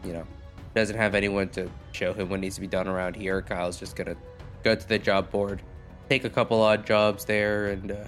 you 0.06 0.13
know, 0.13 0.26
doesn't 0.74 0.96
have 0.96 1.15
anyone 1.15 1.50
to 1.50 1.69
show 1.91 2.13
him 2.13 2.30
what 2.30 2.39
needs 2.39 2.56
to 2.56 2.62
be 2.62 2.67
done 2.67 2.88
around 2.88 3.15
here. 3.15 3.41
Kyle's 3.41 3.78
just 3.78 3.96
gonna 3.96 4.15
go 4.63 4.76
to 4.76 4.88
the 4.88 4.98
job 4.98 5.30
board, 5.32 5.62
take 6.10 6.24
a 6.24 6.30
couple 6.30 6.62
odd 6.62 6.86
jobs 6.86 7.26
there, 7.26 7.67
and 7.67 7.91
uh, 7.91 8.04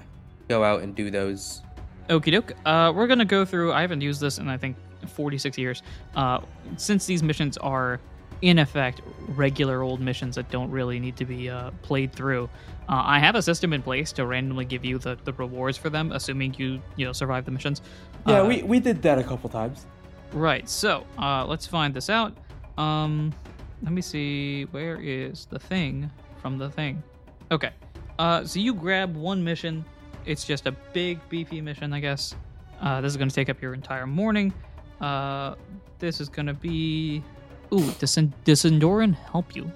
go 0.47 0.63
out 0.63 0.81
and 0.81 0.95
do 0.95 1.09
those. 1.09 1.61
Okie 2.09 2.31
doke. 2.31 2.53
Uh, 2.65 2.91
we're 2.95 3.07
gonna 3.07 3.25
go 3.25 3.45
through. 3.45 3.73
I 3.73 3.81
haven't 3.81 4.01
used 4.01 4.21
this 4.21 4.37
in 4.37 4.47
I 4.47 4.57
think 4.57 4.75
46 5.07 5.57
years. 5.57 5.83
Uh, 6.15 6.39
since 6.77 7.05
these 7.05 7.23
missions 7.23 7.57
are 7.57 7.99
in 8.41 8.59
effect 8.59 9.01
regular 9.29 9.81
old 9.81 10.01
missions 10.01 10.35
that 10.35 10.49
don't 10.51 10.69
really 10.69 10.99
need 10.99 11.15
to 11.17 11.25
be 11.25 11.49
uh, 11.49 11.71
played 11.81 12.11
through, 12.13 12.49
uh, 12.89 13.01
I 13.05 13.17
have 13.19 13.35
a 13.35 13.41
system 13.41 13.73
in 13.73 13.81
place 13.81 14.11
to 14.13 14.25
randomly 14.25 14.65
give 14.65 14.85
you 14.85 14.97
the, 14.99 15.17
the 15.23 15.33
rewards 15.33 15.77
for 15.77 15.89
them, 15.89 16.11
assuming 16.11 16.53
you 16.57 16.81
you 16.95 17.05
know 17.05 17.13
survive 17.13 17.45
the 17.45 17.51
missions. 17.51 17.81
Yeah, 18.27 18.41
Uh, 18.41 18.47
we, 18.47 18.63
we 18.63 18.79
did 18.79 19.01
that 19.03 19.17
a 19.17 19.23
couple 19.23 19.49
times. 19.49 19.85
Right. 20.33 20.67
So 20.69 21.05
uh, 21.17 21.45
let's 21.45 21.65
find 21.65 21.93
this 21.93 22.09
out. 22.09 22.33
Um, 22.77 23.33
let 23.81 23.93
me 23.93 24.01
see. 24.01 24.63
Where 24.71 24.99
is 25.01 25.45
the 25.45 25.59
thing 25.59 26.09
from 26.41 26.57
the 26.57 26.69
thing? 26.69 27.01
Okay. 27.51 27.71
Uh, 28.19 28.43
so 28.43 28.59
you 28.59 28.73
grab 28.73 29.15
one 29.15 29.43
mission. 29.43 29.85
It's 30.25 30.43
just 30.43 30.65
a 30.67 30.71
big 30.71 31.19
beefy 31.29 31.61
mission, 31.61 31.93
I 31.93 31.99
guess. 31.99 32.35
Uh, 32.81 33.01
this 33.01 33.11
is 33.11 33.17
going 33.17 33.29
to 33.29 33.35
take 33.35 33.49
up 33.49 33.61
your 33.61 33.73
entire 33.73 34.07
morning. 34.07 34.53
Uh, 35.01 35.55
this 35.99 36.21
is 36.21 36.29
gonna 36.29 36.53
be. 36.53 37.23
Ooh, 37.73 37.91
does, 37.99 38.15
does 38.43 38.61
Sindoran 38.63 39.15
help 39.31 39.55
you? 39.55 39.71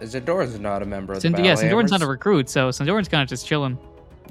Zandoran's 0.00 0.58
not 0.58 0.82
a 0.82 0.86
member 0.86 1.12
of 1.12 1.22
the 1.22 1.30
Battle 1.30 1.46
yeah, 1.46 1.82
not 1.82 2.02
a 2.02 2.06
recruit, 2.06 2.48
so 2.48 2.70
Sindoran's 2.70 3.08
kind 3.08 3.22
of 3.22 3.28
just 3.28 3.46
chilling. 3.46 3.78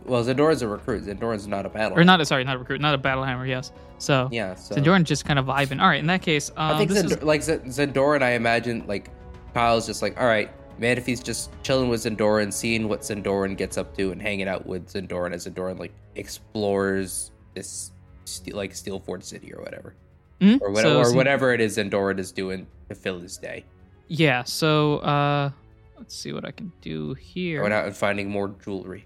Well, 0.05 0.23
Zandoran's 0.23 0.62
a 0.62 0.67
recruit. 0.67 1.03
Zandoran's 1.03 1.47
not 1.47 1.65
a 1.65 1.69
battle. 1.69 1.97
Or 1.97 2.03
not, 2.03 2.19
a, 2.19 2.25
sorry, 2.25 2.43
not 2.43 2.55
a 2.55 2.59
recruit, 2.59 2.81
not 2.81 2.93
a 2.93 2.97
battle 2.97 3.23
hammer, 3.23 3.45
yes. 3.45 3.71
So, 3.99 4.27
Yeah, 4.31 4.55
so 4.55 4.75
just 5.03 5.23
kind 5.25 5.39
of 5.39 5.45
vibing. 5.45 5.81
All 5.81 5.88
right, 5.88 5.99
in 5.99 6.07
that 6.07 6.21
case, 6.21 6.49
um, 6.57 6.75
I 6.75 6.77
think 6.77 6.89
this 6.89 6.99
Zend- 6.99 7.12
is, 7.12 7.23
like 7.23 7.41
Z- 7.41 7.59
Zendoran, 7.67 8.21
I 8.21 8.31
imagine 8.31 8.83
like 8.88 9.09
Kyle's 9.53 9.86
just 9.86 10.01
like, 10.01 10.19
all 10.19 10.27
right, 10.27 10.51
Manaphy's 10.79 11.21
just 11.21 11.51
chilling 11.63 11.89
with 11.89 12.03
Zendoran, 12.03 12.51
seeing 12.51 12.88
what 12.89 13.01
Zendoran 13.01 13.55
gets 13.57 13.77
up 13.77 13.95
to, 13.97 14.12
and 14.12 14.21
hanging 14.21 14.47
out 14.47 14.65
with 14.65 14.88
Zendoran 14.89 15.33
as 15.33 15.47
Zendoran 15.47 15.79
like 15.79 15.93
explores 16.15 17.31
this 17.53 17.91
ste- 18.25 18.53
like 18.53 18.71
Steelford 18.73 19.23
City 19.23 19.53
or 19.53 19.62
whatever, 19.62 19.95
Mhm, 20.41 20.59
or 20.62 20.67
so 20.67 20.71
whatever, 20.73 20.99
or 20.99 21.05
Sin- 21.05 21.15
whatever 21.17 21.53
it 21.53 21.62
is 21.62 21.77
Zendoran 21.77 22.19
is 22.19 22.31
doing 22.31 22.67
to 22.89 22.95
fill 22.95 23.19
his 23.19 23.38
day. 23.38 23.65
Yeah, 24.07 24.43
so, 24.43 24.97
uh, 24.99 25.51
let's 25.97 26.15
see 26.15 26.33
what 26.33 26.45
I 26.45 26.51
can 26.51 26.71
do 26.81 27.13
here. 27.13 27.59
Going 27.59 27.71
out 27.71 27.86
and 27.86 27.95
finding 27.95 28.29
more 28.29 28.49
jewelry. 28.63 29.05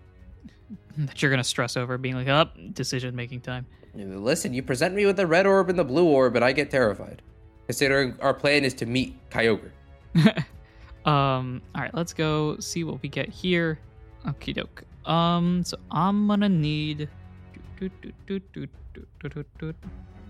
that 0.98 1.22
you're 1.22 1.32
gonna 1.32 1.44
stress 1.44 1.78
over 1.78 1.98
being 1.98 2.16
like, 2.16 2.28
up, 2.28 2.56
decision 2.74 3.16
making 3.16 3.42
time. 3.42 3.66
Listen, 3.94 4.54
you 4.54 4.62
present 4.64 4.94
me 4.96 5.06
with 5.06 5.18
the 5.18 5.26
red 5.28 5.46
orb 5.48 5.70
and 5.70 5.78
the 5.80 5.84
blue 5.84 6.06
orb, 6.06 6.36
and 6.36 6.46
I 6.46 6.52
get 6.52 6.70
terrified. 6.70 7.22
Considering 7.68 8.16
our 8.22 8.34
plan 8.34 8.64
is 8.64 8.74
to 8.76 8.86
meet 8.86 9.16
Kyogre. 9.30 9.72
um, 11.08 11.62
all 11.74 11.82
right, 11.82 11.94
let's 11.94 12.14
go 12.14 12.60
see 12.60 12.84
what 12.84 13.02
we 13.02 13.08
get 13.08 13.30
here. 13.30 13.80
Okie 14.26 14.54
doke. 14.54 14.84
Um, 15.10 15.64
so 15.64 15.78
I'm 15.90 16.28
gonna 16.28 16.50
need. 16.50 17.08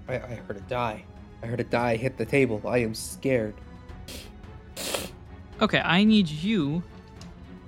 I, 0.08 0.14
I 0.14 0.18
heard 0.18 0.58
a 0.58 0.62
die. 0.62 1.04
I 1.42 1.48
heard 1.48 1.60
a 1.60 1.64
die 1.64 1.96
hit 1.96 2.18
the 2.18 2.26
table. 2.26 2.62
I 2.66 2.80
am 2.80 2.94
scared. 2.94 3.56
Okay, 5.62 5.80
I 5.80 6.04
need 6.04 6.30
you. 6.30 6.84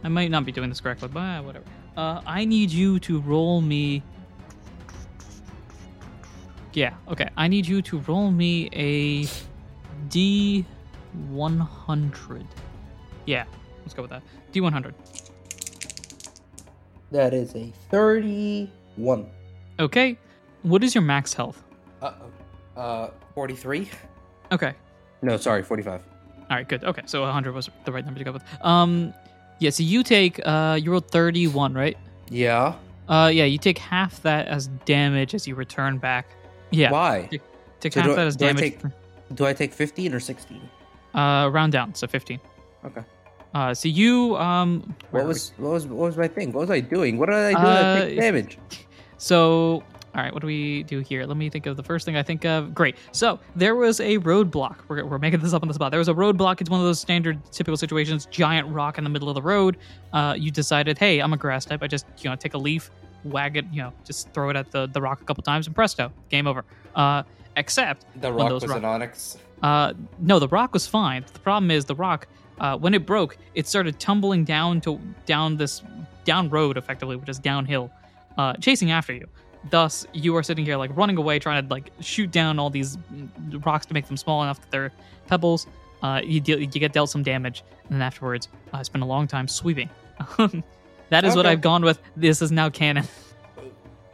I 0.03 0.09
might 0.09 0.29
not 0.29 0.45
be 0.45 0.51
doing 0.51 0.69
this 0.69 0.79
correctly, 0.79 1.07
but 1.07 1.19
uh, 1.19 1.41
whatever. 1.41 1.65
Uh, 1.97 2.21
I 2.27 2.45
need 2.45 2.69
you 2.69 2.99
to 2.99 3.19
roll 3.21 3.61
me. 3.61 4.03
Yeah, 6.73 6.93
okay. 7.07 7.29
I 7.35 7.47
need 7.47 7.67
you 7.67 7.81
to 7.81 7.99
roll 8.01 8.29
me 8.29 8.69
a 8.73 9.23
D100. 10.09 12.45
Yeah, 13.29 13.45
let's 13.81 13.93
go 13.93 14.01
with 14.01 14.09
that. 14.09 14.23
D100. 14.53 14.91
That 17.11 17.31
is 17.35 17.55
a 17.55 17.71
31. 17.91 19.29
Okay, 19.79 20.17
what 20.63 20.83
is 20.83 20.95
your 20.95 21.03
max 21.03 21.31
health? 21.33 21.61
Uh 22.01 22.13
oh. 22.75 22.81
Uh, 22.81 23.11
43? 23.35 23.87
Okay, 24.51 24.73
No, 25.21 25.37
sorry, 25.37 25.61
45. 25.61 26.01
all 26.49 26.57
right, 26.57 26.67
good. 26.67 26.83
Okay, 26.83 27.03
so 27.05 27.21
100 27.21 27.53
was 27.53 27.69
the 27.85 27.91
right 27.91 28.03
number 28.03 28.17
to 28.17 28.23
go 28.23 28.31
with. 28.31 28.43
Um, 28.61 29.13
yeah, 29.59 29.69
so 29.69 29.83
you 29.83 30.01
take, 30.01 30.39
uh, 30.43 30.79
you 30.81 30.89
rolled 30.91 31.11
31, 31.11 31.73
right? 31.75 31.97
Yeah? 32.29 32.73
Uh, 33.07 33.29
yeah, 33.31 33.43
you 33.45 33.59
take 33.59 33.77
half 33.77 34.21
that 34.23 34.47
as 34.47 34.67
damage 34.85 35.35
as 35.35 35.47
you 35.47 35.53
return 35.53 35.99
back. 35.99 36.25
Yeah, 36.71 36.91
Why? 36.91 37.29
take 37.79 37.93
So 37.93 38.01
half 38.01 38.09
I- 38.11 38.15
that 38.15 38.27
as 38.27 38.35
do 38.35 38.45
I 38.45 38.47
damage. 38.53 38.61
take- 38.81 39.35
Do 39.35 39.45
I 39.45 39.53
take 39.53 39.71
15 39.73 40.13
or 40.15 40.19
16? 40.19 40.59
Uh, 41.13 41.49
round 41.53 41.71
down, 41.73 41.93
so 41.93 42.07
15. 42.07 42.39
Okay. 42.85 43.01
Uh, 43.53 43.73
so 43.73 43.87
you, 43.87 44.35
um, 44.37 44.95
What 45.11 45.25
was 45.25 45.53
what 45.57 45.71
was 45.71 45.87
what 45.87 45.97
was 46.07 46.17
my 46.17 46.27
thing? 46.27 46.51
What 46.51 46.61
was 46.61 46.71
I 46.71 46.79
doing? 46.81 47.17
What 47.17 47.27
did 47.27 47.35
I 47.35 47.49
do 47.53 47.57
to 47.57 47.67
Uh, 47.67 48.05
take 48.05 48.19
damage? 48.19 48.57
So, 49.21 49.83
all 50.15 50.23
right, 50.23 50.31
what 50.33 50.39
do 50.39 50.47
we 50.47 50.83
do 50.83 50.99
here? 50.99 51.25
Let 51.25 51.35
me 51.35 51.49
think 51.49 51.65
of 51.65 51.75
the 51.75 51.83
first 51.83 52.05
thing 52.05 52.15
I 52.15 52.23
think 52.23 52.45
of. 52.45 52.73
Great. 52.73 52.95
So 53.11 53.37
there 53.53 53.75
was 53.75 53.99
a 53.99 54.17
roadblock. 54.19 54.77
We're, 54.87 55.03
we're 55.05 55.17
making 55.17 55.41
this 55.41 55.51
up 55.51 55.61
on 55.61 55.67
the 55.67 55.73
spot. 55.73 55.91
There 55.91 55.99
was 55.99 56.07
a 56.07 56.13
roadblock. 56.13 56.61
It's 56.61 56.69
one 56.69 56.79
of 56.79 56.85
those 56.85 57.01
standard, 57.01 57.37
typical 57.51 57.75
situations. 57.75 58.27
Giant 58.27 58.69
rock 58.69 58.97
in 58.97 59.03
the 59.03 59.09
middle 59.09 59.27
of 59.27 59.35
the 59.35 59.41
road. 59.41 59.75
Uh, 60.13 60.35
you 60.37 60.51
decided, 60.51 60.97
hey, 60.97 61.19
I'm 61.19 61.33
a 61.33 61.37
grass 61.37 61.65
type. 61.65 61.83
I 61.83 61.87
just, 61.87 62.05
you 62.19 62.29
know, 62.29 62.37
take 62.37 62.53
a 62.53 62.57
leaf, 62.57 62.91
wag 63.25 63.57
it, 63.57 63.65
you 63.73 63.81
know, 63.81 63.91
just 64.05 64.31
throw 64.31 64.49
it 64.49 64.55
at 64.55 64.71
the, 64.71 64.87
the 64.87 65.01
rock 65.01 65.19
a 65.21 65.25
couple 65.25 65.43
times, 65.43 65.67
and 65.67 65.75
presto, 65.75 66.13
game 66.29 66.47
over. 66.47 66.63
Uh, 66.95 67.23
except 67.57 68.05
The 68.21 68.29
when 68.29 68.37
rock 68.37 68.49
those 68.51 68.61
was 68.61 68.71
rock- 68.71 68.77
an 68.77 69.01
Onix. 69.01 69.35
Uh, 69.61 69.93
no, 70.19 70.39
the 70.39 70.47
rock 70.47 70.71
was 70.71 70.87
fine. 70.87 71.25
The 71.33 71.39
problem 71.39 71.71
is 71.71 71.83
the 71.83 71.95
rock, 71.95 72.25
uh, 72.59 72.77
when 72.77 72.93
it 72.93 73.05
broke, 73.05 73.37
it 73.55 73.67
started 73.67 73.99
tumbling 73.99 74.43
down 74.43 74.81
to 74.81 74.99
down 75.25 75.57
this 75.57 75.81
down 76.25 76.49
road 76.49 76.77
effectively, 76.77 77.15
which 77.15 77.29
is 77.29 77.39
downhill, 77.39 77.91
uh, 78.37 78.53
chasing 78.55 78.91
after 78.91 79.13
you. 79.13 79.27
Thus, 79.69 80.05
you 80.13 80.35
are 80.35 80.43
sitting 80.43 80.65
here 80.65 80.77
like 80.77 80.95
running 80.95 81.17
away, 81.17 81.39
trying 81.39 81.65
to 81.65 81.69
like 81.69 81.91
shoot 81.99 82.31
down 82.31 82.59
all 82.59 82.69
these 82.69 82.97
rocks 83.65 83.85
to 83.87 83.93
make 83.93 84.07
them 84.07 84.17
small 84.17 84.41
enough 84.43 84.59
that 84.61 84.71
they're 84.71 84.91
pebbles. 85.27 85.67
Uh, 86.01 86.21
you 86.23 86.39
deal, 86.39 86.59
you 86.59 86.67
get 86.67 86.93
dealt 86.93 87.09
some 87.09 87.23
damage, 87.23 87.63
and 87.83 87.93
then 87.93 88.01
afterwards, 88.01 88.47
uh, 88.73 88.77
I 88.77 88.83
spent 88.83 89.03
a 89.03 89.07
long 89.07 89.27
time 89.27 89.47
sweeping. 89.47 89.89
that 91.09 91.25
is 91.25 91.35
what 91.35 91.45
I've 91.45 91.61
gone 91.61 91.83
with. 91.83 91.99
This 92.15 92.41
is 92.41 92.51
now 92.51 92.69
canon. 92.69 93.05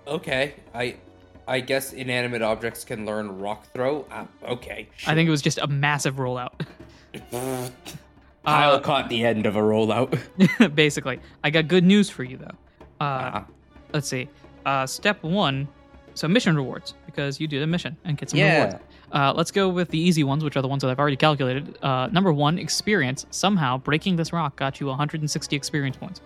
Okay, 0.08 0.54
I 0.72 0.98
I 1.48 1.60
guess 1.60 1.94
inanimate 1.94 2.44
objects 2.44 2.84
can 2.84 3.06
learn 3.08 3.40
rock 3.40 3.66
throw. 3.74 4.06
Uh, 4.12 4.26
okay. 4.44 4.88
I 5.08 5.16
think 5.16 5.28
it 5.28 5.32
was 5.32 5.42
just 5.42 5.58
a 5.58 5.68
massive 5.68 6.16
rollout. 6.16 6.52
Kyle 8.46 8.74
Uh, 8.76 8.80
caught 8.80 9.10
the 9.10 9.24
end 9.26 9.46
of 9.46 9.56
a 9.56 9.60
rollout. 9.62 10.20
basically. 10.76 11.20
I 11.44 11.50
got 11.50 11.68
good 11.68 11.84
news 11.84 12.10
for 12.10 12.24
you 12.24 12.38
though. 12.38 12.56
Uh, 13.02 13.42
Ah. 13.42 13.46
let's 13.94 14.08
see. 14.08 14.28
Uh, 14.66 14.86
step 14.86 15.22
one. 15.24 15.68
So 16.14 16.28
mission 16.30 16.56
rewards 16.56 16.94
because 17.06 17.40
you 17.42 17.48
did 17.48 17.62
a 17.62 17.68
mission 17.68 17.98
and 18.06 18.18
get 18.18 18.30
some 18.30 18.40
Yeah. 18.40 18.56
rewards. 18.66 18.76
Uh, 19.12 19.34
let's 19.36 19.52
go 19.52 19.70
with 19.70 19.90
the 19.90 20.00
easy 20.00 20.24
ones, 20.24 20.44
which 20.44 20.56
are 20.58 20.62
the 20.62 20.68
ones 20.68 20.82
that 20.82 20.90
I've 20.90 21.00
already 21.00 21.16
calculated. 21.18 21.78
Uh, 21.82 22.08
number 22.12 22.32
one, 22.34 22.58
experience. 22.58 23.26
Somehow 23.32 23.78
breaking 23.78 24.16
this 24.16 24.32
rock 24.34 24.56
got 24.56 24.80
you 24.80 24.88
160 24.88 25.56
experience 25.56 25.98
points. 25.98 26.22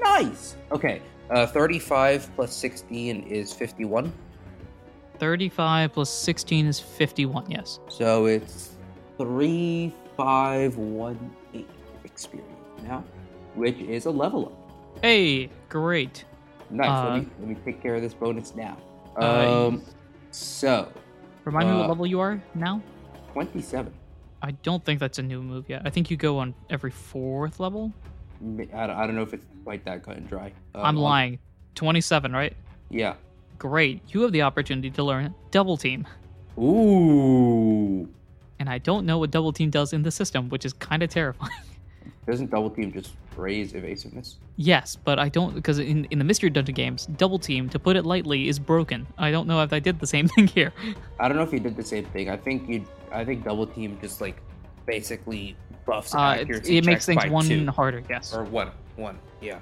nice. 0.00 0.56
Okay. 0.72 1.00
Uh, 1.30 1.46
35 1.46 2.30
plus 2.34 2.52
16 2.54 3.22
is 3.28 3.52
51. 3.52 4.12
35 5.18 5.92
plus 5.92 6.10
16 6.10 6.66
is 6.66 6.80
51. 6.80 7.50
Yes. 7.50 7.78
So 7.88 8.26
it's 8.26 8.70
3518 10.20 11.66
experience 12.04 12.48
now, 12.82 13.04
which 13.54 13.78
is 13.78 14.06
a 14.06 14.10
level 14.10 14.46
up. 14.46 15.02
Hey, 15.02 15.50
great. 15.68 16.24
Nice. 16.70 16.88
Uh, 16.88 17.10
let, 17.14 17.22
me, 17.22 17.28
let 17.40 17.48
me 17.48 17.56
take 17.64 17.82
care 17.82 17.94
of 17.96 18.02
this 18.02 18.14
bonus 18.14 18.54
now. 18.54 18.76
uh, 19.20 19.66
Um, 19.68 19.82
so 20.30 20.92
Remind 21.44 21.68
me 21.68 21.74
Uh, 21.74 21.78
what 21.80 21.88
level 21.88 22.06
you 22.06 22.20
are 22.20 22.40
now. 22.54 22.80
27. 23.32 23.92
I 24.42 24.50
don't 24.62 24.84
think 24.84 25.00
that's 25.00 25.18
a 25.18 25.22
new 25.22 25.42
move 25.42 25.68
yet. 25.68 25.82
I 25.84 25.90
think 25.90 26.10
you 26.10 26.16
go 26.16 26.38
on 26.38 26.54
every 26.70 26.90
fourth 26.90 27.60
level. 27.60 27.92
I 28.42 28.86
don't, 28.86 28.90
I 28.90 29.06
don't 29.06 29.14
know 29.16 29.22
if 29.22 29.34
it's 29.34 29.44
quite 29.64 29.84
that 29.84 30.02
cut 30.02 30.16
and 30.16 30.28
dry. 30.28 30.52
Um, 30.74 30.84
I'm 30.84 30.96
lying. 30.96 31.38
27, 31.74 32.32
right? 32.32 32.54
Yeah. 32.88 33.14
Great. 33.58 34.00
You 34.08 34.22
have 34.22 34.32
the 34.32 34.42
opportunity 34.42 34.90
to 34.90 35.02
learn 35.02 35.34
double 35.50 35.76
team. 35.76 36.06
Ooh. 36.58 38.08
And 38.60 38.68
I 38.68 38.78
don't 38.78 39.06
know 39.06 39.18
what 39.18 39.30
double 39.30 39.52
team 39.52 39.70
does 39.70 39.92
in 39.94 40.02
the 40.02 40.10
system, 40.10 40.50
which 40.50 40.64
is 40.66 40.72
kind 40.74 41.02
of 41.02 41.08
terrifying. 41.10 41.50
Doesn't 42.26 42.50
double 42.50 42.70
team 42.70 42.92
just 42.92 43.12
raise 43.36 43.74
evasiveness? 43.74 44.36
yes, 44.56 44.96
but 45.02 45.18
I 45.18 45.30
don't 45.30 45.54
because 45.54 45.78
in, 45.78 46.04
in 46.10 46.18
the 46.18 46.24
mystery 46.24 46.50
dungeon 46.50 46.74
games, 46.74 47.06
double 47.06 47.38
team, 47.38 47.68
to 47.70 47.78
put 47.78 47.96
it 47.96 48.04
lightly, 48.04 48.48
is 48.48 48.58
broken. 48.58 49.06
I 49.18 49.30
don't 49.30 49.48
know 49.48 49.62
if 49.62 49.72
I 49.72 49.80
did 49.80 49.98
the 49.98 50.06
same 50.06 50.28
thing 50.34 50.46
here. 50.46 50.72
I 51.18 51.26
don't 51.26 51.36
know 51.38 51.42
if 51.42 51.52
you 51.52 51.58
did 51.58 51.74
the 51.76 51.82
same 51.82 52.04
thing. 52.04 52.28
I 52.28 52.36
think 52.36 52.68
you. 52.68 52.84
I 53.10 53.24
think 53.24 53.42
double 53.44 53.66
team 53.66 53.98
just 54.02 54.20
like 54.20 54.36
basically 54.86 55.56
buffs 55.86 56.14
Uh, 56.14 56.18
it, 56.38 56.42
accuracy. 56.42 56.76
it 56.78 56.84
makes 56.84 57.06
things 57.06 57.26
one 57.30 57.46
two. 57.46 57.66
harder, 57.70 58.02
yes. 58.10 58.34
or 58.34 58.44
one, 58.44 58.70
one. 58.96 59.18
Yeah. 59.40 59.56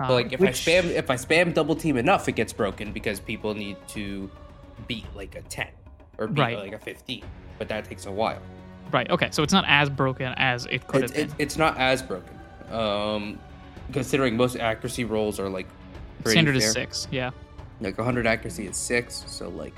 Uh, 0.00 0.08
But 0.08 0.12
like 0.14 0.32
if 0.32 0.40
which- 0.40 0.66
I 0.68 0.70
spam 0.72 0.84
if 0.90 1.10
I 1.10 1.14
spam 1.16 1.54
double 1.54 1.76
team 1.76 1.96
enough, 1.96 2.28
it 2.28 2.32
gets 2.32 2.52
broken 2.52 2.92
because 2.92 3.20
people 3.20 3.54
need 3.54 3.76
to 3.88 4.28
beat 4.88 5.06
like 5.14 5.36
a 5.36 5.42
ten 5.42 5.68
or 6.18 6.26
beat 6.26 6.40
Right. 6.42 6.58
like 6.58 6.72
a 6.72 6.78
fifteen. 6.78 7.22
But 7.60 7.68
that 7.68 7.84
takes 7.84 8.06
a 8.06 8.10
while. 8.10 8.40
Right, 8.90 9.08
okay, 9.10 9.28
so 9.30 9.42
it's 9.42 9.52
not 9.52 9.66
as 9.68 9.90
broken 9.90 10.32
as 10.38 10.64
it 10.66 10.88
could 10.88 11.04
It's, 11.04 11.12
have 11.14 11.28
been. 11.28 11.36
it's 11.38 11.58
not 11.58 11.76
as 11.76 12.02
broken. 12.02 12.34
Um, 12.72 13.38
considering 13.92 14.34
most 14.34 14.56
accuracy 14.56 15.04
rolls 15.04 15.38
are 15.38 15.48
like 15.50 15.66
pretty 16.24 16.36
Standard 16.36 16.56
is 16.56 16.72
six, 16.72 17.06
yeah. 17.10 17.30
Like 17.82 17.98
100 17.98 18.26
accuracy 18.26 18.66
is 18.66 18.78
six, 18.78 19.24
so 19.26 19.50
like 19.50 19.74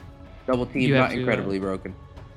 double 0.46 0.64
team 0.64 0.92
not 0.92 1.08
to, 1.10 1.16
uh, 1.16 1.18
incredibly 1.18 1.58
broken. 1.58 1.92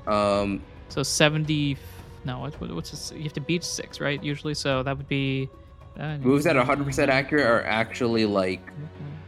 Um, 0.08 0.60
So 0.88 1.04
70. 1.04 1.76
No, 2.24 2.40
what, 2.40 2.60
what- 2.60 2.74
what's 2.74 2.90
this? 2.90 3.12
You 3.14 3.22
have 3.22 3.32
to 3.34 3.40
beat 3.40 3.62
six, 3.62 4.00
right? 4.00 4.20
Usually, 4.22 4.54
so 4.54 4.82
that 4.82 4.96
would 4.98 5.08
be. 5.08 5.48
Uh, 5.96 6.18
moves 6.18 6.42
that 6.44 6.56
are 6.56 6.64
100% 6.66 7.06
accurate 7.08 7.46
are 7.46 7.62
actually 7.62 8.26
like 8.26 8.60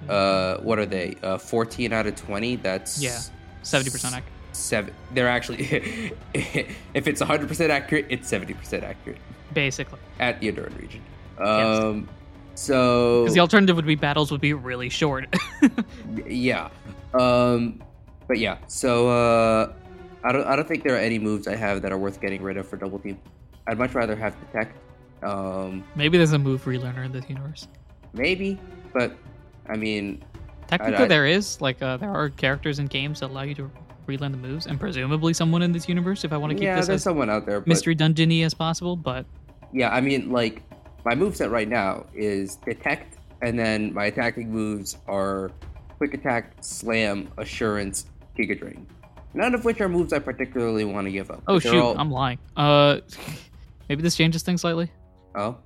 uh 0.09 0.57
what 0.59 0.79
are 0.81 0.85
they? 0.87 1.15
Uh 1.23 1.39
14 1.39 1.93
out 1.93 2.07
of 2.09 2.17
20. 2.17 2.57
That's 2.57 3.01
Yeah, 3.01 3.21
70% 3.63 4.05
accurate. 4.07 4.25
Seven. 4.59 4.93
They're 5.15 5.29
actually 5.29 5.63
if 6.35 7.07
it's 7.07 7.23
100% 7.23 7.71
accurate, 7.71 8.07
it's 8.09 8.29
70% 8.31 8.83
accurate 8.83 9.19
Basically. 9.55 9.99
at 10.19 10.41
the 10.41 10.51
Enduran 10.53 10.77
region. 10.81 11.01
Um 11.39 12.09
so 12.55 13.23
Because 13.23 13.35
the 13.35 13.41
alternative 13.41 13.77
would 13.77 13.87
be 13.87 13.95
battles 13.95 14.33
would 14.33 14.41
be 14.41 14.53
really 14.53 14.89
short. 14.89 15.27
yeah 16.27 16.71
um 17.15 17.81
but 18.27 18.39
yeah 18.39 18.59
so 18.67 19.09
uh 19.09 19.73
I 20.25 20.33
don't 20.33 20.47
I 20.47 20.57
don't 20.57 20.67
think 20.67 20.83
there 20.83 20.97
are 20.97 21.01
any 21.01 21.21
moves 21.21 21.47
I 21.47 21.55
have 21.55 21.81
that 21.83 21.93
are 21.93 21.99
worth 21.99 22.21
getting 22.21 22.43
rid 22.43 22.57
of 22.57 22.67
for 22.69 22.77
double 22.77 22.99
team. 22.99 23.17
I'd 23.69 23.79
much 23.79 23.95
rather 23.95 24.17
have 24.17 24.35
detect. 24.41 24.77
Um, 25.23 25.85
Maybe 25.95 26.17
there's 26.19 26.33
a 26.33 26.39
move 26.39 26.65
relearner 26.65 27.05
in 27.05 27.13
this 27.13 27.29
universe. 27.29 27.69
maybe, 28.13 28.59
but 28.93 29.13
I 29.69 29.77
mean, 29.77 30.25
Technically, 30.67 31.05
I- 31.05 31.09
there 31.09 31.27
is 31.27 31.61
like 31.61 31.81
uh, 31.83 31.97
there 31.99 32.11
are 32.11 32.29
characters 32.31 32.79
in 32.81 32.87
games 32.87 33.21
that 33.21 33.27
allow 33.31 33.43
you 33.43 33.55
to 33.57 33.71
relearn 34.09 34.33
the 34.33 34.39
moves, 34.39 34.67
and 34.67 34.81
presumably 34.81 35.33
someone 35.33 35.63
in 35.63 35.73
this 35.73 35.89
universe. 35.89 36.25
If 36.25 36.33
I 36.33 36.37
want 36.37 36.51
to 36.51 36.55
keep 36.57 36.65
yeah, 36.65 36.77
this 36.77 36.87
there's 36.87 36.97
as 36.97 37.05
someone 37.05 37.31
out 37.31 37.47
there. 37.47 37.61
But 37.61 37.69
mystery 37.69 37.95
dungeony 37.95 38.45
as 38.45 38.55
possible, 38.55 38.97
but 38.97 39.27
Yeah, 39.73 39.91
I 39.91 40.01
mean, 40.01 40.31
like 40.31 40.63
my 41.05 41.15
moveset 41.15 41.51
right 41.51 41.69
now 41.69 42.07
is 42.15 42.57
detect, 42.57 43.19
and 43.43 43.59
then 43.59 43.93
my 43.95 44.07
attacking 44.07 44.51
moves 44.51 44.97
are 45.07 45.51
quick 45.99 46.15
attack, 46.15 46.55
slam, 46.61 47.29
assurance, 47.39 48.07
giga 48.39 48.59
drain. 48.59 48.87
None 49.35 49.55
of 49.55 49.65
which 49.65 49.81
are 49.81 49.89
moves 49.89 50.13
I 50.13 50.19
particularly 50.19 50.85
want 50.85 51.07
to 51.07 51.13
give 51.13 51.31
up. 51.31 51.43
oh 51.47 51.59
shoot, 51.59 51.75
all- 51.75 51.99
I'm 51.99 52.11
lying. 52.11 52.39
Uh, 52.57 53.01
maybe 53.89 54.03
this 54.03 54.17
changes 54.17 54.43
things 54.43 54.63
slightly. 54.63 54.91
Oh, 55.37 55.59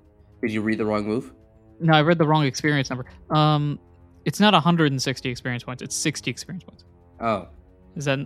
did 0.43 0.51
you 0.53 0.61
read 0.61 0.79
the 0.79 0.85
wrong 0.85 1.07
move? 1.07 1.33
No, 1.81 1.95
I 1.95 2.03
read 2.03 2.19
the 2.19 2.27
wrong 2.27 2.45
experience 2.45 2.91
number. 2.91 3.07
Um, 3.31 3.79
it's 4.25 4.39
not 4.41 4.53
160 4.53 5.29
experience 5.29 5.63
points; 5.65 5.83
it's 5.83 5.97
60 5.97 6.31
experience 6.31 6.65
points. 6.65 6.85
Oh, 7.21 7.49
Is 7.97 8.05
that 8.07 8.21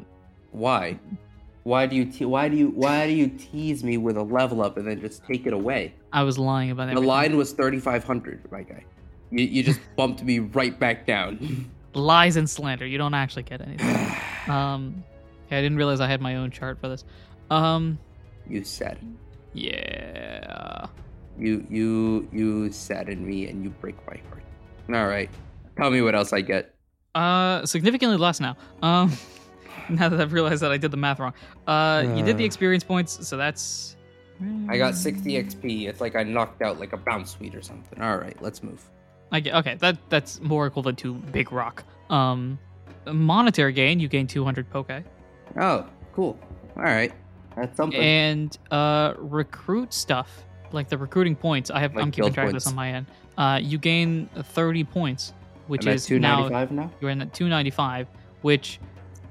why? 0.53 0.99
Why 1.65 1.87
do 1.87 1.97
you 1.97 2.05
te- 2.05 2.25
why 2.25 2.49
do 2.49 2.57
you 2.57 2.69
why 2.69 3.07
do 3.07 3.13
you 3.13 3.29
tease 3.29 3.83
me 3.83 3.97
with 3.99 4.17
a 4.17 4.23
level 4.23 4.63
up 4.63 4.77
and 4.77 4.87
then 4.87 5.01
just 5.01 5.25
take 5.27 5.47
it 5.47 5.53
away? 5.53 5.95
I 6.13 6.23
was 6.23 6.39
lying 6.39 6.71
about 6.71 6.89
it. 6.89 6.95
The 6.95 7.01
line 7.01 7.37
was 7.37 7.53
3500, 7.53 8.51
my 8.53 8.63
guy. 8.63 8.85
You, 9.31 9.45
you 9.45 9.63
just 9.63 9.81
bumped 9.97 10.23
me 10.23 10.39
right 10.39 10.79
back 10.79 11.07
down. 11.07 11.69
lies 11.95 12.37
and 12.37 12.49
slander. 12.49 12.87
You 12.87 12.99
don't 12.99 13.15
actually 13.15 13.43
get 13.43 13.61
anything. 13.61 13.87
um, 14.49 15.03
yeah, 15.51 15.59
I 15.59 15.63
didn't 15.63 15.77
realize 15.77 16.01
I 16.01 16.07
had 16.07 16.21
my 16.21 16.37
own 16.37 16.51
chart 16.51 16.81
for 16.81 16.89
this. 16.89 17.05
Um, 17.51 17.99
you 18.49 18.63
said. 18.65 18.99
yeah. 19.53 20.87
You 21.39 21.67
you 21.69 22.29
you 22.33 22.73
sadden 22.73 23.27
me 23.27 23.47
and 23.49 23.63
you 23.63 23.71
break 23.71 23.97
my 24.07 24.19
heart. 24.29 24.43
All 24.89 25.07
right, 25.07 25.29
tell 25.77 25.91
me 25.91 26.01
what 26.01 26.15
else 26.15 26.33
I 26.33 26.41
get. 26.41 26.75
Uh, 27.15 27.67
significantly 27.67 28.17
less 28.17 28.41
now. 28.41 28.57
Um, 28.81 29.13
now 29.91 30.09
that 30.09 30.21
I've 30.21 30.33
realized 30.33 30.63
that 30.63 30.73
I 30.73 30.77
did 30.77 30.91
the 30.91 30.97
math 30.97 31.19
wrong. 31.19 31.33
Uh, 31.67 32.05
you 32.17 32.23
did 32.25 32.37
the 32.39 32.45
Uh. 32.45 32.47
experience 32.47 32.85
points, 32.85 33.27
so 33.27 33.37
that's. 33.37 33.97
I 34.69 34.77
got 34.77 34.95
60 34.95 35.31
XP. 35.43 35.89
It's 35.89 36.01
like 36.03 36.15
I 36.15 36.23
knocked 36.23 36.61
out 36.61 36.79
like 36.79 36.93
a 36.93 36.99
Bounsweet 36.99 37.57
or 37.57 37.63
something. 37.63 38.01
All 38.03 38.19
right, 38.19 38.37
let's 38.43 38.63
move. 38.63 38.83
I 39.33 39.41
get, 39.41 39.55
okay, 39.55 39.77
that 39.77 39.97
that's 40.11 40.41
more 40.41 40.67
equivalent 40.67 40.99
to 40.99 41.15
Big 41.15 41.51
Rock. 41.53 41.85
Um, 42.11 42.59
monetary 43.11 43.73
gain, 43.73 43.99
you 43.99 44.09
gain 44.09 44.27
200 44.27 44.69
poke, 44.71 44.91
Oh, 45.59 45.87
cool. 46.13 46.39
All 46.77 46.83
right, 46.83 47.13
that's 47.57 47.77
something. 47.77 47.99
and 48.01 48.57
uh, 48.71 49.15
recruit 49.17 49.95
stuff 49.95 50.45
like 50.73 50.89
the 50.91 50.99
recruiting 50.99 51.35
points. 51.35 51.71
I 51.71 51.81
have 51.81 51.95
Like 51.95 52.05
I'm 52.05 52.11
keeping 52.11 52.25
guild 52.27 52.35
track 52.35 52.47
of 52.49 52.53
this 52.53 52.67
on 52.67 52.75
my 52.75 52.93
end. 52.93 53.07
Uh, 53.39 53.59
you 53.63 53.79
gain 53.79 54.29
30 54.37 54.85
points, 54.85 55.33
which 55.67 55.87
I'm 55.87 55.93
at 55.93 55.95
is 55.97 56.11
now 56.11 56.49
now. 56.49 56.91
you're 57.01 57.11
in 57.11 57.23
at 57.23 57.33
295, 57.33 58.07
which 58.43 58.81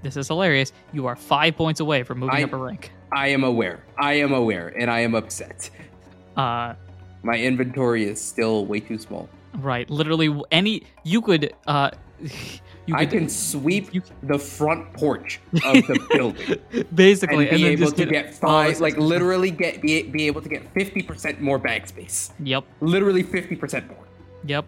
this 0.05 0.17
is 0.17 0.27
hilarious. 0.27 0.71
You 0.93 1.07
are 1.07 1.15
five 1.15 1.55
points 1.57 1.79
away 1.79 2.03
from 2.03 2.19
moving 2.19 2.35
I- 2.35 2.43
up 2.43 2.53
a 2.53 2.57
rank. 2.57 2.91
I 3.11 3.29
am 3.29 3.43
aware. 3.43 3.83
I 3.97 4.13
am 4.15 4.33
aware, 4.33 4.67
and 4.77 4.89
I 4.91 4.99
am 4.99 5.15
upset. 5.15 5.69
Uh, 6.37 6.73
My 7.23 7.37
inventory 7.37 8.03
is 8.05 8.21
still 8.21 8.65
way 8.65 8.79
too 8.79 8.97
small. 8.97 9.27
right, 9.59 9.89
literally 9.89 10.29
any 10.51 10.83
you 11.03 11.21
could 11.21 11.53
uh, 11.65 11.89
you 12.85 12.93
I 12.95 13.05
can 13.05 13.29
sweep 13.29 13.93
you- 13.93 14.03
the 14.23 14.37
front 14.37 14.91
porch 14.93 15.39
of 15.63 15.87
the 15.89 15.97
building 16.11 16.59
basically 16.93 17.47
and 17.49 17.57
be 17.57 17.63
then 17.63 17.71
able 17.71 17.91
to 17.91 18.05
get 18.05 18.33
five, 18.35 18.79
like 18.81 18.97
literally 19.13 19.49
get 19.49 19.81
be, 19.81 20.03
be 20.03 20.27
able 20.27 20.41
to 20.41 20.49
get 20.49 20.71
50% 20.73 21.39
more 21.39 21.57
bag 21.57 21.87
space. 21.87 22.31
Yep, 22.43 22.63
Literally 22.81 23.23
50% 23.23 23.87
more. 23.87 24.05
yep. 24.45 24.65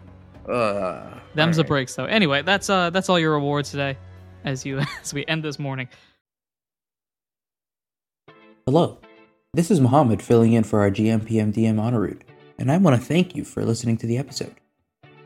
Uh, 0.48 1.18
Them's 1.34 1.56
the 1.56 1.60
alright. 1.62 1.68
breaks 1.68 1.94
though. 1.94 2.06
Anyway, 2.06 2.40
that's 2.42 2.70
uh 2.70 2.88
that's 2.90 3.10
all 3.10 3.18
your 3.18 3.34
rewards 3.34 3.70
today, 3.70 3.98
as 4.48 4.64
you 4.64 4.78
as 5.02 5.14
we 5.14 5.24
end 5.26 5.44
this 5.44 5.58
morning. 5.58 5.88
Hello, 8.66 8.98
this 9.54 9.70
is 9.70 9.80
Mohammed 9.80 10.20
filling 10.20 10.52
in 10.52 10.64
for 10.64 10.80
our 10.80 10.90
GM 10.90 11.24
PM 11.26 11.52
DM 11.52 11.76
Honorud, 11.76 12.22
and 12.58 12.72
I 12.72 12.78
want 12.78 13.00
to 13.00 13.06
thank 13.06 13.36
you 13.36 13.44
for 13.44 13.64
listening 13.64 13.96
to 13.98 14.06
the 14.06 14.18
episode. 14.18 14.54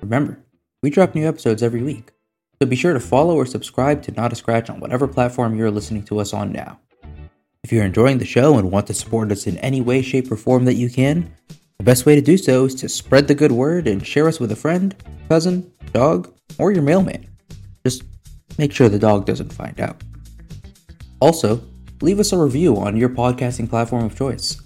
Remember, 0.00 0.38
we 0.82 0.90
drop 0.90 1.14
new 1.14 1.26
episodes 1.26 1.62
every 1.62 1.82
week, 1.82 2.12
so 2.60 2.66
be 2.66 2.76
sure 2.76 2.92
to 2.92 3.00
follow 3.00 3.36
or 3.36 3.46
subscribe 3.46 4.02
to 4.02 4.12
Not 4.12 4.32
a 4.32 4.36
Scratch 4.36 4.68
on 4.68 4.80
whatever 4.80 5.08
platform 5.08 5.56
you're 5.56 5.70
listening 5.70 6.02
to 6.04 6.18
us 6.18 6.32
on 6.32 6.52
now. 6.52 6.78
If 7.64 7.72
you're 7.72 7.84
enjoying 7.84 8.18
the 8.18 8.24
show 8.24 8.58
and 8.58 8.72
want 8.72 8.88
to 8.88 8.94
support 8.94 9.30
us 9.30 9.46
in 9.46 9.56
any 9.58 9.80
way, 9.80 10.02
shape, 10.02 10.30
or 10.32 10.36
form 10.36 10.64
that 10.64 10.74
you 10.74 10.90
can, 10.90 11.32
the 11.78 11.84
best 11.84 12.06
way 12.06 12.16
to 12.16 12.20
do 12.20 12.36
so 12.36 12.64
is 12.64 12.74
to 12.76 12.88
spread 12.88 13.28
the 13.28 13.36
good 13.36 13.52
word 13.52 13.86
and 13.86 14.04
share 14.04 14.26
us 14.26 14.40
with 14.40 14.50
a 14.50 14.56
friend, 14.56 14.96
cousin, 15.28 15.72
dog, 15.92 16.32
or 16.58 16.72
your 16.72 16.82
mailman. 16.82 17.31
Make 18.58 18.72
sure 18.72 18.88
the 18.88 18.98
dog 18.98 19.26
doesn't 19.26 19.52
find 19.52 19.80
out. 19.80 20.02
Also, 21.20 21.62
leave 22.00 22.18
us 22.20 22.32
a 22.32 22.38
review 22.38 22.76
on 22.76 22.96
your 22.96 23.08
podcasting 23.08 23.68
platform 23.68 24.04
of 24.04 24.16
choice. 24.16 24.60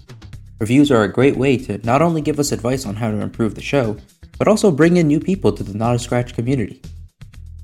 Reviews 0.59 0.91
are 0.91 1.03
a 1.03 1.12
great 1.12 1.37
way 1.37 1.59
to 1.59 1.78
not 1.84 2.01
only 2.03 2.22
give 2.22 2.39
us 2.39 2.53
advice 2.53 2.87
on 2.87 2.97
how 2.97 3.11
to 3.11 3.20
improve 3.20 3.55
the 3.55 3.61
show, 3.61 3.97
but 4.39 4.49
also 4.49 4.70
bring 4.70 4.97
in 4.97 5.07
new 5.07 5.20
people 5.20 5.53
to 5.53 5.62
the 5.62 5.76
Not 5.76 5.95
a 5.95 5.99
Scratch 5.99 6.34
community. 6.34 6.80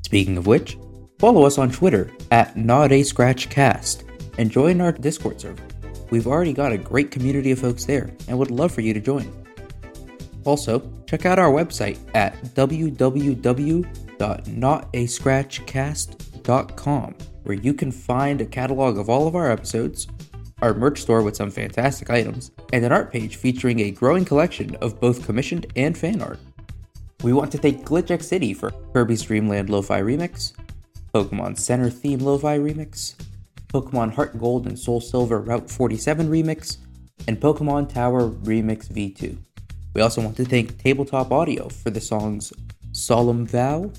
Speaking 0.03 0.37
of 0.37 0.47
which, 0.47 0.77
follow 1.19 1.45
us 1.45 1.59
on 1.59 1.71
Twitter 1.71 2.11
at 2.31 2.57
Not 2.57 2.93
a 2.93 3.03
Scratch 3.03 3.49
Cast 3.49 4.05
and 4.39 4.51
join 4.51 4.81
our 4.81 4.93
Discord 4.93 5.41
server. 5.41 5.63
We've 6.11 6.27
already 6.27 6.53
got 6.53 6.73
a 6.73 6.79
great 6.79 7.11
community 7.11 7.51
of 7.53 7.59
folks 7.59 7.87
there 7.87 8.15
and 8.29 8.39
would 8.39 8.51
love 8.51 8.73
for 8.73 8.83
you 8.83 8.93
to 8.93 9.01
join. 9.01 9.33
Also, 10.45 10.83
check 11.07 11.25
out 11.25 11.39
our 11.39 11.51
website 11.51 11.99
at 12.15 12.35
www.notascratchcast.com, 14.23 17.15
where 17.43 17.57
you 17.57 17.75
can 17.75 17.91
find 17.91 18.41
a 18.41 18.47
catalog 18.47 18.97
of 18.99 19.11
all 19.11 19.27
of 19.27 19.35
our 19.35 19.51
episodes, 19.51 20.07
our 20.61 20.75
merch 20.75 21.01
store 21.01 21.23
with 21.23 21.35
some 21.37 21.51
fantastic 21.51 22.09
items, 22.09 22.53
and 22.73 22.85
an 22.85 22.93
art 22.93 23.11
page 23.11 23.35
featuring 23.37 23.81
a 23.81 23.91
growing 23.91 24.25
collection 24.25 24.77
of 24.77 25.01
both 25.01 25.27
commissioned 25.27 25.67
and 25.75 25.99
fan 25.99 26.23
art. 26.23 26.39
We 27.23 27.33
want 27.33 27.51
to 27.53 27.59
thank 27.59 27.85
Glitch 27.85 28.23
City 28.23 28.55
for 28.55 28.71
Kirby's 28.93 29.23
Dream 29.23 29.49
Land 29.49 29.71
Lo-Fi 29.71 30.01
Remix, 30.01 30.53
Pokemon 31.13 31.59
Center 31.59 31.91
Theme 31.91 32.21
Lo-Fi 32.21 32.59
Remix, 32.59 33.17
Pokemon 33.69 34.15
Heart 34.15 34.39
Gold 34.39 34.67
and 34.67 34.79
Soul 34.79 35.01
Silver 35.01 35.41
Route 35.41 35.69
47 35.71 36.29
Remix, 36.29 36.77
and 37.27 37.41
Pokemon 37.41 37.93
Tower 37.93 38.29
Remix 38.29 38.87
V2. 38.89 39.37
We 39.95 40.01
also 40.01 40.23
want 40.23 40.37
to 40.37 40.45
thank 40.45 40.79
Tabletop 40.79 41.33
Audio 41.33 41.69
for 41.69 41.91
the 41.91 42.01
songs 42.01 42.53
Solemn 42.93 43.47
Vow 43.47 43.91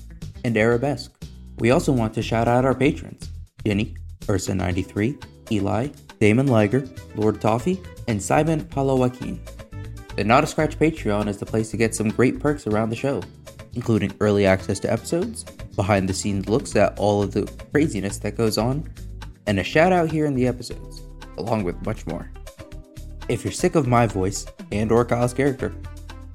and 0.44 0.56
Arabesque. 0.56 1.12
We 1.58 1.70
also 1.70 1.92
want 1.92 2.14
to 2.14 2.22
shout 2.22 2.48
out 2.48 2.64
our 2.64 2.74
patrons 2.74 3.30
Jenny, 3.64 3.96
Ursa93, 4.20 5.52
Eli, 5.52 5.88
Damon 6.20 6.46
Liger, 6.46 6.86
Lord 7.16 7.40
Toffee, 7.40 7.80
and 8.08 8.22
Simon 8.22 8.64
Palawakin. 8.64 9.38
The 10.16 10.24
Not 10.24 10.44
a 10.44 10.46
Scratch 10.46 10.78
Patreon 10.78 11.26
is 11.26 11.38
the 11.38 11.46
place 11.46 11.70
to 11.70 11.76
get 11.76 11.94
some 11.94 12.08
great 12.08 12.38
perks 12.38 12.66
around 12.66 12.90
the 12.90 12.96
show, 12.96 13.22
including 13.74 14.14
early 14.20 14.46
access 14.46 14.78
to 14.80 14.92
episodes, 14.92 15.44
behind 15.74 16.08
the 16.08 16.14
scenes 16.14 16.48
looks 16.48 16.76
at 16.76 16.98
all 16.98 17.22
of 17.22 17.32
the 17.32 17.50
craziness 17.72 18.18
that 18.18 18.36
goes 18.36 18.58
on, 18.58 18.88
and 19.46 19.58
a 19.58 19.64
shout 19.64 19.92
out 19.92 20.10
here 20.10 20.26
in 20.26 20.34
the 20.34 20.46
episodes, 20.46 21.02
along 21.36 21.64
with 21.64 21.84
much 21.84 22.06
more. 22.06 22.30
If 23.28 23.44
you're 23.44 23.52
sick 23.52 23.74
of 23.74 23.86
my 23.86 24.06
voice 24.06 24.46
and 24.70 24.92
or 24.92 25.04
Kyle's 25.04 25.34
character, 25.34 25.74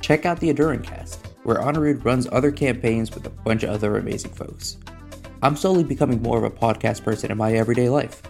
check 0.01 0.25
out 0.25 0.39
the 0.39 0.49
Enduring 0.49 0.81
Cast, 0.81 1.28
where 1.43 1.57
Honorud 1.57 2.03
runs 2.03 2.27
other 2.31 2.51
campaigns 2.51 3.13
with 3.13 3.25
a 3.25 3.29
bunch 3.29 3.63
of 3.63 3.69
other 3.69 3.97
amazing 3.97 4.33
folks. 4.33 4.77
I'm 5.41 5.55
slowly 5.55 5.83
becoming 5.83 6.21
more 6.21 6.37
of 6.37 6.43
a 6.43 6.49
podcast 6.49 7.03
person 7.03 7.31
in 7.31 7.37
my 7.37 7.53
everyday 7.53 7.89
life, 7.89 8.21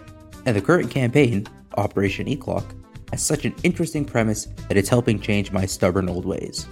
and 0.46 0.56
the 0.56 0.60
current 0.60 0.90
campaign, 0.90 1.46
Operation 1.76 2.28
E-Clock, 2.28 2.64
has 3.10 3.22
such 3.22 3.44
an 3.44 3.54
interesting 3.62 4.04
premise 4.04 4.46
that 4.68 4.76
it's 4.76 4.88
helping 4.88 5.20
change 5.20 5.50
my 5.50 5.66
stubborn 5.66 6.08
old 6.08 6.24
ways. 6.24 6.66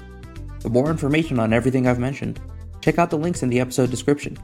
For 0.61 0.68
more 0.68 0.91
information 0.91 1.39
on 1.41 1.53
everything 1.53 1.86
I've 1.86 1.99
mentioned, 1.99 2.41
check 2.80 2.99
out 2.99 3.11
the 3.11 3.18
links 3.18 3.43
in 3.43 3.49
the 3.49 3.61
episode 3.61 3.91
description. 3.91 4.39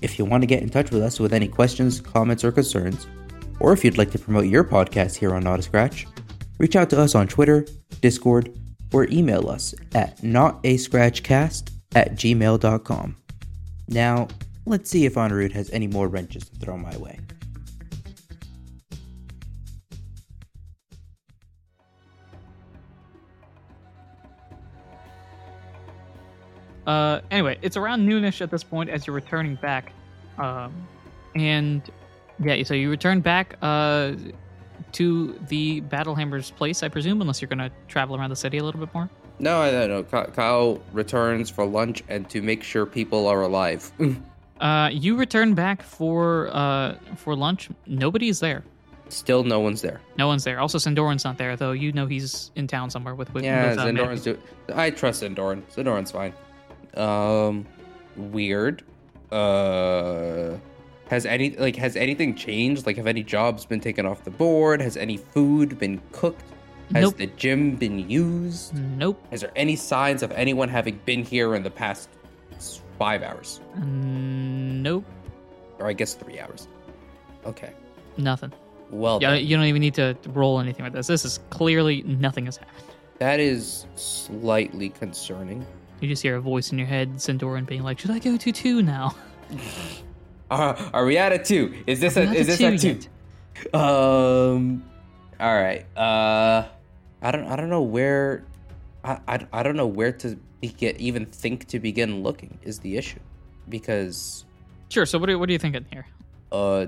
If 0.00 0.18
you 0.18 0.24
want 0.24 0.42
to 0.42 0.46
get 0.46 0.62
in 0.62 0.70
touch 0.70 0.90
with 0.90 1.02
us 1.02 1.20
with 1.20 1.32
any 1.32 1.48
questions, 1.48 2.00
comments, 2.00 2.44
or 2.44 2.52
concerns, 2.52 3.06
or 3.60 3.72
if 3.72 3.84
you'd 3.84 3.98
like 3.98 4.10
to 4.12 4.18
promote 4.18 4.46
your 4.46 4.64
podcast 4.64 5.16
here 5.16 5.34
on 5.34 5.44
Not 5.44 5.58
a 5.58 5.62
Scratch, 5.62 6.06
reach 6.58 6.76
out 6.76 6.90
to 6.90 7.00
us 7.00 7.14
on 7.14 7.28
Twitter, 7.28 7.66
Discord, 8.00 8.54
or 8.94 9.08
email 9.10 9.50
us 9.50 9.74
at 9.94 10.16
notascratchcast 10.18 11.70
at 11.94 12.14
gmail.com. 12.14 13.16
Now, 13.88 14.28
let's 14.64 14.88
see 14.88 15.04
if 15.04 15.14
Honorud 15.14 15.52
has 15.52 15.68
any 15.70 15.88
more 15.88 16.08
wrenches 16.08 16.48
to 16.48 16.56
throw 16.56 16.78
my 16.78 16.96
way. 16.96 17.18
Uh, 26.86 27.20
anyway, 27.30 27.58
it's 27.62 27.76
around 27.76 28.06
noonish 28.06 28.40
at 28.40 28.50
this 28.50 28.62
point 28.62 28.90
as 28.90 29.06
you're 29.06 29.16
returning 29.16 29.56
back, 29.56 29.92
um, 30.38 30.86
and 31.34 31.82
Yeah, 32.38 32.62
so 32.64 32.74
you 32.74 32.90
return 32.90 33.20
back 33.20 33.56
uh, 33.62 34.12
to 34.94 35.38
the 35.48 35.80
Battlehammer's 35.82 36.50
place, 36.50 36.82
I 36.82 36.88
presume, 36.88 37.20
unless 37.20 37.40
you're 37.40 37.48
going 37.48 37.58
to 37.58 37.70
travel 37.88 38.16
around 38.16 38.30
the 38.30 38.36
city 38.36 38.58
a 38.58 38.64
little 38.64 38.80
bit 38.80 38.92
more. 38.94 39.08
No, 39.38 39.60
I 39.60 39.70
don't 39.70 39.90
know. 39.90 40.02
Kyle 40.28 40.80
returns 40.92 41.50
for 41.50 41.66
lunch 41.66 42.02
and 42.08 42.28
to 42.30 42.40
make 42.40 42.62
sure 42.62 42.86
people 42.86 43.26
are 43.26 43.42
alive. 43.42 43.92
Uh, 44.60 44.88
you 44.88 45.16
return 45.16 45.52
back 45.52 45.82
for 45.82 46.48
uh, 46.52 46.94
for 47.16 47.34
lunch. 47.34 47.68
Nobody's 47.86 48.38
there. 48.38 48.62
Still, 49.08 49.42
no 49.42 49.58
one's 49.60 49.82
there. 49.82 50.00
No 50.16 50.28
one's 50.28 50.44
there. 50.44 50.60
Also, 50.60 50.78
Sandoran's 50.78 51.24
not 51.24 51.36
there, 51.38 51.56
though. 51.56 51.72
You 51.72 51.92
know 51.92 52.06
he's 52.06 52.52
in 52.54 52.66
town 52.66 52.88
somewhere 52.88 53.16
with 53.16 53.34
with. 53.34 53.44
Yeah, 53.44 53.70
with, 53.70 53.78
uh, 53.78 53.86
Zendoran's 53.86 54.22
do. 54.22 54.38
I 54.72 54.90
trust 54.90 55.22
Zendoran. 55.22 55.62
Zendoran's 55.74 56.12
fine. 56.12 56.32
Um, 56.96 57.66
weird. 58.16 58.84
Uh, 59.30 60.56
has 61.14 61.24
any 61.26 61.50
like 61.56 61.76
has 61.76 61.94
anything 61.96 62.34
changed? 62.34 62.86
Like, 62.86 62.96
have 62.96 63.06
any 63.06 63.22
jobs 63.22 63.64
been 63.64 63.80
taken 63.80 64.04
off 64.04 64.24
the 64.24 64.30
board? 64.30 64.80
Has 64.82 64.96
any 64.96 65.16
food 65.16 65.78
been 65.78 66.00
cooked? 66.12 66.42
Has 66.92 67.02
Nope. 67.04 67.16
the 67.16 67.26
gym 67.28 67.76
been 67.76 67.98
used? 68.10 68.74
Nope. 68.74 69.24
Is 69.30 69.40
there 69.40 69.52
any 69.56 69.76
signs 69.76 70.22
of 70.22 70.30
anyone 70.32 70.68
having 70.68 71.00
been 71.06 71.22
here 71.24 71.54
in 71.54 71.62
the 71.62 71.70
past 71.70 72.08
five 72.98 73.22
hours, 73.22 73.60
Mm, 73.78 74.82
Nope. 74.82 75.04
or 75.78 75.86
I 75.86 75.92
guess 75.94 76.14
three 76.14 76.38
hours? 76.38 76.68
Okay. 77.46 77.70
Nothing. 78.18 78.52
Well, 78.90 79.18
Yeah, 79.22 79.30
then, 79.32 79.44
you 79.46 79.56
don't 79.56 79.64
even 79.66 79.80
need 79.80 79.94
to 79.94 80.16
roll 80.28 80.60
anything 80.60 80.84
with 80.84 80.92
this. 80.92 81.06
This 81.06 81.24
is 81.24 81.40
clearly 81.50 82.02
nothing 82.06 82.44
has 82.46 82.56
happened. 82.58 82.76
that 83.18 83.40
is 83.40 83.86
slightly 83.94 84.88
concerning. 84.90 85.64
You 86.00 86.08
just 86.08 86.22
hear 86.22 86.36
a 86.36 86.40
voice 86.40 86.70
in 86.72 86.78
your 86.78 86.86
head, 86.88 87.14
Sandoran 87.14 87.64
being 87.66 87.82
like, 87.82 87.98
"Should 87.98 88.10
I 88.10 88.18
go 88.18 88.36
to 88.36 88.52
two 88.52 88.82
now?" 88.82 89.14
Uh, 90.54 90.90
are 90.92 91.04
we 91.04 91.18
at 91.18 91.32
a 91.32 91.38
two? 91.38 91.74
Is 91.86 92.00
this 92.00 92.16
a 92.16 92.22
is 92.32 92.46
this 92.46 92.58
two 92.58 92.66
a 92.66 92.78
two? 92.78 92.88
yet. 92.88 93.74
Um. 93.74 94.84
All 95.40 95.54
right. 95.54 95.84
Uh, 95.96 96.66
I 97.22 97.30
don't. 97.30 97.46
I 97.46 97.56
don't 97.56 97.70
know 97.70 97.82
where. 97.82 98.44
I. 99.02 99.18
I, 99.26 99.46
I 99.52 99.62
don't 99.62 99.76
know 99.76 99.86
where 99.86 100.12
to 100.12 100.38
be, 100.60 100.68
get 100.68 101.00
even 101.00 101.26
think 101.26 101.66
to 101.68 101.80
begin 101.80 102.22
looking 102.22 102.58
is 102.62 102.78
the 102.78 102.96
issue, 102.96 103.20
because 103.68 104.44
Sure. 104.88 105.06
So 105.06 105.18
what 105.18 105.28
are 105.30 105.38
what 105.38 105.48
are 105.48 105.52
you 105.52 105.58
thinking 105.58 105.86
here? 105.90 106.06
uh, 106.52 106.86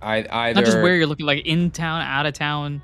I 0.00 0.26
either 0.30 0.60
Not 0.60 0.64
just 0.64 0.78
where 0.78 0.94
you're 0.96 1.06
looking, 1.06 1.26
like 1.26 1.44
in 1.46 1.70
town, 1.70 2.02
out 2.02 2.26
of 2.26 2.34
town. 2.34 2.82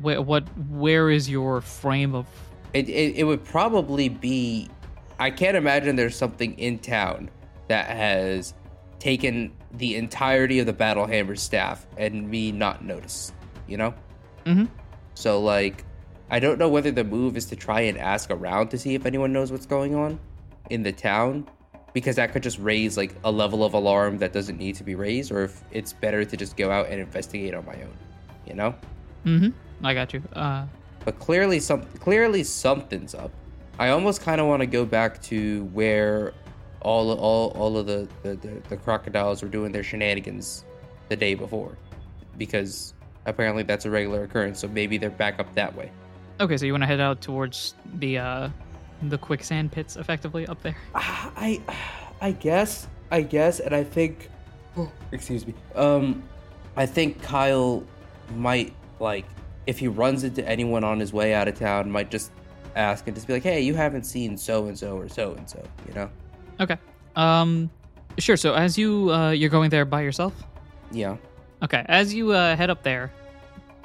Where 0.00 0.20
what? 0.20 0.44
Where 0.68 1.10
is 1.10 1.28
your 1.30 1.60
frame 1.60 2.14
of? 2.14 2.26
it, 2.72 2.88
it 2.88 3.16
it 3.18 3.24
would 3.24 3.44
probably 3.44 4.08
be. 4.08 4.68
I 5.18 5.30
can't 5.30 5.56
imagine 5.56 5.94
there's 5.96 6.16
something 6.16 6.58
in 6.58 6.78
town 6.78 7.30
that 7.68 7.86
has 7.88 8.54
taken 9.02 9.50
the 9.72 9.96
entirety 9.96 10.60
of 10.60 10.66
the 10.66 10.72
Battle 10.72 11.06
Hammer 11.06 11.34
staff 11.34 11.84
and 11.96 12.30
me 12.30 12.52
not 12.52 12.84
notice. 12.84 13.32
You 13.66 13.76
know. 13.76 13.94
Mm-hmm. 14.46 14.66
So 15.14 15.40
like, 15.40 15.84
I 16.30 16.38
don't 16.38 16.56
know 16.56 16.68
whether 16.68 16.92
the 16.92 17.02
move 17.02 17.36
is 17.36 17.46
to 17.46 17.56
try 17.56 17.80
and 17.80 17.98
ask 17.98 18.30
around 18.30 18.68
to 18.68 18.78
see 18.78 18.94
if 18.94 19.04
anyone 19.04 19.32
knows 19.32 19.50
what's 19.50 19.66
going 19.66 19.96
on 19.96 20.20
in 20.70 20.84
the 20.84 20.92
town, 20.92 21.48
because 21.92 22.14
that 22.16 22.32
could 22.32 22.44
just 22.44 22.60
raise 22.60 22.96
like 22.96 23.14
a 23.24 23.30
level 23.30 23.64
of 23.64 23.74
alarm 23.74 24.18
that 24.18 24.32
doesn't 24.32 24.56
need 24.56 24.76
to 24.76 24.84
be 24.84 24.94
raised, 24.94 25.32
or 25.32 25.42
if 25.42 25.64
it's 25.72 25.92
better 25.92 26.24
to 26.24 26.36
just 26.36 26.56
go 26.56 26.70
out 26.70 26.86
and 26.86 27.00
investigate 27.00 27.54
on 27.54 27.66
my 27.66 27.74
own. 27.74 27.96
You 28.46 28.54
know. 28.54 28.74
Mm-hmm. 29.26 29.50
I 29.84 29.94
got 29.94 30.14
you. 30.14 30.22
Uh, 30.32 30.66
But 31.04 31.18
clearly, 31.18 31.58
some 31.58 31.82
clearly 31.98 32.44
something's 32.44 33.14
up. 33.14 33.32
I 33.78 33.88
almost 33.88 34.20
kind 34.20 34.40
of 34.40 34.46
want 34.46 34.60
to 34.60 34.66
go 34.66 34.84
back 34.84 35.20
to 35.22 35.64
where 35.72 36.34
all 36.82 37.12
all 37.12 37.50
all 37.50 37.76
of 37.78 37.86
the, 37.86 38.08
the 38.22 38.34
the 38.36 38.62
the 38.68 38.76
crocodiles 38.76 39.42
were 39.42 39.48
doing 39.48 39.72
their 39.72 39.82
shenanigans 39.82 40.64
the 41.08 41.16
day 41.16 41.34
before, 41.34 41.76
because 42.38 42.94
apparently 43.26 43.62
that's 43.62 43.84
a 43.84 43.90
regular 43.90 44.24
occurrence. 44.24 44.60
So 44.60 44.68
maybe 44.68 44.98
they're 44.98 45.10
back 45.10 45.38
up 45.38 45.52
that 45.54 45.74
way. 45.74 45.90
okay, 46.40 46.56
so 46.56 46.66
you 46.66 46.72
want 46.72 46.82
to 46.82 46.86
head 46.86 47.00
out 47.00 47.20
towards 47.20 47.74
the 47.94 48.18
uh, 48.18 48.48
the 49.02 49.18
quicksand 49.18 49.72
pits, 49.72 49.96
effectively 49.96 50.46
up 50.46 50.62
there. 50.62 50.76
I 50.94 51.60
I 52.20 52.32
guess 52.32 52.86
I 53.10 53.22
guess, 53.22 53.60
and 53.60 53.74
I 53.74 53.84
think, 53.84 54.30
excuse 55.12 55.46
me. 55.46 55.54
Um, 55.74 56.22
I 56.76 56.86
think 56.86 57.22
Kyle 57.22 57.84
might 58.36 58.74
like 59.00 59.26
if 59.66 59.78
he 59.78 59.86
runs 59.88 60.24
into 60.24 60.46
anyone 60.48 60.82
on 60.82 60.98
his 60.98 61.12
way 61.12 61.34
out 61.34 61.46
of 61.46 61.58
town, 61.58 61.90
might 61.90 62.10
just 62.10 62.32
ask 62.74 63.06
and 63.06 63.14
just 63.14 63.26
be 63.26 63.34
like, 63.34 63.42
"Hey, 63.42 63.60
you 63.60 63.74
haven't 63.74 64.04
seen 64.04 64.36
so 64.36 64.66
and 64.66 64.78
so 64.78 64.96
or 64.96 65.08
so 65.08 65.34
and 65.34 65.48
so," 65.48 65.62
you 65.86 65.94
know? 65.94 66.10
Okay. 66.62 66.76
Um, 67.16 67.70
sure. 68.18 68.36
So 68.36 68.54
as 68.54 68.78
you 68.78 69.12
uh, 69.12 69.30
you're 69.30 69.50
going 69.50 69.70
there 69.70 69.84
by 69.84 70.02
yourself. 70.02 70.32
Yeah. 70.90 71.16
Okay. 71.62 71.84
As 71.86 72.12
you 72.14 72.32
uh, 72.32 72.56
head 72.56 72.70
up 72.70 72.82
there, 72.82 73.12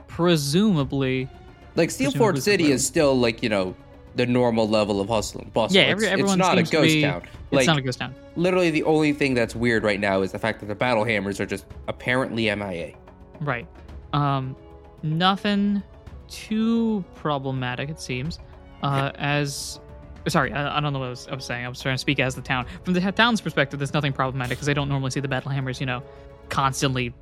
presumably, 0.07 1.29
Like 1.75 1.89
Steelport 1.89 2.41
City 2.41 2.71
is 2.71 2.85
still 2.85 3.17
like 3.17 3.41
you 3.43 3.49
know 3.49 3.75
the 4.15 4.25
normal 4.25 4.67
level 4.67 4.99
of 4.99 5.09
hustle 5.09 5.41
and 5.41 5.53
bustle. 5.53 5.75
yeah, 5.75 5.83
it's, 5.83 5.91
every, 5.91 6.05
it's 6.05 6.13
everyone 6.13 6.39
not 6.39 6.57
a 6.57 6.63
ghost 6.63 6.93
be- 6.93 7.01
town. 7.03 7.23
It's 7.51 7.67
not 7.67 7.77
a 7.77 7.81
ghost 7.81 7.99
town. 7.99 8.15
literally, 8.35 8.71
the 8.71 8.83
only 8.83 9.13
thing 9.13 9.33
that's 9.35 9.55
weird 9.55 9.83
right 9.83 9.99
now 9.99 10.21
is 10.21 10.31
the 10.31 10.39
fact 10.39 10.59
that 10.59 10.65
the 10.65 10.75
battle 10.75 11.03
hammers 11.03 11.39
are 11.39 11.45
just 11.45 11.65
apparently 11.87 12.53
MIA. 12.53 12.93
Right. 13.39 13.67
Um, 14.13 14.55
nothing 15.03 15.83
too 16.27 17.05
problematic, 17.15 17.89
it 17.89 18.01
seems. 18.01 18.39
Uh, 18.83 19.11
as 19.15 19.79
sorry, 20.29 20.51
I, 20.53 20.77
I 20.77 20.79
don't 20.79 20.93
know 20.93 20.99
what 20.99 21.05
I 21.07 21.09
was, 21.09 21.27
I 21.27 21.35
was 21.35 21.45
saying. 21.45 21.65
I 21.65 21.69
was 21.69 21.81
trying 21.81 21.95
to 21.95 21.99
speak 21.99 22.19
as 22.19 22.35
the 22.35 22.41
town. 22.41 22.65
From 22.83 22.93
the 22.93 23.11
town's 23.11 23.41
perspective, 23.41 23.79
there's 23.79 23.93
nothing 23.93 24.13
problematic 24.13 24.57
because 24.57 24.65
they 24.67 24.73
don't 24.73 24.89
normally 24.89 25.11
see 25.11 25.19
the 25.19 25.27
battle 25.27 25.51
hammers, 25.51 25.79
you 25.79 25.85
know, 25.85 26.03
constantly 26.49 27.13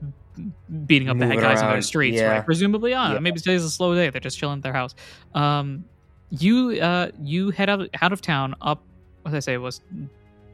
beating 0.85 1.07
up 1.09 1.17
bad 1.17 1.27
Moving 1.29 1.39
guys 1.39 1.59
on 1.61 1.67
around, 1.69 1.77
the 1.77 1.81
streets. 1.83 2.17
yeah. 2.17 2.27
Right? 2.37 2.45
Presumably, 2.45 2.93
I 2.93 3.13
Yeah. 3.13 3.19
maybe 3.19 3.39
today's 3.39 3.63
a 3.63 3.69
slow 3.71 3.95
day. 3.95 4.09
They're 4.09 4.19
just 4.21 4.37
chilling 4.37 4.57
at 4.57 4.63
their 4.63 4.73
house. 4.73 4.93
Um, 5.33 5.85
you 6.31 6.71
uh, 6.81 7.11
you 7.21 7.51
head 7.51 7.69
out 7.69 7.87
out 8.01 8.11
of 8.11 8.21
town 8.21 8.55
up. 8.61 8.83
What 9.21 9.31
did 9.31 9.37
I 9.37 9.39
say? 9.39 9.53
It 9.53 9.57
was 9.57 9.81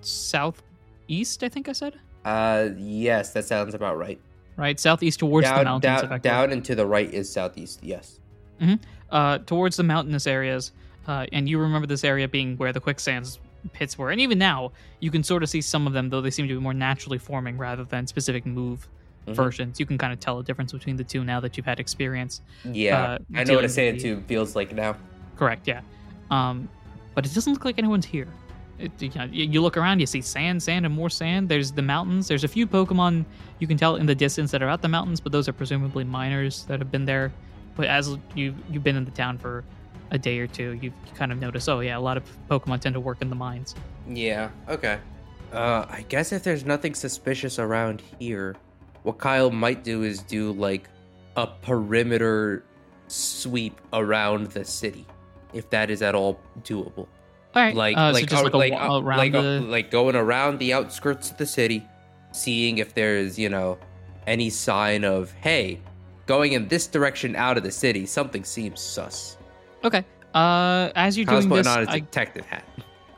southeast. 0.01 1.43
I 1.43 1.49
think 1.49 1.69
I 1.69 1.71
said 1.73 1.95
Uh, 2.25 2.69
yes, 2.77 3.33
that 3.33 3.45
sounds 3.45 3.73
about 3.73 3.97
right. 3.97 4.19
right 4.57 4.79
southeast 4.79 5.19
towards 5.19 5.47
the 5.47 5.55
down, 5.55 5.63
mountains. 5.81 6.01
down, 6.09 6.19
down 6.21 6.51
and 6.51 6.63
to 6.65 6.75
the 6.75 6.85
right 6.85 7.11
is 7.11 7.31
southeast. 7.31 7.79
Yes. 7.83 8.19
uh, 9.11 9.39
towards 9.39 9.77
the 9.77 9.83
mountainous 9.83 10.27
areas. 10.27 10.71
Uh, 11.07 11.25
and 11.31 11.49
you 11.49 11.57
remember 11.59 11.87
this 11.87 12.03
area 12.03 12.27
being 12.27 12.57
where 12.57 12.71
the 12.73 12.79
quicksands 12.79 13.39
pits 13.73 13.97
were. 13.97 14.11
And 14.11 14.19
even 14.21 14.37
now, 14.37 14.71
you 14.99 15.11
can 15.11 15.23
sort 15.23 15.43
of 15.43 15.49
see 15.49 15.61
some 15.61 15.85
of 15.87 15.93
them, 15.93 16.09
though 16.09 16.21
they 16.21 16.31
seem 16.31 16.47
to 16.47 16.53
be 16.53 16.59
more 16.59 16.73
naturally 16.73 17.17
forming 17.17 17.57
rather 17.57 17.83
than 17.83 18.07
specific 18.07 18.45
move 18.45 18.87
Mhm. 19.27 19.35
versions. 19.35 19.79
You 19.79 19.85
can 19.85 19.97
kind 19.99 20.11
of 20.13 20.19
tell 20.19 20.37
the 20.37 20.43
difference 20.43 20.71
between 20.71 20.95
the 20.95 21.03
two 21.03 21.23
now 21.23 21.39
that 21.41 21.55
you've 21.57 21.65
had 21.65 21.79
experience. 21.79 22.41
Yeah, 22.65 22.97
Uh, 23.01 23.05
I 23.05 23.07
know 23.09 23.17
what 23.39 23.45
dealing 23.45 23.65
a 23.65 23.69
sand 23.69 23.93
with 23.95 24.03
the- 24.03 24.09
tube 24.15 24.27
feels 24.27 24.55
like 24.55 24.73
now. 24.73 24.95
Correct, 25.37 25.67
yeah. 25.67 25.81
Um, 26.31 26.67
but 27.13 27.25
it 27.25 27.33
doesn't 27.33 27.53
look 27.53 27.65
like 27.65 27.77
anyone's 27.77 28.05
here. 28.05 28.27
It, 28.79 28.91
you, 28.99 29.11
know, 29.13 29.25
you 29.31 29.61
look 29.61 29.77
around, 29.77 29.99
you 29.99 30.07
see 30.07 30.21
sand, 30.21 30.63
sand, 30.63 30.87
and 30.87 30.95
more 30.95 31.09
sand. 31.11 31.49
There's 31.49 31.71
the 31.71 31.83
mountains. 31.83 32.27
There's 32.27 32.43
a 32.43 32.47
few 32.47 32.65
Pokemon 32.65 33.25
you 33.59 33.67
can 33.67 33.77
tell 33.77 33.95
in 33.97 34.07
the 34.07 34.15
distance 34.15 34.49
that 34.51 34.63
are 34.63 34.69
at 34.69 34.81
the 34.81 34.87
mountains, 34.87 35.19
but 35.19 35.31
those 35.31 35.47
are 35.47 35.53
presumably 35.53 36.03
miners 36.03 36.63
that 36.65 36.79
have 36.79 36.91
been 36.91 37.05
there. 37.05 37.31
But 37.75 37.85
as 37.87 38.17
you 38.33 38.55
you've 38.71 38.83
been 38.83 38.95
in 38.97 39.05
the 39.05 39.11
town 39.11 39.37
for 39.37 39.63
a 40.12 40.18
day 40.18 40.39
or 40.39 40.47
two, 40.47 40.78
you've 40.82 40.93
kind 41.16 41.32
of 41.32 41.39
notice, 41.39 41.68
oh 41.68 41.80
yeah, 41.80 41.97
a 41.97 41.99
lot 41.99 42.18
of 42.18 42.24
Pokemon 42.49 42.82
tend 42.82 42.93
to 42.93 42.99
work 42.99 43.22
in 43.22 43.30
the 43.30 43.36
mines. 43.36 43.74
Yeah. 44.07 44.49
Okay. 44.70 44.99
Uh, 45.51 45.86
I 45.89 46.05
guess 46.07 46.32
if 46.32 46.43
there's 46.43 46.66
nothing 46.66 46.93
suspicious 46.93 47.59
around 47.59 48.01
here, 48.20 48.55
what 49.03 49.18
Kyle 49.18 49.51
might 49.51 49.84
do 49.84 50.03
is 50.03 50.20
do 50.22 50.51
like 50.53 50.89
a 51.36 51.47
perimeter 51.47 52.64
sweep 53.07 53.80
around 53.93 54.47
the 54.47 54.64
city, 54.64 55.05
if 55.53 55.70
that 55.72 55.89
is 55.89 56.01
at 56.01 56.16
all 56.16 56.39
doable. 56.64 57.07
All 57.53 57.62
right, 57.62 57.76
Like, 57.76 57.97
uh, 57.97 58.12
so 58.12 58.14
like, 58.14 58.30
just 58.30 58.41
uh, 58.41 58.43
like, 58.45 58.53
a, 58.53 58.57
like, 58.57 58.72
wa- 58.72 58.97
uh, 58.97 59.01
around 59.01 59.18
like, 59.18 59.34
uh, 59.34 59.41
the 59.41 59.59
like 59.62 59.91
going 59.91 60.16
around 60.16 60.59
the 60.59 60.72
outskirts 60.74 61.32
of 61.32 61.38
the 61.38 61.45
city, 61.45 61.86
seeing 62.32 62.78
if 62.78 62.93
there's 62.93 63.38
you 63.38 63.49
know 63.49 63.78
any 64.28 64.49
sign 64.49 65.03
of 65.03 65.32
hey, 65.34 65.80
going 66.28 66.53
in 66.53 66.70
this 66.70 66.88
direction 66.88 67.36
out 67.36 67.57
of 67.57 67.64
the 67.64 67.72
city, 67.72 68.05
something 68.05 68.45
seems 68.45 68.80
sus. 68.80 69.36
Okay. 69.84 70.03
Uh, 70.34 70.89
as 70.95 71.17
you're 71.17 71.25
Kyle's 71.25 71.45
doing 71.45 71.49
putting 71.49 71.63
this, 71.63 71.67
on 71.73 71.79
his 71.79 71.88
I 71.89 71.99
detective 71.99 72.45
hat. 72.45 72.63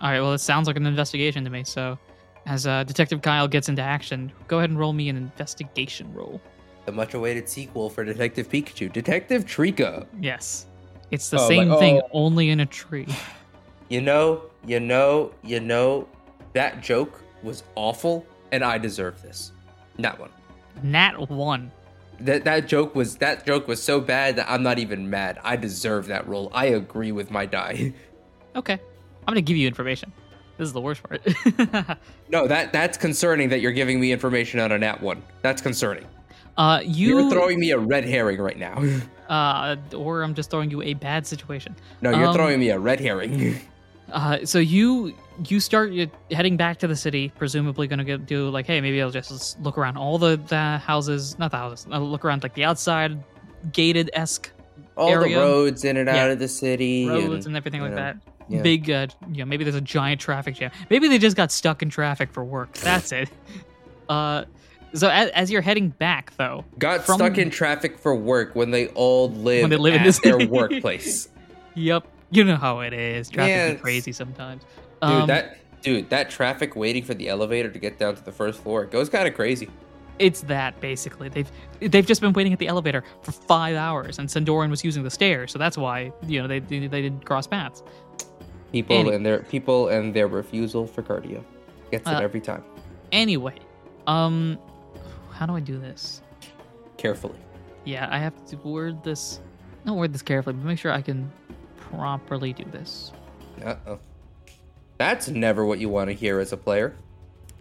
All 0.02 0.10
right, 0.10 0.20
well, 0.20 0.34
it 0.34 0.40
sounds 0.40 0.68
like 0.68 0.76
an 0.78 0.86
investigation 0.86 1.44
to 1.44 1.50
me. 1.50 1.64
So, 1.64 1.98
as 2.46 2.68
uh, 2.68 2.84
Detective 2.84 3.22
Kyle 3.22 3.48
gets 3.48 3.70
into 3.70 3.82
action, 3.82 4.32
go 4.48 4.58
ahead 4.58 4.70
and 4.70 4.78
roll 4.80 4.94
me 4.94 5.10
an 5.10 5.16
investigation 5.16 6.12
roll. 6.14 6.42
The 6.86 6.92
much 6.92 7.14
awaited 7.14 7.48
sequel 7.48 7.90
for 7.90 8.04
Detective 8.04 8.50
Pikachu, 8.50 8.92
Detective 8.92 9.46
Treecko. 9.46 10.06
Yes. 10.20 10.66
It's 11.12 11.30
the 11.30 11.40
Oh, 11.40 11.48
same 11.48 11.70
like- 11.70 11.80
thing, 11.80 12.02
oh. 12.04 12.10
only 12.12 12.50
in 12.50 12.60
a 12.62 12.66
tree. 12.66 13.08
You 13.90 14.02
know, 14.02 14.44
you 14.66 14.80
know, 14.80 15.32
you 15.44 15.60
know, 15.60 16.08
that 16.54 16.82
joke 16.82 17.22
was 17.44 17.64
awful, 17.76 18.26
and 18.52 18.64
I 18.64 18.78
deserve 18.78 19.22
this. 19.22 19.52
That 20.00 20.20
one. 20.20 20.30
Nat 20.82 21.30
1. 21.30 21.72
That 22.20 22.44
that 22.46 22.68
joke 22.68 22.96
was 22.96 23.18
that 23.18 23.46
joke 23.46 23.68
was 23.68 23.82
so 23.82 24.00
bad 24.00 24.36
that 24.38 24.50
I'm 24.50 24.64
not 24.64 24.80
even 24.80 25.10
mad. 25.10 25.40
I 25.44 25.56
deserve 25.56 26.08
that 26.08 26.28
role. 26.28 26.50
I 26.54 26.66
agree 26.68 27.12
with 27.12 27.32
my 27.32 27.46
die. 27.46 27.94
Okay. 28.56 28.74
I'm 28.74 29.34
going 29.34 29.36
to 29.36 29.42
give 29.42 29.58
you 29.58 29.68
information. 29.68 30.14
This 30.60 30.68
is 30.68 30.74
the 30.74 30.80
worst 30.82 31.02
part. 31.02 31.26
No, 32.30 32.46
that 32.48 32.72
that's 32.72 32.98
concerning 33.00 33.50
that 33.50 33.62
you're 33.62 33.72
giving 33.72 34.00
me 34.00 34.12
information 34.12 34.60
on 34.60 34.72
a 34.72 34.78
nat 34.78 35.02
one. 35.02 35.24
That's 35.42 35.60
concerning. 35.62 36.06
uh, 36.58 36.82
You, 36.84 37.20
you 37.20 37.28
are 37.28 37.32
throwing 37.32 37.60
me 37.60 37.72
a 37.72 37.80
red 37.80 38.06
herring 38.06 38.40
right 38.40 38.58
now. 38.60 38.78
uh, 39.30 39.76
or 39.96 40.22
I'm 40.22 40.36
just 40.36 40.52
throwing 40.52 40.70
you 40.70 40.84
a 40.84 40.94
bad 40.94 41.26
situation. 41.26 41.76
no, 42.02 42.12
you're 42.12 42.28
Um, 42.28 42.36
throwing 42.36 42.60
me 42.60 42.70
a 42.70 42.78
red 42.78 43.00
herring. 43.00 43.56
Uh, 44.14 44.46
so 44.46 44.60
you 44.60 45.14
you 45.50 45.60
start 45.60 45.92
heading 46.32 46.56
back 46.56 46.78
to 46.78 46.88
the 46.88 46.96
city, 46.96 47.32
presumably 47.36 47.88
going 47.88 48.06
to 48.06 48.18
do 48.20 48.50
like, 48.50 48.68
hey, 48.68 48.80
maybe 48.80 49.02
I'll 49.02 49.10
just 49.10 49.60
look 49.62 49.78
around 49.78 49.98
all 49.98 50.20
the, 50.20 50.38
the 50.48 50.78
houses, 50.78 51.38
not 51.40 51.50
the 51.52 51.58
houses, 51.58 51.88
I'll 51.92 52.08
look 52.08 52.24
around 52.24 52.44
like 52.44 52.54
the 52.54 52.64
outside 52.64 53.22
gated 53.72 54.12
esque 54.14 54.52
All 54.96 55.10
area. 55.10 55.36
the 55.36 55.42
roads 55.42 55.84
in 55.84 55.98
and 55.98 56.08
out 56.08 56.16
Yeah. 56.16 56.26
of 56.28 56.40
the 56.40 56.48
city. 56.48 57.08
roads 57.08 57.48
and 57.48 57.58
everything 57.58 57.82
like 57.82 57.90
know, 57.92 57.96
that. 57.98 58.18
yeah. 58.48 58.62
Big, 58.62 58.92
uh, 58.92 59.08
you 59.32 59.40
know, 59.40 59.46
maybe 59.46 59.64
there's 59.64 59.76
a 59.76 59.82
giant 59.82 60.22
traffic 60.22 60.54
jam. 60.56 60.70
Maybe 60.92 61.08
they 61.08 61.18
just 61.18 61.36
got 61.36 61.52
stuck 61.52 61.82
in 61.82 61.90
traffic 61.90 62.32
for 62.32 62.44
work. 62.44 62.74
That's 62.78 63.12
it. 63.12 63.30
Uh, 64.08 64.46
so 64.94 65.10
as, 65.10 65.32
as 65.32 65.50
you're 65.50 65.64
heading 65.64 65.90
back, 65.90 66.34
though, 66.38 66.64
Got 66.78 67.04
from- 67.04 67.16
stuck 67.16 67.40
in 67.40 67.50
traffic 67.50 67.98
for 67.98 68.14
work 68.14 68.56
when 68.56 68.70
they 68.70 68.90
all 68.90 69.32
live, 69.32 69.64
When 69.64 69.72
they 69.72 69.78
live 69.78 69.96
in 69.96 70.02
at 70.02 70.04
this- 70.04 70.20
their 70.20 70.38
workplace. 70.48 71.30
yep, 71.74 72.06
you 72.34 72.44
know 72.44 72.56
how 72.58 72.80
it 72.82 72.94
is. 72.94 73.30
Traffic 73.30 73.50
Yeah, 73.56 73.68
is 73.68 73.82
crazy 73.82 74.12
sometimes. 74.12 74.64
Dude, 75.02 75.12
Um, 75.12 75.28
that 75.28 75.58
dude, 75.82 76.10
that 76.10 76.30
traffic 76.30 76.76
waiting 76.76 77.04
for 77.04 77.14
the 77.14 77.28
elevator 77.30 77.70
to 77.70 77.80
get 77.80 78.00
down 78.00 78.16
to 78.16 78.24
the 78.24 78.32
first 78.32 78.62
floor 78.62 78.84
it 78.84 78.92
goes 78.92 79.10
kind 79.10 79.28
of 79.28 79.34
crazy. 79.34 79.70
it's 80.20 80.42
that 80.42 80.80
basically. 80.80 81.28
They've 81.30 81.52
they've 81.80 82.06
just 82.06 82.22
been 82.22 82.34
waiting 82.34 82.54
at 82.54 82.60
the 82.60 82.68
elevator 82.68 83.04
for 83.24 83.32
five 83.32 83.76
hours, 83.76 84.20
and 84.20 84.30
Sandoran 84.30 84.70
was 84.70 84.84
using 84.84 85.04
the 85.04 85.10
stairs, 85.10 85.52
so 85.52 85.60
that's 85.60 85.78
why 85.78 86.12
you 86.28 86.42
know 86.42 86.48
they 86.48 86.60
they, 86.60 86.88
they 86.88 87.02
didn't 87.02 87.26
cross 87.26 87.48
paths. 87.48 87.84
People 88.72 88.96
Any- 88.98 89.14
and 89.14 89.26
their 89.26 89.40
people 89.40 89.90
and 89.90 90.14
their 90.14 90.28
refusal 90.28 90.88
for 90.88 91.02
cardio 91.04 91.44
gets 91.92 92.08
it 92.10 92.14
Uh, 92.16 92.20
every 92.22 92.42
time. 92.42 92.64
Anyway, 93.12 93.56
um, 94.08 94.58
how 95.32 95.46
do 95.46 95.56
I 95.56 95.60
do 95.60 95.78
this? 95.80 96.22
Carefully. 96.98 97.38
Yeah, 97.86 98.08
I 98.10 98.18
have 98.20 98.34
to 98.48 98.56
word 98.58 99.04
this. 99.04 99.40
Not 99.86 99.98
word 99.98 100.14
this 100.14 100.22
carefully, 100.22 100.54
but 100.56 100.66
make 100.66 100.80
sure 100.80 100.92
I 100.92 101.02
can 101.02 101.30
properly 101.98 102.54
do 102.54 102.64
this. 102.72 103.12
Uh 103.64 103.76
oh. 103.88 104.00
That's 104.98 105.28
never 105.28 105.66
what 105.66 105.80
you 105.80 105.90
want 105.90 106.10
to 106.10 106.14
hear 106.14 106.40
as 106.40 106.52
a 106.54 106.58
player. 106.58 106.96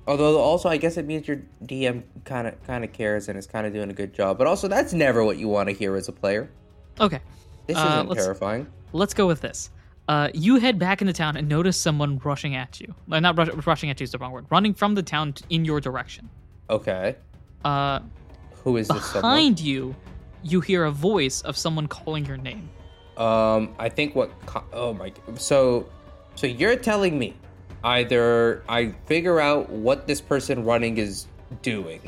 Although 0.07 0.39
also 0.39 0.69
I 0.69 0.77
guess 0.77 0.97
it 0.97 1.07
means 1.07 1.29
your 1.29 1.43
DM 1.65 2.03
kind 2.25 2.47
of 2.49 2.63
kind 2.67 2.85
of 2.85 2.93
cares 2.93 3.29
and 3.29 3.39
is 3.39 3.47
kind 3.47 3.67
of 3.67 3.73
doing 3.73 3.91
a 3.91 3.95
good 3.95 4.13
job. 4.15 4.39
But 4.39 4.47
also 4.47 4.69
that's 4.69 4.93
never 4.93 5.25
what 5.25 5.39
you 5.39 5.49
want 5.49 5.69
to 5.69 5.75
hear 5.75 5.97
as 5.97 6.09
a 6.09 6.13
player. 6.13 6.51
Okay, 7.01 7.21
This 7.67 7.77
Uh, 7.77 7.81
isn't 7.95 8.09
let's- 8.09 8.23
terrifying. 8.25 8.67
let's 8.93 9.15
go 9.15 9.27
with 9.27 9.41
this. 9.41 9.71
Uh, 10.09 10.29
you 10.35 10.57
head 10.57 10.79
back 10.81 11.01
into 11.01 11.13
town 11.13 11.37
and 11.37 11.49
notice 11.49 11.77
someone 11.77 12.21
rushing 12.25 12.57
at 12.57 12.81
you. 12.81 12.93
Uh, 13.11 13.21
not 13.21 13.39
rush, 13.39 13.49
rushing 13.67 13.89
at 13.89 14.01
you 14.01 14.05
is 14.05 14.11
the 14.11 14.19
wrong 14.19 14.33
word. 14.33 14.45
Running 14.51 14.75
from 14.75 14.95
the 14.97 15.03
town 15.03 15.33
t- 15.33 15.45
in 15.49 15.65
your 15.65 15.81
direction. 15.81 16.29
Okay. 16.69 17.15
Uh, 17.65 18.01
Who 18.65 18.77
is 18.77 18.89
this 18.89 19.13
behind 19.13 19.61
you, 19.61 19.95
you 20.43 20.61
hear 20.61 20.85
a 20.85 20.91
voice 20.91 21.41
of 21.43 21.57
someone 21.57 21.87
calling 21.87 22.27
your 22.27 22.37
name. 22.37 22.69
Um, 23.17 23.75
I 23.79 23.89
think 23.89 24.15
what. 24.15 24.31
Oh 24.73 24.95
my. 24.95 25.13
So, 25.37 25.89
so 26.35 26.47
you're 26.47 26.77
telling 26.77 27.19
me 27.19 27.35
either 27.85 28.63
I 28.69 28.95
figure 29.07 29.41
out 29.41 29.69
what 29.71 30.07
this 30.07 30.21
person 30.21 30.65
running 30.65 30.99
is 30.99 31.27
doing, 31.63 32.01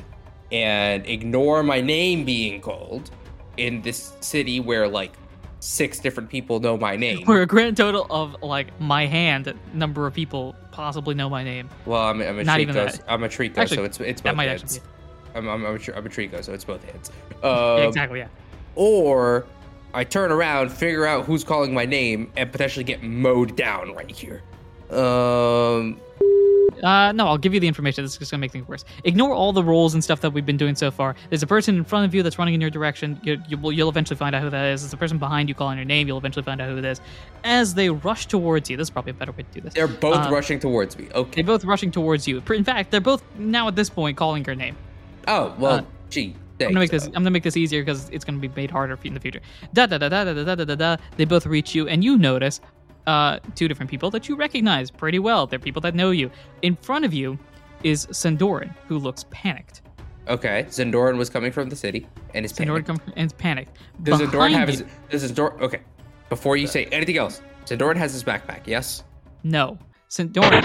and 0.52 1.07
ignore 1.07 1.62
my 1.62 1.80
name 1.80 2.24
being 2.24 2.61
called 2.61 3.11
in 3.57 3.82
this 3.82 4.14
city 4.20 4.61
where 4.61 4.88
like 4.88 5.12
six 5.61 5.98
different 5.98 6.28
people 6.28 6.61
know 6.61 6.76
my 6.76 6.96
name. 6.96 7.24
Where 7.26 7.42
a 7.42 7.46
grand 7.46 7.76
total 7.76 8.07
of 8.11 8.36
like 8.42 8.68
my 8.80 9.07
hand 9.07 9.52
number 9.72 10.07
of 10.07 10.14
people 10.14 10.55
possibly 10.72 11.14
know 11.14 11.28
my 11.30 11.42
name. 11.44 11.68
Well, 11.86 12.02
I'm, 12.02 12.20
I'm 12.20 12.38
a 12.38 12.44
Not 12.44 12.61
Treecko. 12.61 12.72
that. 12.74 13.00
I'm 13.09 13.22
a 13.24 13.28
Treecko, 13.28 13.59
Actually, 13.59 13.76
so 13.76 13.84
it's 13.84 14.00
it's 14.00 14.20
that 14.22 14.30
both 14.30 14.36
might 14.36 14.48
hands. 14.48 14.62
actually 14.76 14.90
I'm, 15.34 15.48
I'm, 15.48 15.64
I'm, 15.66 15.76
a, 15.76 15.92
I'm 15.96 16.07
a 16.07 16.09
Treecko, 16.09 16.44
so 16.44 16.52
it's 16.52 16.64
both 16.64 16.84
hands. 16.84 17.11
Yeah, 17.42 17.48
Um, 17.48 17.82
exactly. 17.88 18.18
Yeah. 18.20 18.28
Or 18.76 19.46
I 19.95 20.05
turn 20.05 20.32
around, 20.32 20.70
figure 20.72 21.07
out 21.07 21.24
who's 21.24 21.45
calling 21.45 21.72
my 21.72 21.84
name, 21.86 22.30
and 22.36 22.51
potentially 22.51 22.84
get 22.84 23.03
mowed 23.03 23.57
down 23.57 23.95
right 23.95 24.11
here. 24.11 24.42
Um, 24.90 25.99
Uh, 26.82 27.12
no, 27.12 27.28
I'll 27.28 27.38
give 27.38 27.55
you 27.55 27.61
the 27.61 27.68
information. 27.68 28.05
This 28.05 28.12
is 28.12 28.18
just 28.18 28.30
gonna 28.30 28.40
make 28.40 28.51
things 28.53 28.66
worse. 28.68 28.84
Ignore 29.05 29.32
all 29.32 29.53
the 29.53 29.62
roles 29.62 29.95
and 29.95 30.03
stuff 30.05 30.20
that 30.20 30.30
we've 30.34 30.45
been 30.45 30.57
doing 30.59 30.74
so 30.74 30.90
far. 30.90 31.14
There's 31.30 31.42
a 31.42 31.47
person 31.47 31.76
in 31.76 31.84
front 31.84 32.05
of 32.05 32.14
you 32.14 32.22
that's 32.22 32.38
running 32.38 32.53
in 32.53 32.61
your 32.61 32.68
direction. 32.68 33.18
You, 33.22 33.40
you 33.49 33.57
will, 33.57 33.72
you'll 33.72 33.88
eventually 33.88 34.16
find 34.18 34.34
out 34.34 34.42
who 34.42 34.51
that 34.51 34.66
is. 34.66 34.82
There's 34.82 34.92
a 34.92 34.97
person 34.97 35.16
behind 35.18 35.49
you 35.49 35.55
calling 35.55 35.78
your 35.78 35.84
name. 35.86 36.09
You'll 36.09 36.18
eventually 36.18 36.42
find 36.42 36.61
out 36.61 36.68
who 36.68 36.76
it 36.76 36.84
is. 36.84 37.01
As 37.45 37.72
they 37.74 37.88
rush 37.88 38.26
towards 38.26 38.68
you, 38.68 38.76
this 38.76 38.86
is 38.86 38.90
probably 38.90 39.11
a 39.12 39.14
better 39.14 39.32
way 39.32 39.45
to 39.45 39.55
do 39.55 39.61
this. 39.61 39.72
they're 39.72 39.86
both 39.86 40.26
Um, 40.26 40.32
rushing 40.32 40.59
towards 40.59 40.99
me. 40.99 41.07
Okay. 41.14 41.30
They're 41.42 41.45
both 41.45 41.64
rushing 41.64 41.90
towards 41.90 42.26
you. 42.28 42.42
In 42.53 42.64
fact, 42.64 42.90
they're 42.90 43.01
both 43.01 43.22
now 43.38 43.68
at 43.68 43.76
this 43.76 43.88
point 43.88 44.16
calling 44.18 44.45
your 44.45 44.57
name. 44.57 44.76
Oh 45.26 45.55
well, 45.59 45.76
uh, 45.76 45.82
gee. 46.11 46.34
I'm 46.61 46.68
gonna 46.68 46.78
make 46.80 46.90
this. 46.90 47.07
I'm 47.07 47.12
gonna 47.12 47.30
make 47.30 47.42
this 47.42 47.57
easier 47.57 47.82
because 47.82 48.09
it's 48.11 48.24
gonna 48.24 48.38
be 48.38 48.48
made 48.48 48.70
harder 48.70 48.98
in 49.05 49.14
the 49.14 49.20
future. 49.20 49.40
Da 49.72 49.86
da 49.86 49.98
da 49.98 50.09
da 50.09 50.24
da 50.24 50.32
da 50.44 50.55
da 50.55 50.64
da 50.64 50.74
da. 50.74 50.96
They 51.16 51.24
both 51.24 51.46
reach 51.46 51.74
you, 51.74 51.88
and 51.88 52.05
you 52.05 52.16
notice 52.16 52.61
uh, 53.07 53.40
two 53.55 53.68
different 53.68 53.90
people 53.90 54.11
that 54.11 54.28
you 54.28 54.36
recognize 54.36 54.90
pretty 54.90 55.18
well. 55.18 55.46
They're 55.46 55.59
people 55.59 55.82
that 55.82 55.94
know 55.94 56.11
you. 56.11 56.30
In 56.62 56.76
front 56.76 57.05
of 57.05 57.12
you 57.12 57.38
is 57.82 58.07
Sandoran, 58.07 58.74
who 58.86 58.98
looks 58.98 59.24
panicked. 59.30 59.82
Okay, 60.26 60.64
Zendoran 60.68 61.18
was 61.18 61.28
coming 61.28 61.52
from 61.52 61.68
the 61.68 61.76
city 61.76 62.07
and 62.32 62.46
is 62.46 62.52
panicked. 62.52 62.86
comes 62.86 63.00
and 63.16 63.26
is 63.26 63.32
panicked. 63.34 63.76
Does 64.02 64.20
Zendoran 64.20 64.30
Behind 64.30 64.55
have 64.55 64.70
you- 64.70 64.86
his? 65.11 65.22
Does 65.22 65.32
Zendoran? 65.32 65.61
Okay, 65.61 65.80
before 66.30 66.57
you 66.57 66.66
say 66.66 66.86
anything 66.86 67.18
else, 67.18 67.42
Zendoran 67.66 67.96
has 67.96 68.12
his 68.12 68.24
backpack. 68.24 68.61
Yes. 68.66 69.02
No. 69.42 69.78
Sandoran. 70.09 70.62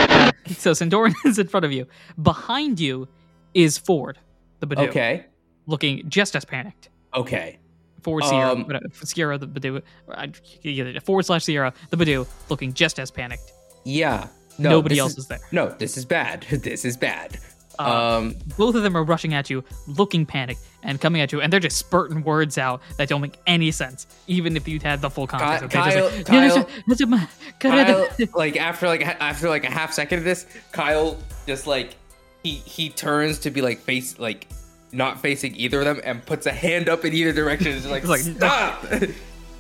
so 0.56 0.72
Sandoran 0.72 1.14
is 1.26 1.40
in 1.40 1.48
front 1.48 1.66
of 1.66 1.72
you. 1.74 1.88
Behind 2.22 2.80
you 2.80 3.08
is 3.54 3.78
Ford, 3.78 4.18
the 4.60 4.68
Budew, 4.68 4.88
Okay. 4.90 5.26
Looking 5.70 6.10
just 6.10 6.36
as 6.36 6.44
panicked. 6.46 6.90
Okay. 7.14 7.60
Forward 8.02 8.24
Sierra, 8.24 8.52
Um, 8.52 8.66
uh, 8.74 8.80
Sierra 9.04 9.38
the 9.38 9.46
Budew, 9.48 11.04
forward 11.04 11.24
slash 11.26 11.44
Sierra 11.44 11.74
the 11.90 11.98
Budew, 11.98 12.26
looking 12.50 12.74
just 12.74 12.98
as 13.00 13.12
panicked. 13.12 13.52
Yeah. 13.86 14.28
No, 14.58 14.72
Nobody 14.72 14.98
else 15.00 15.18
is 15.18 15.28
there. 15.28 15.40
No, 15.52 15.70
this 15.70 15.96
is 15.98 16.06
bad. 16.06 16.46
This 16.50 16.86
is 16.86 16.98
bad. 16.98 17.38
Uh, 17.78 18.18
um. 18.18 18.36
Both 18.58 18.76
of 18.76 18.84
them 18.84 18.98
are 18.98 19.04
rushing 19.04 19.34
at 19.34 19.50
you, 19.50 19.64
looking 19.88 20.26
panicked, 20.26 20.60
and 20.84 21.00
coming 21.00 21.22
at 21.22 21.32
you, 21.32 21.40
and 21.40 21.52
they're 21.54 21.60
just 21.62 21.78
spurting 21.78 22.24
words 22.24 22.58
out 22.58 22.82
that 22.98 23.08
don't 23.08 23.22
make 23.22 23.38
any 23.48 23.72
sense, 23.72 24.08
even 24.28 24.58
if 24.58 24.68
you'd 24.68 24.84
had 24.84 25.02
the 25.02 25.10
full 25.10 25.28
context. 25.28 25.64
okay? 25.78 25.92
Just 25.92 26.28
Kyle- 26.28 26.64
like, 27.08 27.60
Kyle, 27.60 28.08
like 28.36 28.58
after 28.58 28.88
like 28.88 29.02
after 29.06 29.48
like 29.48 29.64
a 29.64 29.72
half 29.72 29.94
second 29.94 30.18
of 30.20 30.26
this, 30.26 30.46
Kyle 30.74 31.18
just 31.48 31.68
like 31.68 31.96
he 32.44 32.52
he 32.52 32.90
turns 32.90 33.40
to 33.40 33.50
be 33.52 33.62
like 33.62 33.80
face 33.80 34.20
like 34.20 34.48
not 34.92 35.20
facing 35.22 35.56
either 35.56 35.80
of 35.82 35.86
them 35.86 36.02
and 36.04 36.26
puts 36.26 36.46
a 36.46 36.52
hand 36.52 36.90
up 36.90 37.06
in 37.06 37.14
either 37.14 37.32
direction. 37.34 37.68
It's 37.74 37.86
like, 37.88 38.06
like, 38.06 38.22
stop, 38.22 38.86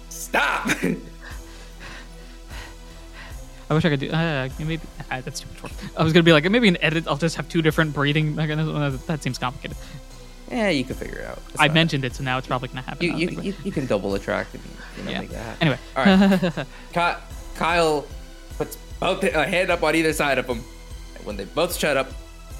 stop. 0.09 0.67
I 3.69 3.75
wish 3.75 3.85
I 3.85 3.89
could 3.89 3.99
do. 3.99 4.09
Uh, 4.09 4.49
maybe 4.57 4.79
ah, 5.11 5.21
that's 5.21 5.41
too 5.41 5.47
much 5.53 5.61
work. 5.63 5.71
I 5.95 6.03
was 6.03 6.11
gonna 6.11 6.23
be 6.23 6.31
like, 6.33 6.49
maybe 6.49 6.67
in 6.67 6.81
edit, 6.83 7.07
I'll 7.07 7.17
just 7.17 7.35
have 7.35 7.47
two 7.47 7.61
different 7.61 7.93
breathing 7.93 8.33
mechanisms. 8.35 8.75
Uh, 8.75 8.97
That 9.05 9.21
seems 9.21 9.37
complicated. 9.37 9.77
yeah, 10.49 10.69
you 10.69 10.83
can 10.83 10.95
figure 10.95 11.19
it 11.19 11.25
out. 11.27 11.39
I 11.59 11.67
mentioned 11.67 12.03
it, 12.03 12.15
so 12.15 12.23
now 12.23 12.39
it's 12.39 12.47
probably 12.47 12.69
gonna 12.69 12.81
happen. 12.81 13.05
you 13.05 13.13
you, 13.15 13.25
that 13.27 13.31
I 13.31 13.35
think 13.41 13.45
you, 13.45 13.53
you 13.65 13.71
can 13.71 13.85
double 13.85 14.15
attract 14.15 14.55
and 14.55 14.63
you 14.97 15.03
know 15.03 15.11
Yeah. 15.11 15.19
make 15.19 15.29
that 15.29 15.37
happen. 15.37 15.61
Anyway. 15.61 15.79
all 15.95 16.05
right. 16.57 16.65
Ky- 16.93 17.21
Kyle 17.59 18.07
puts 18.57 18.77
both 18.99 19.23
a 19.23 19.45
hand 19.47 19.69
up 19.69 19.83
on 19.83 19.93
either 19.95 20.13
side 20.13 20.39
of 20.39 20.47
him. 20.47 20.63
And 21.15 21.25
when 21.25 21.37
they 21.37 21.45
both 21.45 21.77
shut 21.77 21.95
up, 21.95 22.11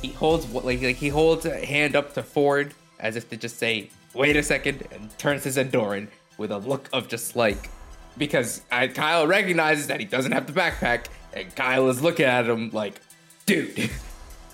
he 0.01 0.09
holds 0.09 0.47
like, 0.53 0.81
like 0.81 0.95
he 0.95 1.09
holds 1.09 1.45
a 1.45 1.65
hand 1.65 1.95
up 1.95 2.13
to 2.13 2.23
Ford 2.23 2.73
as 2.99 3.15
if 3.15 3.29
to 3.29 3.37
just 3.37 3.57
say, 3.57 3.89
"Wait 4.13 4.35
a 4.35 4.43
second, 4.43 4.87
and 4.91 5.15
turns 5.17 5.43
to 5.43 5.49
Zendoran 5.49 6.07
with 6.37 6.51
a 6.51 6.57
look 6.57 6.87
of 6.93 7.07
just 7.07 7.35
like 7.35 7.69
because 8.17 8.61
I, 8.71 8.87
Kyle 8.87 9.25
recognizes 9.27 9.87
that 9.87 9.99
he 9.99 10.05
doesn't 10.05 10.31
have 10.31 10.47
the 10.47 10.53
backpack, 10.53 11.05
and 11.33 11.53
Kyle 11.55 11.87
is 11.89 12.01
looking 12.01 12.25
at 12.25 12.45
him 12.49 12.69
like, 12.71 12.99
"Dude." 13.45 13.89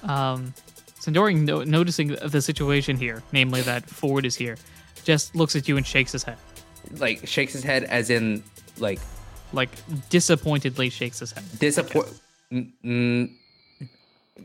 Um, 0.03 0.53
Sandoran, 0.99 1.45
no- 1.45 1.63
noticing 1.63 2.09
the 2.09 2.39
situation 2.39 2.95
here, 2.95 3.23
namely 3.31 3.61
that 3.61 3.89
Ford 3.89 4.23
is 4.23 4.35
here, 4.35 4.55
just 5.03 5.35
looks 5.35 5.55
at 5.55 5.67
you 5.67 5.77
and 5.77 5.85
shakes 5.87 6.11
his 6.11 6.23
head. 6.23 6.37
like 6.99 7.27
shakes 7.27 7.53
his 7.53 7.63
head 7.63 7.85
as 7.85 8.11
in 8.11 8.43
like 8.77 8.99
Like, 9.51 9.69
disappointedly 10.09 10.91
shakes 10.91 11.19
his 11.19 11.31
head. 11.31 11.43
disappoint. 11.59 12.07
Mm, 12.51 12.71
mm, 12.85 13.31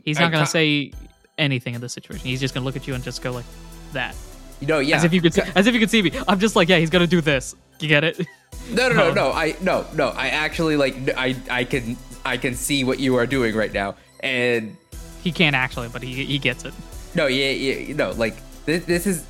He's 0.05 0.19
not 0.19 0.31
gonna 0.31 0.45
say 0.45 0.91
anything 1.37 1.73
in 1.75 1.81
this 1.81 1.93
situation. 1.93 2.25
He's 2.27 2.39
just 2.39 2.53
gonna 2.53 2.65
look 2.65 2.75
at 2.75 2.87
you 2.87 2.93
and 2.93 3.03
just 3.03 3.21
go 3.21 3.31
like 3.31 3.45
that. 3.93 4.15
you 4.59 4.67
know, 4.67 4.79
yeah. 4.79 4.97
As 4.97 5.03
if 5.03 5.13
you 5.13 5.21
could, 5.21 5.33
see, 5.33 5.41
as 5.55 5.67
if 5.67 5.73
you 5.73 5.79
could 5.79 5.89
see 5.89 6.01
me. 6.01 6.11
I'm 6.27 6.39
just 6.39 6.55
like, 6.55 6.69
yeah, 6.69 6.77
he's 6.77 6.89
gonna 6.89 7.07
do 7.07 7.21
this. 7.21 7.55
You 7.79 7.87
get 7.87 8.03
it? 8.03 8.25
No, 8.71 8.89
no, 8.89 8.95
no, 8.95 9.03
Oh. 9.09 9.13
no. 9.13 9.31
I 9.31 9.55
no, 9.61 9.85
no. 9.95 10.09
I 10.09 10.27
actually 10.27 10.77
like. 10.77 10.95
I 11.17 11.35
I 11.49 11.63
can 11.63 11.97
I 12.23 12.37
can 12.37 12.53
see 12.55 12.83
what 12.83 12.99
you 12.99 13.15
are 13.15 13.25
doing 13.25 13.55
right 13.55 13.73
now, 13.73 13.95
and 14.21 14.75
He 15.23 15.31
can't 15.31 15.55
actually, 15.55 15.89
but 15.89 16.03
he 16.03 16.25
he 16.25 16.37
gets 16.37 16.63
it. 16.63 16.73
no, 17.15 17.25
yeah, 17.27 17.49
yeah, 17.49 17.95
no. 17.95 18.11
Like 18.11 18.35
this, 18.65 18.85
this 18.85 19.07
is 19.07 19.25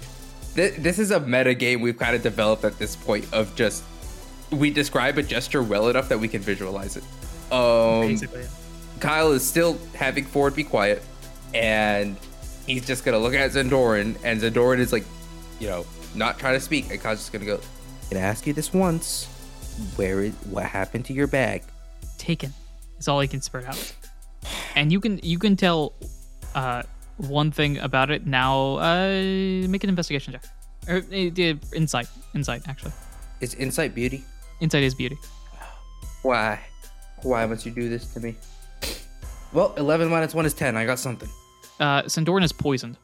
this, 0.54 0.76
this 0.78 1.00
is 1.00 1.12
a 1.12 1.20
meta 1.22 1.54
game 1.54 1.80
we've 1.82 1.98
kind 1.98 2.14
of 2.16 2.22
developed 2.22 2.66
at 2.66 2.78
this 2.78 2.96
point 2.98 3.26
of 3.32 3.56
just 3.56 3.84
we 4.52 4.70
describe 4.70 5.18
a 5.18 5.24
gesture 5.24 5.64
well 5.64 5.88
enough 5.88 6.10
that 6.10 6.20
we 6.20 6.28
can 6.28 6.42
visualize 6.42 6.98
it. 6.98 7.04
Um, 7.54 8.02
Basically. 8.08 8.44
Kyle 9.02 9.32
is 9.32 9.46
still 9.46 9.80
having 9.96 10.24
Ford 10.24 10.56
be 10.56 10.64
quiet, 10.64 11.02
and 11.54 12.16
he's 12.68 12.86
just 12.86 13.04
gonna 13.04 13.18
look 13.18 13.34
at 13.34 13.52
Zendoran, 13.52 14.16
and 14.24 14.40
Zendoran 14.40 14.78
is 14.78 14.94
like, 14.94 15.04
you 15.60 15.68
know, 15.68 15.86
not 16.16 16.40
trying 16.40 16.54
to 16.54 16.60
speak, 16.60 16.90
and 16.92 17.02
Kyle's 17.02 17.20
just 17.20 17.34
gonna 17.34 17.46
go. 17.46 17.60
Can 18.10 18.18
I 18.18 18.22
ask 18.22 18.46
you 18.46 18.54
this 18.54 18.74
once? 18.74 19.26
Where 19.96 20.22
is 20.22 20.34
what 20.50 20.66
happened 20.66 21.06
to 21.06 21.14
your 21.14 21.28
bag? 21.28 21.64
Taken 22.18 22.54
is 23.00 23.08
all 23.08 23.20
he 23.20 23.28
can 23.28 23.42
spurt 23.42 23.66
out. 23.66 23.94
And 24.76 24.92
you 24.92 25.00
can 25.00 25.20
you 25.24 25.40
can 25.40 25.56
tell 25.56 25.94
uh, 26.54 26.84
one 27.18 27.52
thing 27.52 27.80
about 27.80 28.12
it 28.12 28.28
now. 28.28 28.78
Uh, 28.78 29.68
make 29.68 29.84
an 29.84 29.90
investigation 29.90 30.34
check. 30.34 30.44
Or 30.88 30.98
uh, 30.98 31.56
insight. 31.76 32.08
Insight, 32.36 32.68
actually. 32.68 32.94
Is 33.40 33.56
insight 33.56 33.96
beauty? 33.96 34.24
Insight 34.60 34.84
is 34.84 34.94
beauty. 34.94 35.18
Why? 36.22 36.60
Why 37.24 37.46
must 37.46 37.66
you 37.66 37.72
do 37.72 37.90
this 37.90 38.14
to 38.14 38.20
me? 38.20 38.36
Well, 39.54 39.74
11 39.78 40.10
minus 40.10 40.34
1 40.34 40.46
is 40.46 40.54
10. 40.54 40.78
I 40.78 40.86
got 40.86 41.00
something. 41.00 41.30
Uh, 41.80 42.04
Sandoran 42.04 42.44
is 42.44 42.52
poisoned. 42.52 42.98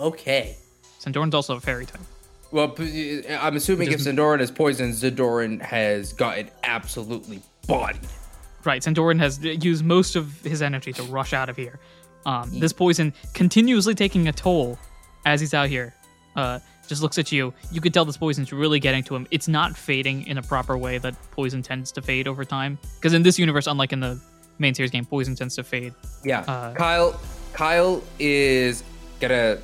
Okay. 0.00 0.56
Sandoran's 1.00 1.34
also 1.34 1.56
a 1.56 1.60
fairy 1.60 1.86
type. 1.86 2.00
Well, 2.50 2.74
I'm 2.78 3.56
assuming 3.56 3.92
if 3.92 4.00
Zendoran 4.00 4.40
is 4.40 4.50
poisoned, 4.50 4.92
Zendoran 4.92 5.60
has 5.62 6.12
gotten 6.12 6.50
absolutely 6.62 7.40
bodied. 7.66 8.00
Right, 8.64 8.82
Sandoran 8.82 9.18
has 9.18 9.42
used 9.42 9.84
most 9.84 10.16
of 10.16 10.40
his 10.42 10.60
energy 10.60 10.92
to 10.92 11.02
rush 11.04 11.32
out 11.32 11.48
of 11.48 11.56
here. 11.56 11.80
Um, 12.26 12.50
this 12.60 12.72
poison 12.72 13.14
continuously 13.32 13.94
taking 13.94 14.28
a 14.28 14.32
toll 14.32 14.78
as 15.24 15.40
he's 15.40 15.54
out 15.54 15.68
here. 15.68 15.94
Uh, 16.36 16.58
just 16.86 17.02
looks 17.02 17.18
at 17.18 17.32
you. 17.32 17.54
You 17.70 17.80
could 17.80 17.94
tell 17.94 18.04
this 18.04 18.16
poison's 18.16 18.52
really 18.52 18.78
getting 18.78 19.02
to 19.04 19.16
him. 19.16 19.26
It's 19.30 19.48
not 19.48 19.76
fading 19.76 20.26
in 20.26 20.38
a 20.38 20.42
proper 20.42 20.76
way 20.76 20.98
that 20.98 21.14
poison 21.30 21.62
tends 21.62 21.90
to 21.92 22.02
fade 22.02 22.28
over 22.28 22.44
time. 22.44 22.78
Because 22.96 23.14
in 23.14 23.22
this 23.22 23.38
universe, 23.38 23.66
unlike 23.66 23.92
in 23.92 24.00
the 24.00 24.20
main 24.58 24.74
series 24.74 24.90
game, 24.90 25.04
poison 25.04 25.34
tends 25.34 25.54
to 25.56 25.64
fade. 25.64 25.94
Yeah. 26.24 26.40
Uh, 26.40 26.74
Kyle 26.74 27.20
Kyle 27.52 28.02
is 28.18 28.82
gonna 29.20 29.58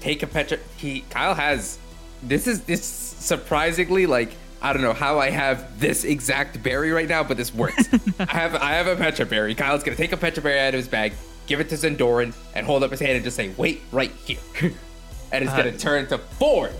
take 0.00 0.22
a 0.22 0.26
pecha 0.26 0.58
he 0.76 1.00
Kyle 1.10 1.34
has 1.34 1.78
this 2.22 2.46
is 2.46 2.62
this 2.62 2.84
surprisingly 2.84 4.06
like 4.06 4.32
I 4.62 4.72
don't 4.74 4.82
know 4.82 4.92
how 4.92 5.18
I 5.18 5.30
have 5.30 5.80
this 5.80 6.04
exact 6.04 6.62
berry 6.62 6.90
right 6.90 7.08
now, 7.08 7.22
but 7.22 7.36
this 7.38 7.54
works. 7.54 7.88
I 8.20 8.26
have 8.32 8.54
I 8.56 8.72
have 8.72 8.86
a 8.88 8.96
pecha 8.96 9.28
berry. 9.28 9.54
Kyle's 9.54 9.82
gonna 9.82 9.96
take 9.96 10.12
a 10.12 10.16
pecha 10.16 10.42
berry 10.42 10.60
out 10.60 10.68
of 10.74 10.78
his 10.78 10.88
bag, 10.88 11.12
give 11.46 11.60
it 11.60 11.68
to 11.70 11.76
Zendoran, 11.76 12.34
and 12.54 12.66
hold 12.66 12.82
up 12.82 12.90
his 12.90 13.00
hand 13.00 13.12
and 13.12 13.24
just 13.24 13.36
say, 13.36 13.50
"Wait 13.56 13.80
right 13.90 14.12
here," 14.26 14.38
and 15.32 15.44
it's 15.44 15.52
Uh, 15.52 15.56
gonna 15.56 15.78
turn 15.78 16.06
to 16.08 16.18
Ford. 16.18 16.72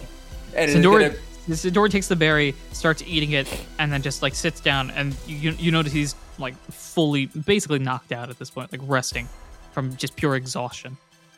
And 0.54 0.70
it's 0.70 0.78
Sandoran, 0.78 1.00
gonna 1.46 1.56
Sandoran 1.56 1.90
takes 1.90 2.06
the 2.08 2.16
berry, 2.16 2.54
starts 2.72 3.02
eating 3.06 3.32
it, 3.32 3.48
and 3.78 3.90
then 3.90 4.02
just 4.02 4.20
like 4.20 4.34
sits 4.34 4.60
down. 4.60 4.90
And 4.90 5.16
you 5.26 5.52
you 5.52 5.70
notice 5.70 5.92
he's 5.92 6.14
like 6.40 6.54
fully, 6.70 7.26
basically 7.26 7.78
knocked 7.78 8.12
out 8.12 8.30
at 8.30 8.38
this 8.38 8.50
point, 8.50 8.72
like 8.72 8.80
resting 8.84 9.28
from 9.72 9.94
just 9.96 10.16
pure 10.16 10.34
exhaustion. 10.36 10.96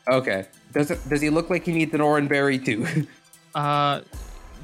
okay. 0.09 0.47
Does 0.73 0.91
it 0.91 1.07
does 1.09 1.21
he 1.21 1.29
look 1.31 1.51
like 1.51 1.65
he 1.67 1.73
needs 1.73 1.93
an 1.95 2.01
orange 2.01 2.29
berry 2.31 2.59
too, 2.59 2.87
Uh, 3.55 4.01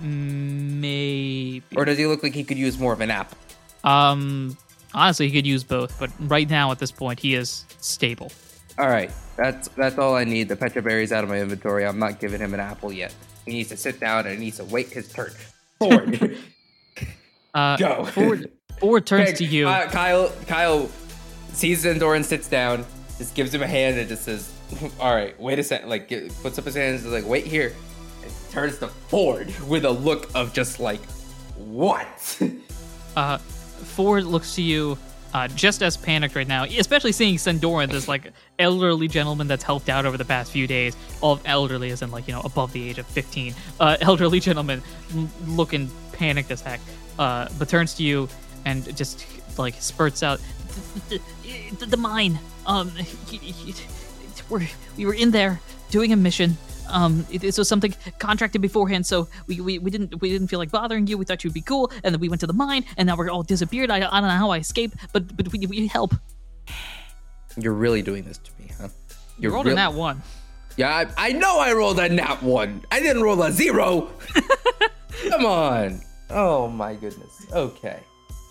maybe. 0.01 1.63
or 1.77 1.85
does 1.85 1.99
he 1.99 2.07
look 2.07 2.23
like 2.23 2.33
he 2.35 2.45
could 2.45 2.57
use 2.59 2.79
more 2.79 2.93
of 2.93 3.01
an 3.01 3.11
apple? 3.11 3.37
Um, 3.85 4.57
honestly, 4.95 5.29
he 5.29 5.35
could 5.35 5.47
use 5.47 5.65
both, 5.65 5.99
but 5.99 6.11
right 6.21 6.49
now 6.49 6.71
at 6.73 6.79
this 6.79 6.91
point, 6.91 7.21
he 7.21 7.35
is 7.35 7.65
stable. 7.81 8.33
All 8.79 8.89
right, 8.89 9.11
that's 9.37 9.69
that's 9.69 9.99
all 9.99 10.15
I 10.17 10.25
need. 10.25 10.49
The 10.49 10.57
pecha 10.57 10.83
berry's 10.83 11.13
out 11.13 11.25
of 11.25 11.31
my 11.31 11.39
inventory. 11.41 11.85
I'm 11.85 11.99
not 11.99 12.21
giving 12.21 12.41
him 12.41 12.55
an 12.55 12.61
apple 12.61 12.93
yet. 12.93 13.15
He 13.45 13.53
needs 13.53 13.69
to 13.71 13.77
sit 13.77 13.99
down 14.01 14.27
and 14.27 14.39
he 14.39 14.45
needs 14.47 14.57
to 14.59 14.65
wait 14.65 14.89
his 14.89 15.13
turn. 15.13 15.31
Forward. 15.79 16.39
Uh, 17.55 17.77
Go. 17.79 18.05
Ford, 18.05 18.53
Ford 18.81 19.07
turns 19.07 19.39
to 19.39 19.45
you. 19.45 19.69
Uh, 19.69 19.89
Kyle, 19.91 20.31
Kyle 20.47 20.89
sees 21.53 21.85
Zendor 21.85 22.17
and 22.17 22.25
sits 22.25 22.49
down. 22.49 22.85
Just 23.19 23.35
gives 23.35 23.53
him 23.53 23.63
a 23.63 23.67
hand 23.67 23.99
and 23.99 24.09
just 24.09 24.25
says, 24.25 24.53
"All 25.01 25.15
right, 25.15 25.39
wait 25.41 25.59
a 25.59 25.63
second. 25.65 25.89
Like 25.89 26.09
get- 26.09 26.33
puts 26.43 26.59
up 26.59 26.65
his 26.65 26.75
hands 26.77 27.05
and 27.05 27.13
is 27.13 27.23
like, 27.23 27.29
"Wait 27.31 27.47
here." 27.47 27.75
And 28.23 28.33
turns 28.51 28.79
to 28.79 28.89
Ford 28.89 29.53
with 29.67 29.85
a 29.85 29.91
look 29.91 30.31
of 30.35 30.53
just 30.53 30.81
like, 30.81 31.01
"What?" 31.57 32.41
Uh, 33.17 33.37
Ford 33.39 34.23
looks 34.23 34.55
to 34.55 34.63
you, 34.63 34.97
uh, 35.35 35.49
just 35.49 35.83
as 35.83 35.97
panicked 35.97 36.37
right 36.37 36.47
now, 36.47 36.63
especially 36.63 37.11
seeing 37.11 37.35
Sendoran, 37.35 37.91
this 37.91 38.07
like 38.07 38.31
elderly 38.61 39.09
gentleman 39.09 39.49
that's 39.49 39.65
helped 39.65 39.89
out 39.89 40.07
over 40.07 40.17
the 40.17 40.25
past 40.25 40.53
few 40.53 40.69
days. 40.69 40.97
All 41.21 41.41
elderly 41.45 41.89
is 41.89 42.01
in 42.03 42.13
like 42.13 42.29
you 42.29 42.35
know 42.35 42.43
above 42.45 42.73
the 42.73 42.89
age 42.89 42.99
of 42.99 43.07
fifteen. 43.07 43.55
Uh, 43.81 43.97
elderly 44.01 44.39
gentleman 44.39 44.83
looking 45.47 45.91
panicked 46.13 46.53
as 46.53 46.61
heck, 46.61 46.79
uh, 47.19 47.49
but 47.59 47.69
turns 47.69 47.95
to 47.95 48.05
you 48.05 48.29
and 48.65 48.97
just 48.97 49.27
like 49.59 49.75
spurts 49.75 50.23
out 50.23 50.41
the, 51.09 51.21
the, 51.79 51.87
the 51.87 51.97
mine. 51.97 52.39
Um, 52.67 52.93
we're, 54.49 54.67
we 54.97 55.07
were 55.07 55.15
in 55.15 55.31
there 55.31 55.61
doing 55.91 56.13
a 56.13 56.17
mission. 56.17 56.57
Um, 56.89 57.27
it, 57.31 57.41
this 57.43 57.59
was 57.59 57.69
something 57.69 57.95
contracted 58.19 58.63
beforehand, 58.63 59.07
so 59.07 59.29
we, 59.47 59.61
we, 59.61 59.79
we 59.79 59.91
didn't 59.91 60.21
we 60.21 60.31
didn't 60.31 60.49
feel 60.49 60.59
like 60.59 60.71
bothering 60.71 61.07
you. 61.07 61.19
We 61.19 61.25
thought 61.25 61.45
you'd 61.45 61.53
be 61.53 61.61
cool, 61.61 61.93
and 62.03 62.15
then 62.15 62.21
we 62.21 62.29
went 62.29 62.41
to 62.41 62.47
the 62.47 62.55
mine, 62.55 62.85
and 62.97 63.07
now 63.07 63.17
we're 63.17 63.31
all 63.31 63.43
disappeared. 63.43 63.91
I, 63.91 63.97
I 63.97 64.21
don't 64.21 64.23
know 64.23 64.31
how 64.31 64.51
I 64.51 64.59
escaped, 64.59 64.97
but 65.13 65.37
but 65.37 65.53
we, 65.53 65.67
we 65.67 65.87
help. 65.87 66.15
You're 67.57 67.75
really 67.75 68.03
doing 68.03 68.25
this 68.25 68.39
to 68.39 68.51
me, 68.59 68.71
huh? 68.81 68.89
You 69.39 69.51
rolled 69.51 69.67
in 69.67 69.77
that 69.77 69.93
one. 69.93 70.23
Yeah, 70.77 70.95
I, 70.95 71.29
I 71.29 71.33
know 71.33 71.59
I 71.59 71.73
rolled 71.73 71.99
a 71.99 72.09
nat 72.09 72.43
one. 72.43 72.85
I 72.91 73.01
didn't 73.01 73.23
roll 73.23 73.43
a 73.43 73.51
zero. 73.51 74.11
Come 75.29 75.45
on. 75.45 76.01
Oh 76.31 76.69
my 76.69 76.95
goodness. 76.95 77.47
Okay. 77.53 78.01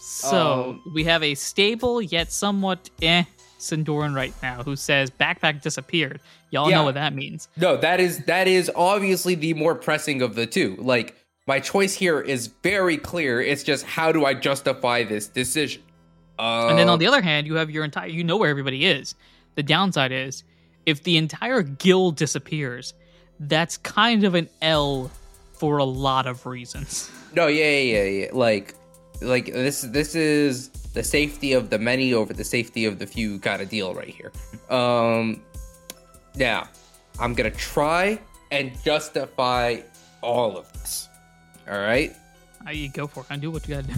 So 0.09 0.79
Um, 0.85 0.93
we 0.93 1.03
have 1.03 1.21
a 1.21 1.35
stable 1.35 2.01
yet 2.01 2.31
somewhat 2.31 2.89
eh 3.01 3.23
Sindoran 3.59 4.15
right 4.15 4.33
now 4.41 4.63
who 4.63 4.75
says 4.77 5.09
backpack 5.11 5.61
disappeared. 5.61 6.21
Y'all 6.51 6.69
Yeah. 6.69 6.77
know 6.77 6.83
what 6.85 6.93
that 6.93 7.13
means. 7.13 7.49
No, 7.57 7.75
that 7.77 7.99
is 7.99 8.19
that 8.25 8.47
is 8.47 8.71
obviously 8.75 9.35
the 9.35 9.53
more 9.53 9.75
pressing 9.75 10.21
of 10.21 10.35
the 10.35 10.45
two. 10.45 10.77
Like 10.79 11.15
my 11.45 11.59
choice 11.59 11.93
here 11.93 12.21
is 12.21 12.47
very 12.63 12.97
clear. 12.97 13.41
It's 13.41 13.63
just 13.63 13.85
how 13.85 14.11
do 14.13 14.25
I 14.25 14.33
justify 14.33 15.03
this 15.03 15.27
decision? 15.27 15.81
Uh, 16.39 16.67
And 16.69 16.77
then 16.79 16.87
on 16.87 16.99
the 16.99 17.07
other 17.07 17.21
hand, 17.21 17.45
you 17.47 17.55
have 17.55 17.69
your 17.69 17.83
entire 17.83 18.07
you 18.07 18.23
know 18.23 18.37
where 18.37 18.49
everybody 18.49 18.85
is. 18.85 19.13
The 19.55 19.63
downside 19.63 20.11
is 20.13 20.43
if 20.85 21.03
the 21.03 21.17
entire 21.17 21.63
guild 21.63 22.15
disappears, 22.15 22.93
that's 23.41 23.75
kind 23.77 24.23
of 24.23 24.35
an 24.35 24.47
L 24.61 25.11
for 25.53 25.79
a 25.79 25.83
lot 25.83 26.27
of 26.27 26.45
reasons. 26.45 27.11
no, 27.35 27.47
yeah, 27.47 27.65
yeah, 27.65 27.81
yeah, 27.81 28.03
yeah. 28.03 28.27
Like, 28.31 28.75
like 29.21 29.45
this 29.51 29.81
this 29.81 30.15
is 30.15 30.69
the 30.93 31.03
safety 31.03 31.53
of 31.53 31.69
the 31.69 31.79
many 31.79 32.13
over 32.13 32.33
the 32.33 32.43
safety 32.43 32.85
of 32.85 32.99
the 32.99 33.07
few 33.07 33.39
kind 33.39 33.61
of 33.61 33.69
deal 33.69 33.93
right 33.93 34.07
here. 34.07 34.31
Um, 34.69 35.41
now 36.35 36.67
I'm 37.19 37.33
gonna 37.33 37.51
try 37.51 38.19
and 38.51 38.71
justify 38.83 39.81
all 40.21 40.57
of 40.57 40.71
this. 40.73 41.09
All 41.69 41.79
right, 41.79 42.15
I 42.65 42.89
go 42.93 43.07
for 43.07 43.21
it. 43.21 43.27
I 43.29 43.37
do 43.37 43.51
what 43.51 43.67
you 43.67 43.75
gotta 43.75 43.87
do. 43.87 43.93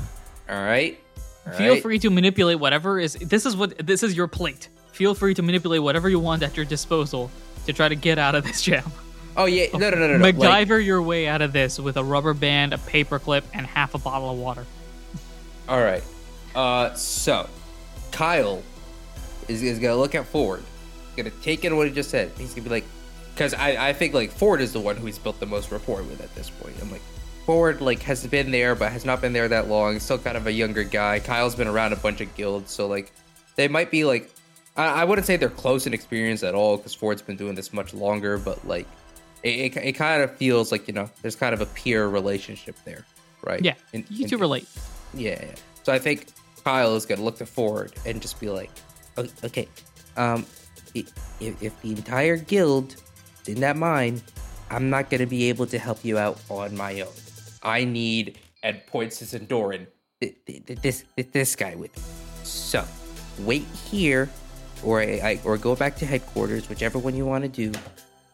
all 0.50 0.64
right. 0.64 1.00
all 1.46 1.54
Feel 1.54 1.74
right? 1.74 1.82
free 1.82 2.00
to 2.00 2.10
manipulate 2.10 2.60
whatever 2.60 3.00
is 3.00 3.14
this 3.14 3.46
is 3.46 3.56
what 3.56 3.86
this 3.86 4.04
is 4.04 4.16
your 4.16 4.28
plate. 4.28 4.70
Feel 4.92 5.16
free 5.16 5.34
to 5.34 5.42
manipulate 5.42 5.82
whatever 5.82 6.10
you 6.10 6.20
want 6.20 6.44
at 6.44 6.58
your 6.58 6.66
disposal 6.66 7.32
to 7.66 7.74
try 7.74 7.88
to 7.88 7.96
get 7.96 8.18
out 8.18 8.36
of 8.36 8.44
this 8.44 8.62
jam. 8.62 8.92
Oh 9.38 9.46
yeah, 9.46 9.68
no, 9.74 9.90
no, 9.90 9.92
no, 9.92 10.08
no. 10.08 10.18
no. 10.18 10.32
Like, 10.42 10.70
your 10.70 11.02
way 11.02 11.28
out 11.28 11.42
of 11.42 11.54
this 11.54 11.80
with 11.80 11.98
a 11.98 12.04
rubber 12.04 12.34
band, 12.34 12.74
a 12.74 12.78
paperclip, 12.78 13.44
and 13.54 13.66
half 13.66 13.96
a 13.96 13.98
bottle 13.98 14.30
of 14.30 14.38
water. 14.38 14.66
All 15.70 15.82
right. 15.82 16.04
Uh, 16.56 16.94
so 16.96 17.48
Kyle 18.12 18.64
is, 19.48 19.62
is 19.62 19.78
gonna 19.78 19.96
look 19.96 20.16
at 20.16 20.26
Ford, 20.26 20.64
gonna 21.16 21.30
take 21.44 21.64
in 21.64 21.78
what 21.78 21.88
he 21.88 21.94
just 21.94 22.10
said. 22.10 22.32
He's 22.38 22.56
gonna 22.56 22.64
be 22.64 22.70
like, 22.70 22.86
because 23.36 23.54
I, 23.54 23.90
I 23.90 23.94
think 23.94 24.16
like 24.16 24.32
Ford 24.32 24.62
is 24.62 24.74
the 24.74 24.80
one 24.80 24.98
who 24.98 25.06
he's 25.06 25.20
built 25.20 25.40
the 25.40 25.46
most 25.46 25.72
rapport 25.72 26.02
with 26.02 26.22
at 26.22 26.34
this 26.34 26.50
point. 26.50 26.76
I'm 26.82 26.92
like, 26.92 27.04
Ford 27.46 27.82
like 27.82 28.02
has 28.02 28.26
been 28.26 28.50
there, 28.50 28.74
but 28.74 28.92
has 28.92 29.06
not 29.06 29.22
been 29.22 29.32
there 29.32 29.48
that 29.48 29.68
long. 29.68 29.94
He's 29.94 30.04
still 30.04 30.18
kind 30.18 30.38
of 30.38 30.48
a 30.48 30.52
younger 30.52 30.84
guy. 30.84 31.20
Kyle's 31.20 31.56
been 31.56 31.68
around 31.68 31.94
a 31.94 31.98
bunch 31.98 32.20
of 32.20 32.34
guilds, 32.36 32.72
so 32.72 32.88
like 32.88 33.12
they 33.56 33.68
might 33.68 33.92
be 33.92 34.06
like, 34.06 34.32
I, 34.76 35.02
I 35.02 35.04
wouldn't 35.04 35.28
say 35.28 35.38
they're 35.38 35.50
close 35.50 35.86
in 35.86 35.94
experience 35.94 36.42
at 36.42 36.56
all, 36.56 36.78
because 36.78 36.96
Ford's 36.96 37.22
been 37.22 37.38
doing 37.38 37.54
this 37.54 37.72
much 37.74 37.94
longer. 37.94 38.40
But 38.40 38.68
like, 38.68 38.88
it, 39.44 39.76
it, 39.76 39.78
it 39.78 39.92
kind 39.94 40.24
of 40.24 40.36
feels 40.36 40.72
like 40.72 40.88
you 40.88 40.96
know, 40.96 41.12
there's 41.22 41.36
kind 41.36 41.54
of 41.54 41.62
a 41.62 41.68
peer 41.68 42.08
relationship 42.08 42.76
there, 42.86 43.06
right? 43.44 43.64
Yeah, 43.64 43.76
In- 43.94 44.06
you 44.10 44.28
two 44.28 44.40
relate. 44.40 44.68
Yeah. 45.14 45.43
So 45.84 45.93
I 45.93 45.99
think 45.99 46.28
Kyle 46.64 46.95
is 46.95 47.05
gonna 47.05 47.24
look 47.24 47.38
to 47.38 47.45
Ford 47.45 47.93
and 48.05 48.22
just 48.22 48.39
be 48.39 48.49
like, 48.49 48.70
oh, 49.18 49.28
okay, 49.43 49.68
um, 50.18 50.45
if, 50.93 51.12
if 51.39 51.82
the 51.82 51.91
entire 51.91 52.38
guild 52.38 52.95
is 53.45 53.55
in 53.55 53.62
that 53.62 53.78
mine, 53.78 54.22
I'm 54.70 54.89
not 54.89 55.10
gonna 55.10 55.28
be 55.28 55.49
able 55.49 55.66
to 55.68 55.80
help 55.80 56.03
you 56.03 56.18
out 56.18 56.39
on 56.49 56.76
my 56.76 57.01
own. 57.01 57.07
I 57.64 57.84
need 57.84 58.39
and 58.64 58.86
points 58.88 59.20
to 59.20 59.26
Zendoran, 59.26 59.88
th- 60.22 60.36
th- 60.45 60.66
th- 60.66 60.80
this 60.82 61.05
this 61.16 61.55
guy 61.55 61.76
with 61.76 61.95
me. 61.95 62.03
So 62.43 62.86
wait 63.39 63.66
here, 63.89 64.30
or 64.84 65.01
I, 65.01 65.39
or 65.43 65.57
go 65.57 65.76
back 65.76 65.95
to 65.97 66.05
headquarters, 66.05 66.70
whichever 66.70 66.99
one 66.99 67.16
you 67.16 67.26
want 67.26 67.43
to 67.43 67.49
do. 67.49 67.72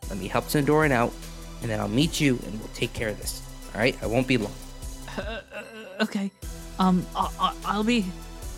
Let 0.09 0.19
me 0.19 0.27
help 0.27 0.45
Zendoran 0.45 0.91
out, 0.91 1.13
and 1.61 1.69
then 1.69 1.79
I'll 1.79 1.87
meet 1.87 2.19
you 2.19 2.39
and 2.45 2.59
we'll 2.59 2.69
take 2.73 2.93
care 2.93 3.09
of 3.09 3.17
this. 3.19 3.41
All 3.73 3.81
right, 3.81 3.97
I 4.01 4.05
won't 4.05 4.27
be 4.27 4.37
long. 4.37 4.53
Uh, 5.17 5.21
uh, 5.21 5.41
uh, 5.53 6.03
okay. 6.03 6.31
Um, 6.79 7.05
I, 7.15 7.29
I, 7.39 7.55
I'll 7.65 7.83
be. 7.83 8.05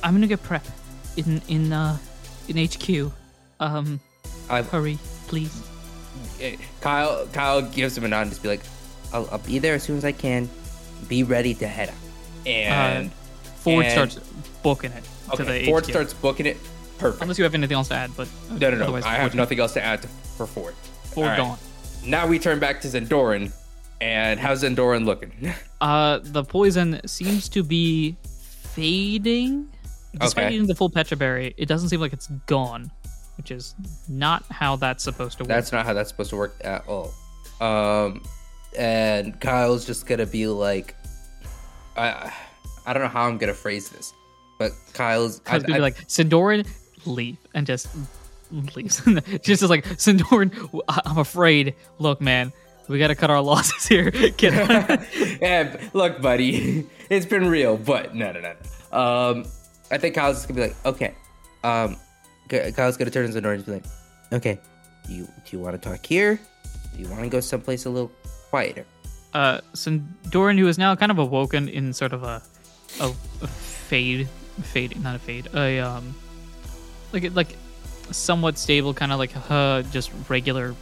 I'm 0.04 0.14
gonna 0.14 0.28
get 0.28 0.44
prep 0.44 0.66
in 1.16 1.42
in 1.48 1.74
uh 1.74 1.98
in 2.48 2.66
HQ. 2.68 3.12
Um, 3.60 4.00
I, 4.50 4.62
hurry, 4.62 4.98
please. 5.28 5.64
Kyle 6.82 7.28
Kyle 7.34 7.62
gives 7.62 7.98
him 7.98 8.04
a 8.06 8.08
nod 8.08 8.22
and 8.22 8.32
just 8.32 8.44
be 8.44 8.50
like, 8.50 8.62
I'll, 9.14 9.28
I'll 9.32 9.40
be 9.40 9.60
there 9.60 9.76
as 9.76 9.84
soon 9.84 9.98
as 9.98 10.06
I 10.06 10.12
can. 10.12 10.50
Be 11.08 11.24
ready 11.24 11.54
to 11.56 11.68
head 11.68 11.90
out. 11.90 11.96
And 12.48 13.12
Ford 13.58 13.86
And- 13.86 14.12
starts 14.12 14.28
booking 14.64 14.92
it 14.92 15.04
to 15.36 15.44
okay, 15.44 15.66
Ford 15.66 15.84
HQ. 15.84 15.90
starts 15.90 16.14
booking 16.14 16.46
it. 16.46 16.58
Perfect. 16.98 17.22
Unless 17.22 17.38
you 17.38 17.44
have 17.44 17.54
anything 17.54 17.76
else 17.76 17.90
to 17.90 17.94
add, 17.94 18.12
but 18.18 18.28
uh, 18.50 18.58
no, 18.58 18.72
no, 18.72 18.78
no. 18.92 18.96
I 18.96 19.16
have 19.16 19.36
nothing 19.36 19.60
else 19.60 19.74
to 19.74 19.84
add 19.84 20.02
to, 20.02 20.08
for 20.08 20.48
Ford. 20.48 20.74
Ford 21.04 21.28
right. 21.28 21.38
gone. 21.38 21.58
Now 22.04 22.26
we 22.26 22.40
turn 22.40 22.60
back 22.60 22.82
to 22.82 22.88
Zendoran. 22.88 23.52
And 24.02 24.40
how's 24.40 24.64
Zendoran 24.64 25.06
looking? 25.06 25.54
Uh, 25.80 26.18
the 26.24 26.44
poison 26.44 27.00
seems 27.06 27.48
to 27.50 27.62
be 27.62 28.16
fading. 28.74 29.68
Despite 30.20 30.46
Okay. 30.46 30.56
eating 30.56 30.66
the 30.66 30.74
full 30.74 30.90
Pecha 30.90 31.16
berry, 31.16 31.54
it 31.56 31.68
doesn't 31.68 31.90
seem 31.90 32.00
like 32.00 32.14
it's 32.14 32.26
gone, 32.48 32.90
which 33.38 33.52
is 33.52 33.76
not 34.10 34.44
how 34.50 34.76
that's 34.76 35.04
supposed 35.04 35.38
to 35.38 35.44
work. 35.44 35.50
That's 35.50 35.72
not 35.72 35.86
how 35.86 35.94
that's 35.94 36.10
supposed 36.10 36.32
to 36.32 36.36
work 36.36 36.56
at 36.62 36.84
all. 36.88 37.14
Um, 37.62 38.24
and 38.76 39.40
Kyle's 39.40 39.86
just 39.86 40.08
gonna 40.08 40.26
be 40.26 40.48
like, 40.48 40.96
I, 41.96 42.34
I 42.88 42.94
don't 42.94 43.04
know 43.04 43.10
how 43.10 43.28
I'm 43.28 43.38
gonna 43.38 43.54
phrase 43.54 43.90
this, 43.90 44.14
but 44.58 44.72
Kyle's. 44.94 45.42
I 45.46 45.54
was 45.56 45.64
gonna 45.64 45.76
I- 45.76 45.78
be 45.78 45.82
like, 45.82 46.08
Sindoran, 46.08 46.68
leave, 47.06 47.38
and 47.54 47.68
just 47.68 47.88
leaves. 48.76 49.00
just 49.44 49.62
is 49.62 49.70
like, 49.70 49.86
Sindoran, 49.86 50.82
I- 50.88 51.02
I'm 51.06 51.20
afraid. 51.20 51.76
Look, 52.00 52.20
man, 52.20 52.52
we 52.88 53.00
gotta 53.00 53.16
cut 53.16 53.30
our 53.30 53.42
losses 53.42 53.88
here. 53.88 54.12
Yeah, 55.42 55.78
look, 55.94 56.22
buddy, 56.22 56.88
it's 57.10 57.26
been 57.26 57.48
real, 57.48 57.78
but 57.78 58.16
no, 58.16 58.32
no, 58.32 58.42
no. 58.42 58.98
Um, 58.98 59.46
I 59.92 59.98
think 59.98 60.16
Kyle's 60.16 60.46
gonna 60.46 60.56
be 60.56 60.68
like, 60.68 60.86
okay. 60.86 61.14
Um, 61.64 61.98
Kyle's 62.50 62.98
gonna 62.98 63.12
turn 63.12 63.32
to 63.32 63.42
Zendoran 63.42 63.56
and 63.56 63.66
be 63.66 63.72
like, 63.74 63.86
okay, 64.34 64.60
you 65.08 65.26
do 65.26 65.58
you 65.58 65.60
want 65.60 65.82
to 65.82 65.90
talk 65.90 66.06
here? 66.06 66.40
Do 66.96 67.02
you 67.02 67.08
want 67.10 67.22
to 67.24 67.30
go 67.30 67.40
someplace 67.40 67.86
a 67.86 67.90
little 67.90 68.12
quieter? 68.50 68.86
uh, 69.34 69.62
Sindoran, 69.74 70.58
who 70.58 70.68
is 70.68 70.78
now 70.78 70.96
kind 70.96 71.12
of 71.12 71.20
awoken 71.20 71.70
in 71.70 71.94
sort 71.94 72.14
of 72.14 72.24
a, 72.24 72.42
a, 73.00 73.10
a 73.42 73.48
fade, 73.48 74.28
fade, 74.64 75.00
not 75.04 75.16
a 75.16 75.20
fade, 75.20 75.48
a 75.54 75.80
um, 75.80 76.16
like 77.14 77.36
like 77.36 77.56
somewhat 78.12 78.58
stable, 78.58 78.94
kind 78.94 79.12
of 79.12 79.20
like 79.20 79.32
uh, 79.52 79.84
just 79.84 80.12
regular. 80.30 80.74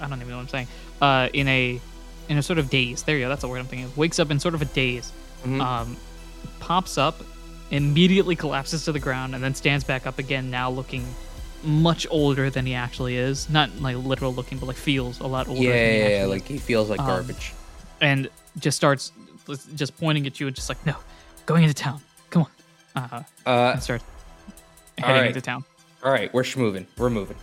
I 0.00 0.08
don't 0.08 0.18
even 0.18 0.30
know 0.30 0.36
what 0.36 0.42
I'm 0.42 0.48
saying. 0.48 0.66
Uh, 1.00 1.28
in 1.32 1.48
a 1.48 1.80
in 2.28 2.38
a 2.38 2.42
sort 2.42 2.58
of 2.58 2.70
daze. 2.70 3.02
There 3.02 3.16
you 3.16 3.24
go. 3.24 3.28
That's 3.28 3.40
the 3.42 3.48
word 3.48 3.58
I'm 3.58 3.66
thinking. 3.66 3.86
of. 3.86 3.96
Wakes 3.96 4.18
up 4.18 4.30
in 4.30 4.38
sort 4.38 4.54
of 4.54 4.62
a 4.62 4.66
daze. 4.66 5.12
Mhm. 5.44 5.60
Um, 5.60 5.96
pops 6.60 6.98
up, 6.98 7.20
immediately 7.70 8.36
collapses 8.36 8.84
to 8.84 8.92
the 8.92 9.00
ground, 9.00 9.34
and 9.34 9.42
then 9.42 9.54
stands 9.54 9.84
back 9.84 10.06
up 10.06 10.18
again. 10.18 10.50
Now 10.50 10.70
looking 10.70 11.04
much 11.62 12.06
older 12.10 12.50
than 12.50 12.66
he 12.66 12.74
actually 12.74 13.16
is. 13.16 13.48
Not 13.50 13.70
like 13.80 13.96
literal 13.96 14.32
looking, 14.34 14.58
but 14.58 14.66
like 14.66 14.76
feels 14.76 15.20
a 15.20 15.26
lot 15.26 15.48
older. 15.48 15.60
Yeah, 15.62 15.70
than 15.72 15.92
he 15.92 15.98
yeah, 15.98 16.18
yeah, 16.20 16.24
like 16.26 16.46
he 16.46 16.58
feels 16.58 16.88
like 16.90 17.00
Um, 17.00 17.06
garbage. 17.06 17.52
and 18.00 18.28
just 18.58 18.76
starts 18.76 19.12
just 19.74 19.96
pointing 19.98 20.26
at 20.26 20.38
you 20.38 20.46
and 20.46 20.54
just 20.54 20.68
like 20.68 20.84
no 20.86 20.94
going 21.46 21.62
into 21.64 21.74
town 21.74 22.00
come 22.30 22.46
on 22.94 23.02
uh 23.02 23.22
Uh, 23.46 23.70
and 23.74 23.82
starts 23.82 24.04
heading 24.98 25.16
right. 25.16 25.26
into 25.28 25.40
town 25.40 25.64
all 26.04 26.10
right, 26.12 26.32
we're 26.32 26.44
schmoving. 26.44 26.86
We're 26.96 27.10
moving. 27.10 27.36